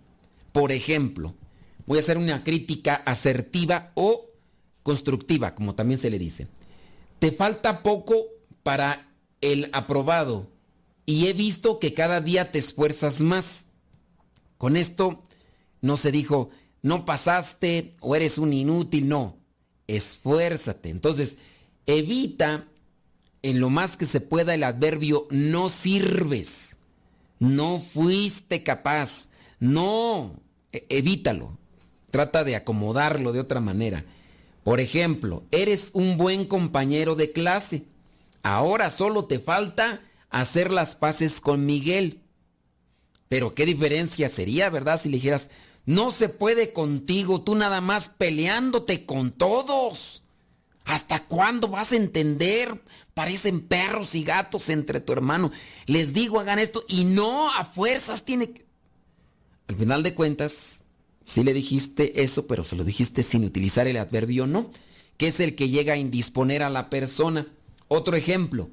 Por 0.52 0.70
ejemplo, 0.70 1.34
voy 1.86 1.98
a 1.98 2.00
hacer 2.00 2.18
una 2.18 2.44
crítica 2.44 2.94
asertiva 2.94 3.92
o 3.94 4.30
constructiva, 4.82 5.54
como 5.54 5.74
también 5.74 5.98
se 5.98 6.10
le 6.10 6.18
dice. 6.18 6.48
Te 7.18 7.32
falta 7.32 7.82
poco 7.82 8.16
para 8.62 9.08
el 9.40 9.70
aprobado 9.72 10.48
y 11.06 11.26
he 11.26 11.32
visto 11.32 11.78
que 11.78 11.94
cada 11.94 12.20
día 12.20 12.50
te 12.50 12.58
esfuerzas 12.58 13.20
más. 13.20 13.66
Con 14.58 14.76
esto 14.76 15.22
no 15.80 15.96
se 15.96 16.12
dijo, 16.12 16.50
no 16.82 17.04
pasaste 17.04 17.92
o 18.00 18.16
eres 18.16 18.38
un 18.38 18.52
inútil, 18.52 19.08
no, 19.08 19.38
esfuérzate. 19.86 20.90
Entonces, 20.90 21.38
evita 21.86 22.66
en 23.42 23.60
lo 23.60 23.70
más 23.70 23.96
que 23.96 24.06
se 24.06 24.20
pueda 24.20 24.54
el 24.54 24.64
adverbio 24.64 25.26
no 25.30 25.68
sirves, 25.68 26.78
no 27.38 27.78
fuiste 27.78 28.62
capaz, 28.62 29.28
no, 29.60 30.40
e- 30.72 30.86
evítalo. 30.88 31.56
Trata 32.16 32.44
de 32.44 32.56
acomodarlo 32.56 33.34
de 33.34 33.40
otra 33.40 33.60
manera. 33.60 34.06
Por 34.64 34.80
ejemplo, 34.80 35.42
eres 35.50 35.90
un 35.92 36.16
buen 36.16 36.46
compañero 36.46 37.14
de 37.14 37.30
clase. 37.30 37.84
Ahora 38.42 38.88
solo 38.88 39.26
te 39.26 39.38
falta 39.38 40.00
hacer 40.30 40.72
las 40.72 40.94
paces 40.94 41.42
con 41.42 41.66
Miguel. 41.66 42.22
Pero 43.28 43.54
qué 43.54 43.66
diferencia 43.66 44.30
sería, 44.30 44.70
¿verdad? 44.70 44.98
Si 44.98 45.10
le 45.10 45.18
dijeras, 45.18 45.50
no 45.84 46.10
se 46.10 46.30
puede 46.30 46.72
contigo, 46.72 47.42
tú 47.42 47.54
nada 47.54 47.82
más 47.82 48.08
peleándote 48.08 49.04
con 49.04 49.30
todos. 49.30 50.22
¿Hasta 50.86 51.22
cuándo 51.26 51.68
vas 51.68 51.92
a 51.92 51.96
entender? 51.96 52.82
Parecen 53.12 53.60
perros 53.60 54.14
y 54.14 54.24
gatos 54.24 54.70
entre 54.70 55.00
tu 55.00 55.12
hermano. 55.12 55.52
Les 55.84 56.14
digo, 56.14 56.40
hagan 56.40 56.60
esto 56.60 56.82
y 56.88 57.04
no, 57.04 57.52
a 57.52 57.66
fuerzas 57.66 58.24
tiene 58.24 58.52
que... 58.52 58.64
Al 59.68 59.76
final 59.76 60.02
de 60.02 60.14
cuentas, 60.14 60.85
sí 61.26 61.42
le 61.42 61.52
dijiste 61.52 62.22
eso, 62.22 62.46
pero 62.46 62.64
se 62.64 62.76
lo 62.76 62.84
dijiste 62.84 63.22
sin 63.22 63.44
utilizar 63.44 63.88
el 63.88 63.96
adverbio 63.96 64.46
no, 64.46 64.70
que 65.18 65.28
es 65.28 65.40
el 65.40 65.56
que 65.56 65.68
llega 65.68 65.94
a 65.94 65.98
indisponer 65.98 66.62
a 66.62 66.70
la 66.70 66.88
persona. 66.88 67.48
Otro 67.88 68.16
ejemplo, 68.16 68.70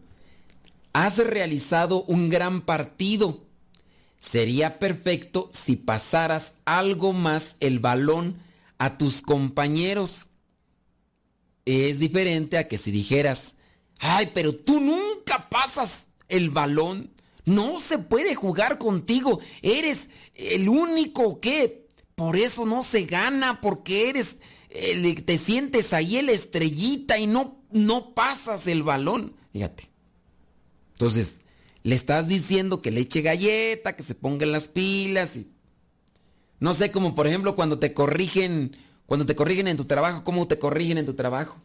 has 0.93 1.17
realizado 1.17 2.03
un 2.03 2.29
gran 2.29 2.61
partido. 2.61 3.43
Sería 4.19 4.79
perfecto 4.79 5.49
si 5.51 5.75
pasaras 5.75 6.53
algo 6.63 7.11
más 7.11 7.57
el 7.59 7.79
balón 7.79 8.37
a 8.77 8.97
tus 8.97 9.21
compañeros. 9.21 10.29
Es 11.65 11.99
diferente 11.99 12.57
a 12.57 12.67
que 12.67 12.77
si 12.77 12.91
dijeras, 12.91 13.55
ay, 13.99 14.29
pero 14.33 14.55
tú 14.55 14.79
nunca 14.79 15.49
pasas 15.49 16.05
el 16.29 16.51
balón. 16.51 17.09
No 17.45 17.79
se 17.79 17.97
puede 17.97 18.35
jugar 18.35 18.77
contigo. 18.77 19.39
Eres 19.61 20.09
el 20.35 20.69
único 20.69 21.41
que 21.41 21.82
por 22.15 22.35
eso 22.35 22.65
no 22.65 22.83
se 22.83 23.03
gana, 23.05 23.61
porque 23.61 24.09
eres, 24.09 24.37
el- 24.69 25.23
te 25.25 25.37
sientes 25.37 25.93
ahí 25.93 26.17
el 26.17 26.29
estrellita 26.29 27.17
y 27.17 27.27
no, 27.27 27.61
no 27.71 28.13
pasas 28.13 28.67
el 28.67 28.83
balón. 28.83 29.35
Fíjate. 29.51 29.89
Entonces, 30.93 31.41
le 31.83 31.95
estás 31.95 32.27
diciendo 32.27 32.81
que 32.81 32.91
le 32.91 33.01
eche 33.01 33.21
galleta, 33.21 33.95
que 33.95 34.03
se 34.03 34.15
ponga 34.15 34.45
en 34.45 34.51
las 34.51 34.67
pilas 34.67 35.35
y 35.35 35.49
no 36.59 36.73
sé, 36.73 36.91
como 36.91 37.13
por 37.13 37.27
ejemplo 37.27 37.55
cuando 37.55 37.77
te 37.77 37.93
corrigen, 37.93 38.77
cuando 39.05 39.25
te 39.25 39.35
corrigen 39.35 39.67
en 39.67 39.75
tu 39.75 39.83
trabajo, 39.85 40.23
cómo 40.23 40.47
te 40.47 40.59
corrigen 40.59 40.97
en 40.97 41.05
tu 41.05 41.13
trabajo. 41.13 41.57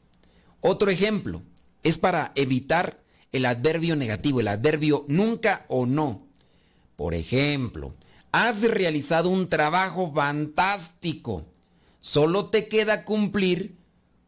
Otro 0.60 0.90
ejemplo 0.90 1.42
es 1.84 1.98
para 1.98 2.32
evitar 2.34 3.00
el 3.30 3.44
adverbio 3.46 3.94
negativo, 3.94 4.40
el 4.40 4.48
adverbio 4.48 5.04
nunca 5.06 5.66
o 5.68 5.86
no. 5.86 6.26
Por 6.96 7.14
ejemplo, 7.14 7.94
has 8.32 8.62
realizado 8.62 9.30
un 9.30 9.48
trabajo 9.48 10.12
fantástico. 10.14 11.44
Solo 12.00 12.46
te 12.46 12.68
queda 12.68 13.04
cumplir 13.04 13.76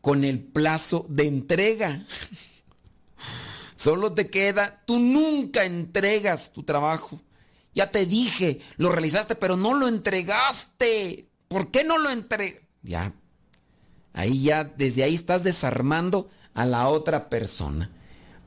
con 0.01 0.25
el 0.25 0.41
plazo 0.41 1.07
de 1.09 1.27
entrega. 1.27 2.05
Solo 3.77 4.13
te 4.13 4.29
queda, 4.29 4.83
tú 4.87 4.99
nunca 4.99 5.65
entregas 5.65 6.53
tu 6.53 6.63
trabajo. 6.63 7.21
Ya 7.75 7.91
te 7.91 8.05
dije, 8.05 8.61
lo 8.77 8.93
realizaste, 8.93 9.37
pero 9.37 9.57
no 9.57 9.75
lo 9.75 9.89
entregaste. 9.89 11.29
¿Por 11.49 11.71
qué 11.71 11.85
no 11.85 11.97
lo 11.97 12.11
entregas? 12.11 12.63
Ya. 12.83 13.15
Ahí 14.13 14.43
ya, 14.43 14.65
desde 14.65 15.05
ahí 15.05 15.15
estás 15.15 15.45
desarmando 15.45 16.29
a 16.53 16.67
la 16.67 16.89
otra 16.89 17.31
persona. 17.31 17.91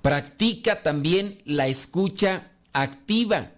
Practica 0.02 0.84
también 0.84 1.40
la 1.46 1.68
escucha 1.68 2.52
activa. 2.74 3.52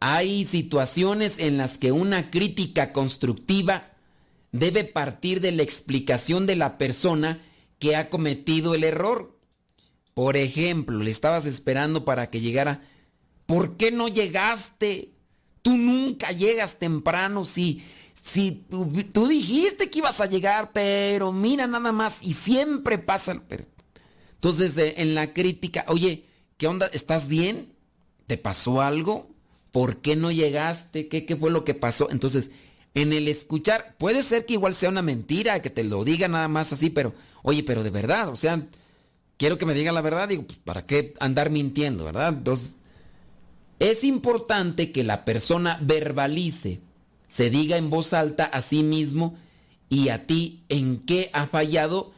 Hay 0.00 0.44
situaciones 0.44 1.38
en 1.38 1.56
las 1.56 1.78
que 1.78 1.92
una 1.92 2.30
crítica 2.30 2.92
constructiva 2.92 3.92
debe 4.52 4.84
partir 4.84 5.40
de 5.40 5.52
la 5.52 5.62
explicación 5.62 6.46
de 6.46 6.56
la 6.56 6.78
persona 6.78 7.42
que 7.78 7.96
ha 7.96 8.10
cometido 8.10 8.74
el 8.74 8.84
error. 8.84 9.38
Por 10.14 10.36
ejemplo, 10.36 10.98
le 10.98 11.10
estabas 11.10 11.46
esperando 11.46 12.04
para 12.04 12.30
que 12.30 12.40
llegara. 12.40 12.82
¿Por 13.46 13.76
qué 13.76 13.90
no 13.90 14.08
llegaste? 14.08 15.12
Tú 15.62 15.76
nunca 15.76 16.32
llegas 16.32 16.78
temprano 16.78 17.44
si, 17.44 17.82
si 18.14 18.64
tú, 18.70 18.90
tú 19.12 19.28
dijiste 19.28 19.90
que 19.90 19.98
ibas 19.98 20.20
a 20.20 20.26
llegar, 20.26 20.72
pero 20.72 21.32
mira 21.32 21.66
nada 21.66 21.92
más 21.92 22.22
y 22.22 22.32
siempre 22.32 22.98
pasa. 22.98 23.42
Entonces, 24.34 24.76
eh, 24.78 24.94
en 24.98 25.14
la 25.14 25.32
crítica, 25.32 25.84
oye, 25.88 26.24
¿qué 26.56 26.66
onda? 26.66 26.86
¿Estás 26.86 27.28
bien? 27.28 27.74
¿Te 28.26 28.38
pasó 28.38 28.80
algo? 28.80 29.35
¿Por 29.76 29.98
qué 29.98 30.16
no 30.16 30.32
llegaste? 30.32 31.06
¿Qué, 31.06 31.26
qué 31.26 31.36
fue 31.36 31.50
lo 31.50 31.62
que 31.62 31.74
pasó? 31.74 32.10
Entonces, 32.10 32.50
en 32.94 33.12
el 33.12 33.28
escuchar, 33.28 33.94
puede 33.98 34.22
ser 34.22 34.46
que 34.46 34.54
igual 34.54 34.72
sea 34.72 34.88
una 34.88 35.02
mentira, 35.02 35.60
que 35.60 35.68
te 35.68 35.84
lo 35.84 36.02
diga 36.02 36.28
nada 36.28 36.48
más 36.48 36.72
así, 36.72 36.88
pero, 36.88 37.12
oye, 37.42 37.62
pero 37.62 37.84
de 37.84 37.90
verdad, 37.90 38.30
o 38.30 38.36
sea, 38.36 38.66
quiero 39.36 39.58
que 39.58 39.66
me 39.66 39.74
diga 39.74 39.92
la 39.92 40.00
verdad. 40.00 40.28
Digo, 40.28 40.44
pues, 40.44 40.58
¿para 40.60 40.86
qué 40.86 41.12
andar 41.20 41.50
mintiendo, 41.50 42.06
verdad? 42.06 42.28
Entonces, 42.38 42.76
es 43.78 44.02
importante 44.02 44.92
que 44.92 45.04
la 45.04 45.26
persona 45.26 45.78
verbalice, 45.82 46.80
se 47.28 47.50
diga 47.50 47.76
en 47.76 47.90
voz 47.90 48.14
alta 48.14 48.46
a 48.46 48.62
sí 48.62 48.82
mismo 48.82 49.36
y 49.90 50.08
a 50.08 50.26
ti 50.26 50.64
en 50.70 51.00
qué 51.00 51.28
ha 51.34 51.48
fallado. 51.48 52.14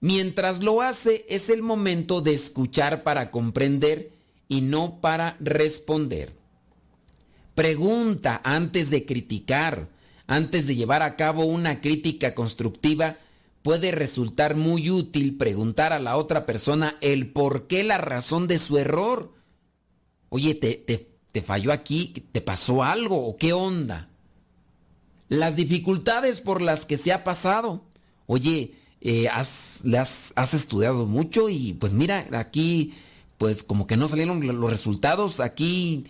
Mientras 0.00 0.62
lo 0.62 0.82
hace, 0.82 1.24
es 1.30 1.48
el 1.48 1.62
momento 1.62 2.20
de 2.20 2.34
escuchar 2.34 3.04
para 3.04 3.30
comprender 3.30 4.12
y 4.48 4.60
no 4.60 5.00
para 5.00 5.38
responder. 5.40 6.39
Pregunta 7.60 8.40
antes 8.42 8.88
de 8.88 9.04
criticar, 9.04 9.90
antes 10.26 10.66
de 10.66 10.76
llevar 10.76 11.02
a 11.02 11.14
cabo 11.14 11.44
una 11.44 11.82
crítica 11.82 12.34
constructiva, 12.34 13.18
puede 13.60 13.92
resultar 13.92 14.56
muy 14.56 14.88
útil 14.88 15.36
preguntar 15.36 15.92
a 15.92 15.98
la 15.98 16.16
otra 16.16 16.46
persona 16.46 16.96
el 17.02 17.26
por 17.32 17.66
qué, 17.66 17.84
la 17.84 17.98
razón 17.98 18.48
de 18.48 18.58
su 18.58 18.78
error. 18.78 19.34
Oye, 20.30 20.54
¿te, 20.54 20.72
te, 20.74 21.10
te 21.32 21.42
falló 21.42 21.70
aquí? 21.70 22.24
¿Te 22.32 22.40
pasó 22.40 22.82
algo? 22.82 23.26
¿O 23.26 23.36
qué 23.36 23.52
onda? 23.52 24.08
Las 25.28 25.54
dificultades 25.54 26.40
por 26.40 26.62
las 26.62 26.86
que 26.86 26.96
se 26.96 27.12
ha 27.12 27.24
pasado. 27.24 27.84
Oye, 28.24 28.72
eh, 29.02 29.28
has, 29.28 29.80
has, 29.98 30.32
has 30.34 30.54
estudiado 30.54 31.04
mucho 31.04 31.50
y 31.50 31.74
pues 31.74 31.92
mira, 31.92 32.26
aquí 32.32 32.94
pues 33.36 33.62
como 33.62 33.86
que 33.86 33.98
no 33.98 34.08
salieron 34.08 34.46
los 34.46 34.70
resultados. 34.70 35.40
Aquí, 35.40 36.06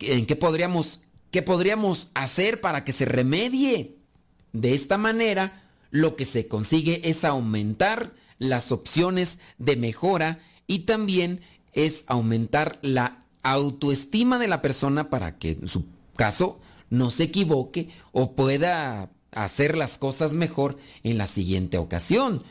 ¿en 0.00 0.26
qué 0.26 0.36
podríamos, 0.36 1.00
qué 1.30 1.42
podríamos 1.42 2.10
hacer 2.14 2.60
para 2.60 2.84
que 2.84 2.92
se 2.92 3.04
remedie? 3.04 3.98
De 4.52 4.74
esta 4.74 4.98
manera, 4.98 5.64
lo 5.90 6.16
que 6.16 6.24
se 6.24 6.48
consigue 6.48 7.08
es 7.08 7.24
aumentar 7.24 8.12
las 8.38 8.72
opciones 8.72 9.38
de 9.58 9.76
mejora 9.76 10.40
y 10.66 10.80
también 10.80 11.40
es 11.72 12.04
aumentar 12.06 12.78
la 12.82 13.18
autoestima 13.42 14.38
de 14.38 14.48
la 14.48 14.62
persona 14.62 15.10
para 15.10 15.38
que 15.38 15.52
en 15.52 15.68
su 15.68 15.86
caso 16.16 16.60
no 16.90 17.10
se 17.10 17.24
equivoque 17.24 17.90
o 18.12 18.32
pueda 18.32 19.10
hacer 19.32 19.76
las 19.76 19.98
cosas 19.98 20.32
mejor 20.32 20.78
en 21.02 21.18
la 21.18 21.26
siguiente 21.26 21.78
ocasión. 21.78 22.42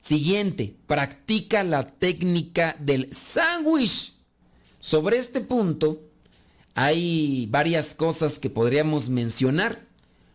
Siguiente, 0.00 0.76
practica 0.86 1.64
la 1.64 1.82
técnica 1.82 2.76
del 2.78 3.12
sándwich. 3.12 4.14
Sobre 4.78 5.18
este 5.18 5.40
punto 5.40 6.00
hay 6.76 7.46
varias 7.46 7.94
cosas 7.94 8.38
que 8.38 8.50
podríamos 8.50 9.08
mencionar 9.08 9.80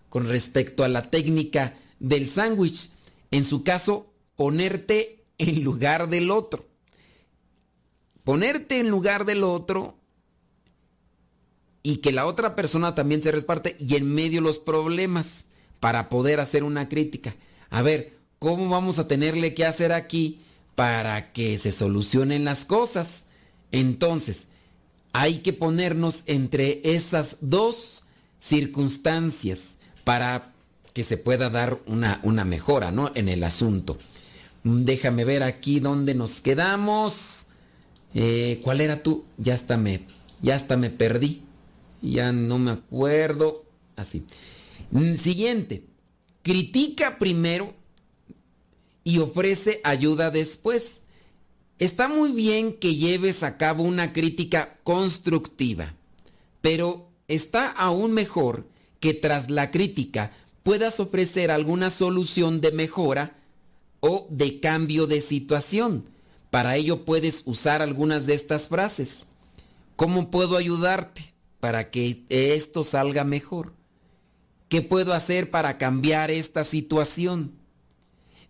con 0.09 0.27
respecto 0.27 0.83
a 0.83 0.87
la 0.87 1.03
técnica 1.03 1.77
del 1.99 2.25
sándwich. 2.27 2.89
En 3.29 3.45
su 3.45 3.63
caso, 3.63 4.11
ponerte 4.35 5.23
en 5.37 5.63
lugar 5.63 6.09
del 6.09 6.31
otro. 6.31 6.65
Ponerte 8.23 8.79
en 8.79 8.89
lugar 8.89 9.25
del 9.25 9.43
otro 9.43 9.99
y 11.83 11.97
que 11.97 12.11
la 12.11 12.25
otra 12.25 12.55
persona 12.55 12.95
también 12.95 13.21
se 13.21 13.31
resparte 13.31 13.75
y 13.79 13.95
en 13.95 14.11
medio 14.11 14.41
los 14.41 14.57
problemas 14.57 15.45
para 15.79 16.09
poder 16.09 16.39
hacer 16.39 16.63
una 16.63 16.89
crítica. 16.89 17.35
A 17.69 17.83
ver, 17.83 18.17
¿cómo 18.39 18.67
vamos 18.67 18.97
a 18.97 19.07
tenerle 19.07 19.53
que 19.53 19.65
hacer 19.65 19.93
aquí 19.93 20.41
para 20.73 21.33
que 21.33 21.59
se 21.59 21.71
solucionen 21.71 22.45
las 22.45 22.65
cosas? 22.65 23.27
Entonces, 23.71 24.47
hay 25.13 25.39
que 25.39 25.53
ponernos 25.53 26.23
entre 26.25 26.81
esas 26.83 27.37
dos 27.41 28.05
circunstancias 28.39 29.77
para 30.03 30.53
que 30.93 31.03
se 31.03 31.17
pueda 31.17 31.49
dar 31.49 31.79
una, 31.85 32.19
una 32.23 32.45
mejora 32.45 32.91
¿no? 32.91 33.11
en 33.15 33.29
el 33.29 33.43
asunto. 33.43 33.97
Déjame 34.63 35.25
ver 35.25 35.43
aquí 35.43 35.79
dónde 35.79 36.13
nos 36.13 36.39
quedamos. 36.39 37.47
Eh, 38.13 38.59
¿Cuál 38.63 38.81
era 38.81 39.01
tú? 39.01 39.25
Ya 39.37 39.53
hasta 39.53 39.77
me, 39.77 40.05
ya 40.41 40.55
hasta 40.55 40.77
me 40.77 40.89
perdí. 40.89 41.41
Ya 42.01 42.31
no 42.31 42.57
me 42.59 42.71
acuerdo. 42.71 43.63
Así. 43.95 44.25
Siguiente. 45.17 45.83
Critica 46.43 47.17
primero 47.19 47.73
y 49.03 49.19
ofrece 49.19 49.81
ayuda 49.83 50.31
después. 50.31 51.03
Está 51.81 52.07
muy 52.07 52.31
bien 52.31 52.73
que 52.73 52.93
lleves 52.93 53.41
a 53.41 53.57
cabo 53.57 53.83
una 53.83 54.13
crítica 54.13 54.77
constructiva, 54.83 55.95
pero 56.61 57.09
está 57.27 57.71
aún 57.71 58.11
mejor 58.11 58.67
que 58.99 59.15
tras 59.15 59.49
la 59.49 59.71
crítica 59.71 60.31
puedas 60.61 60.99
ofrecer 60.99 61.49
alguna 61.49 61.89
solución 61.89 62.61
de 62.61 62.71
mejora 62.71 63.35
o 63.99 64.27
de 64.29 64.59
cambio 64.59 65.07
de 65.07 65.21
situación. 65.21 66.05
Para 66.51 66.75
ello 66.75 67.03
puedes 67.03 67.41
usar 67.45 67.81
algunas 67.81 68.27
de 68.27 68.35
estas 68.35 68.67
frases. 68.67 69.25
¿Cómo 69.95 70.29
puedo 70.29 70.57
ayudarte 70.57 71.33
para 71.59 71.89
que 71.89 72.25
esto 72.29 72.83
salga 72.83 73.23
mejor? 73.23 73.73
¿Qué 74.69 74.83
puedo 74.83 75.13
hacer 75.13 75.49
para 75.49 75.79
cambiar 75.79 76.29
esta 76.29 76.63
situación? 76.63 77.53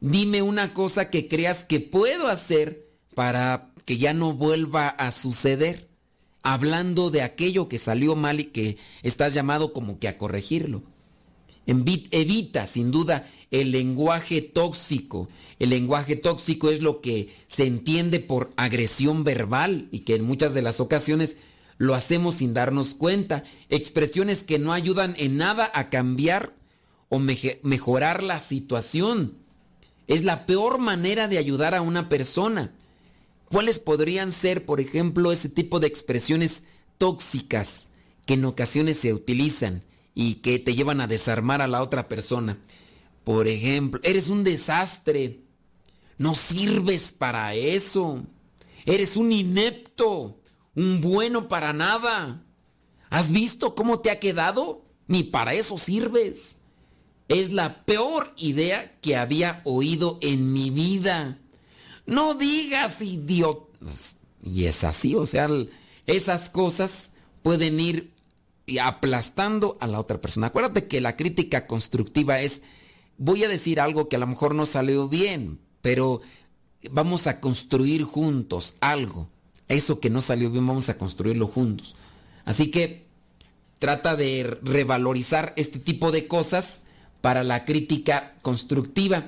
Dime 0.02 0.42
una 0.42 0.74
cosa 0.74 1.10
que 1.10 1.30
creas 1.30 1.64
que 1.64 1.80
puedo 1.80 2.28
hacer 2.28 2.91
para 3.22 3.70
que 3.86 4.00
ya 4.00 4.16
no 4.16 4.34
vuelva 4.34 4.88
a 4.88 5.12
suceder, 5.12 5.88
hablando 6.42 7.12
de 7.12 7.22
aquello 7.22 7.70
que 7.70 7.78
salió 7.78 8.16
mal 8.16 8.40
y 8.40 8.46
que 8.46 8.80
estás 9.04 9.36
llamado 9.36 9.74
como 9.74 10.00
que 10.00 10.08
a 10.08 10.18
corregirlo. 10.18 10.82
Evita, 11.68 12.66
sin 12.66 12.90
duda, 12.90 13.30
el 13.52 13.70
lenguaje 13.70 14.42
tóxico. 14.42 15.28
El 15.60 15.70
lenguaje 15.70 16.16
tóxico 16.16 16.72
es 16.72 16.82
lo 16.82 17.00
que 17.00 17.32
se 17.46 17.68
entiende 17.68 18.20
por 18.20 18.54
agresión 18.56 19.24
verbal 19.24 19.88
y 19.92 20.00
que 20.00 20.16
en 20.16 20.24
muchas 20.24 20.56
de 20.56 20.64
las 20.64 20.80
ocasiones 20.80 21.38
lo 21.78 21.94
hacemos 21.94 22.34
sin 22.38 22.56
darnos 22.56 22.96
cuenta. 22.96 23.44
Expresiones 23.70 24.44
que 24.44 24.58
no 24.58 24.74
ayudan 24.74 25.14
en 25.20 25.38
nada 25.38 25.70
a 25.76 25.92
cambiar 25.92 26.56
o 27.10 27.20
mejorar 27.20 28.24
la 28.24 28.40
situación. 28.40 29.38
Es 30.08 30.24
la 30.24 30.48
peor 30.48 30.80
manera 30.80 31.28
de 31.28 31.38
ayudar 31.38 31.76
a 31.76 31.84
una 31.84 32.10
persona. 32.10 32.72
¿Cuáles 33.52 33.80
podrían 33.80 34.32
ser, 34.32 34.66
por 34.66 34.80
ejemplo, 34.80 35.32
ese 35.32 35.50
tipo 35.50 35.80
de 35.80 35.88
expresiones 35.88 36.64
tóxicas 36.98 37.90
que 38.26 38.36
en 38.36 38.46
ocasiones 38.46 38.98
se 38.98 39.14
utilizan? 39.14 39.84
y 40.14 40.36
que 40.36 40.60
te 40.60 40.76
llevan 40.76 41.02
a 41.02 41.08
desarmar 41.08 41.62
a 41.62 41.68
la 41.68 41.82
otra 41.82 42.08
persona. 42.08 42.58
Por 43.24 43.48
ejemplo, 43.48 44.00
eres 44.04 44.30
un 44.30 44.44
desastre. 44.44 45.42
No 46.18 46.36
sirves 46.36 47.12
para 47.12 47.54
eso. 47.56 48.24
Eres 48.86 49.16
un 49.16 49.32
inepto, 49.32 50.40
un 50.76 51.02
bueno 51.02 51.48
para 51.48 51.74
nada. 51.74 52.44
¿Has 53.10 53.32
visto 53.32 53.76
cómo 53.76 54.00
te 54.00 54.12
ha 54.12 54.20
quedado? 54.20 54.86
Ni 55.08 55.24
para 55.24 55.54
eso 55.54 55.78
sirves. 55.78 56.62
Es 57.28 57.52
la 57.52 57.86
peor 57.86 58.34
idea 58.38 59.00
que 59.00 59.16
había 59.16 59.62
oído 59.64 60.18
en 60.22 60.52
mi 60.52 60.70
vida. 60.70 61.40
No 62.06 62.34
digas 62.34 63.02
idiota. 63.02 63.68
Y 64.44 64.66
es 64.66 64.84
así, 64.84 65.16
o 65.16 65.26
sea, 65.26 65.48
esas 66.08 66.50
cosas 66.50 67.12
pueden 67.44 67.80
ir 67.80 68.12
aplastando 68.82 69.78
a 69.80 69.88
la 69.88 70.00
otra 70.00 70.22
persona. 70.22 70.48
Acuérdate 70.48 70.88
que 70.88 71.02
la 71.02 71.16
crítica 71.16 71.68
constructiva 71.68 72.40
es, 72.40 72.62
voy 73.18 73.44
a 73.44 73.50
decir 73.50 73.80
algo 73.80 74.10
que 74.10 74.16
a 74.16 74.20
lo 74.20 74.28
mejor 74.28 74.56
no 74.56 74.66
salió 74.66 75.08
bien, 75.08 75.60
pero 75.82 76.22
vamos 76.90 77.28
a 77.28 77.40
construir 77.40 78.04
juntos 78.04 78.76
algo. 78.80 79.30
Eso 79.68 80.00
que 80.00 80.10
no 80.10 80.22
salió 80.22 80.50
bien, 80.50 80.68
vamos 80.68 80.90
a 80.90 80.98
construirlo 80.98 81.48
juntos. 81.48 81.96
Así 82.46 82.72
que 82.72 83.08
trata 83.80 84.16
de 84.16 84.58
revalorizar 84.62 85.54
este 85.56 85.80
tipo 85.80 86.12
de 86.12 86.28
cosas 86.28 86.84
para 87.22 87.44
la 87.44 87.66
crítica 87.66 88.36
constructiva. 88.42 89.28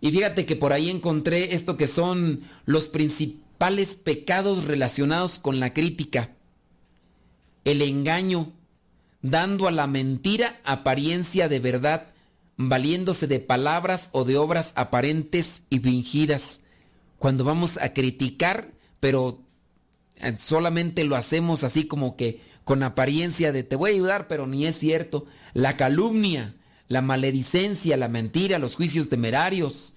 Y 0.00 0.12
fíjate 0.12 0.46
que 0.46 0.56
por 0.56 0.72
ahí 0.72 0.90
encontré 0.90 1.54
esto 1.54 1.76
que 1.76 1.86
son 1.86 2.42
los 2.66 2.88
principales 2.88 3.96
pecados 3.96 4.64
relacionados 4.64 5.38
con 5.38 5.58
la 5.58 5.72
crítica. 5.72 6.30
El 7.64 7.82
engaño, 7.82 8.52
dando 9.22 9.66
a 9.66 9.72
la 9.72 9.86
mentira 9.86 10.60
apariencia 10.64 11.48
de 11.48 11.58
verdad, 11.58 12.08
valiéndose 12.56 13.26
de 13.26 13.40
palabras 13.40 14.10
o 14.12 14.24
de 14.24 14.36
obras 14.36 14.72
aparentes 14.76 15.62
y 15.70 15.80
fingidas. 15.80 16.60
Cuando 17.18 17.44
vamos 17.44 17.78
a 17.78 17.92
criticar, 17.92 18.72
pero 19.00 19.40
eh, 20.16 20.36
solamente 20.38 21.04
lo 21.04 21.16
hacemos 21.16 21.64
así 21.64 21.86
como 21.86 22.16
que 22.16 22.40
con 22.64 22.82
apariencia 22.82 23.50
de 23.50 23.62
te 23.62 23.76
voy 23.76 23.90
a 23.90 23.94
ayudar, 23.94 24.28
pero 24.28 24.46
ni 24.46 24.66
es 24.66 24.78
cierto. 24.78 25.26
La 25.54 25.76
calumnia, 25.76 26.54
la 26.88 27.02
maledicencia, 27.02 27.96
la 27.96 28.08
mentira, 28.08 28.58
los 28.58 28.74
juicios 28.74 29.08
temerarios. 29.08 29.94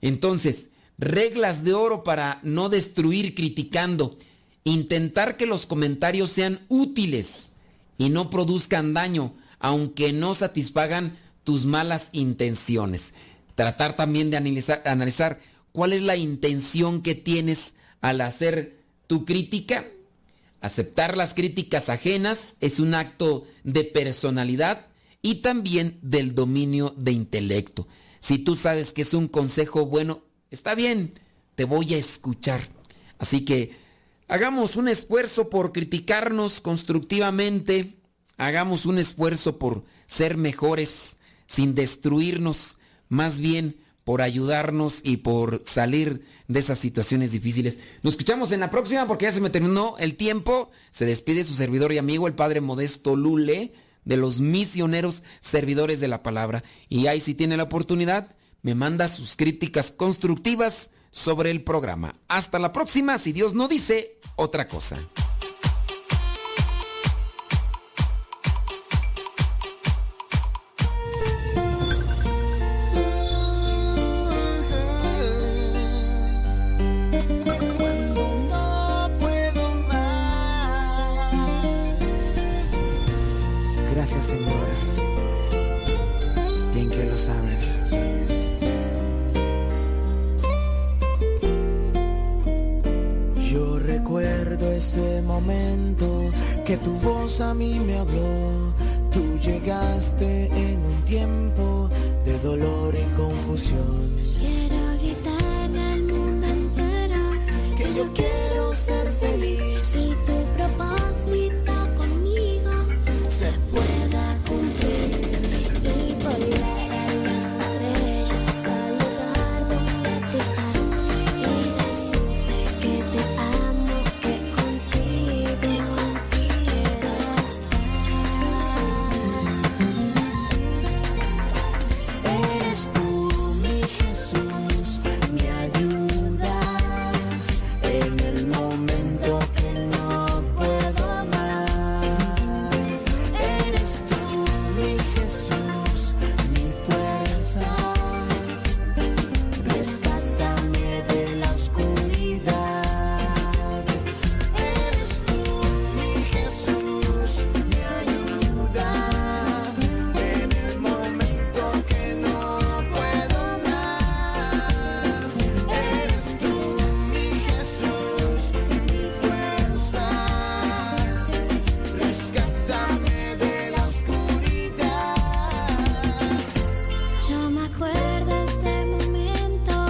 Entonces, 0.00 0.68
reglas 0.98 1.64
de 1.64 1.74
oro 1.74 2.04
para 2.04 2.38
no 2.42 2.68
destruir 2.68 3.34
criticando. 3.34 4.16
Intentar 4.64 5.36
que 5.36 5.46
los 5.46 5.66
comentarios 5.66 6.30
sean 6.30 6.60
útiles 6.68 7.50
y 7.98 8.08
no 8.08 8.30
produzcan 8.30 8.94
daño, 8.94 9.34
aunque 9.58 10.12
no 10.12 10.34
satisfagan 10.34 11.18
tus 11.42 11.66
malas 11.66 12.08
intenciones. 12.12 13.14
Tratar 13.56 13.96
también 13.96 14.30
de 14.30 14.36
analizar, 14.36 15.40
cuál 15.72 15.92
es 15.92 16.02
la 16.02 16.16
intención 16.16 17.02
que 17.02 17.16
tienes 17.16 17.74
al 18.00 18.20
hacer 18.20 18.78
tu 19.08 19.24
crítica. 19.24 19.88
Aceptar 20.60 21.16
las 21.16 21.34
críticas 21.34 21.88
ajenas 21.88 22.54
es 22.60 22.78
un 22.78 22.94
acto 22.94 23.46
de 23.64 23.82
personalidad 23.82 24.86
y 25.22 25.36
también 25.36 25.98
del 26.02 26.34
dominio 26.34 26.94
de 26.98 27.12
intelecto. 27.12 27.86
Si 28.20 28.38
tú 28.38 28.56
sabes 28.56 28.92
que 28.92 29.02
es 29.02 29.14
un 29.14 29.28
consejo 29.28 29.86
bueno, 29.86 30.22
está 30.50 30.74
bien, 30.74 31.14
te 31.54 31.64
voy 31.64 31.94
a 31.94 31.98
escuchar. 31.98 32.68
Así 33.18 33.44
que 33.44 33.76
hagamos 34.28 34.76
un 34.76 34.88
esfuerzo 34.88 35.48
por 35.48 35.72
criticarnos 35.72 36.60
constructivamente, 36.60 37.96
hagamos 38.36 38.84
un 38.84 38.98
esfuerzo 38.98 39.58
por 39.58 39.84
ser 40.06 40.36
mejores 40.36 41.16
sin 41.46 41.74
destruirnos, 41.74 42.78
más 43.08 43.40
bien 43.40 43.76
por 44.04 44.20
ayudarnos 44.20 45.00
y 45.04 45.18
por 45.18 45.62
salir 45.64 46.24
de 46.48 46.58
esas 46.58 46.78
situaciones 46.78 47.32
difíciles. 47.32 47.78
Nos 48.02 48.14
escuchamos 48.14 48.50
en 48.52 48.60
la 48.60 48.70
próxima 48.70 49.06
porque 49.06 49.26
ya 49.26 49.32
se 49.32 49.40
me 49.40 49.50
terminó 49.50 49.96
el 49.98 50.16
tiempo. 50.16 50.70
Se 50.90 51.06
despide 51.06 51.44
su 51.44 51.54
servidor 51.54 51.92
y 51.92 51.98
amigo, 51.98 52.26
el 52.26 52.34
Padre 52.34 52.60
Modesto 52.60 53.14
Lule, 53.14 53.72
de 54.04 54.16
los 54.16 54.40
misioneros 54.40 55.22
servidores 55.40 56.00
de 56.00 56.08
la 56.08 56.22
palabra. 56.22 56.62
Y 56.88 57.06
ahí 57.06 57.20
si 57.20 57.34
tiene 57.34 57.56
la 57.56 57.64
oportunidad, 57.64 58.28
me 58.62 58.74
manda 58.74 59.08
sus 59.08 59.36
críticas 59.36 59.90
constructivas 59.90 60.90
sobre 61.10 61.50
el 61.50 61.62
programa. 61.62 62.14
Hasta 62.28 62.58
la 62.58 62.72
próxima, 62.72 63.18
si 63.18 63.32
Dios 63.32 63.54
no 63.54 63.68
dice 63.68 64.18
otra 64.36 64.66
cosa. 64.66 64.98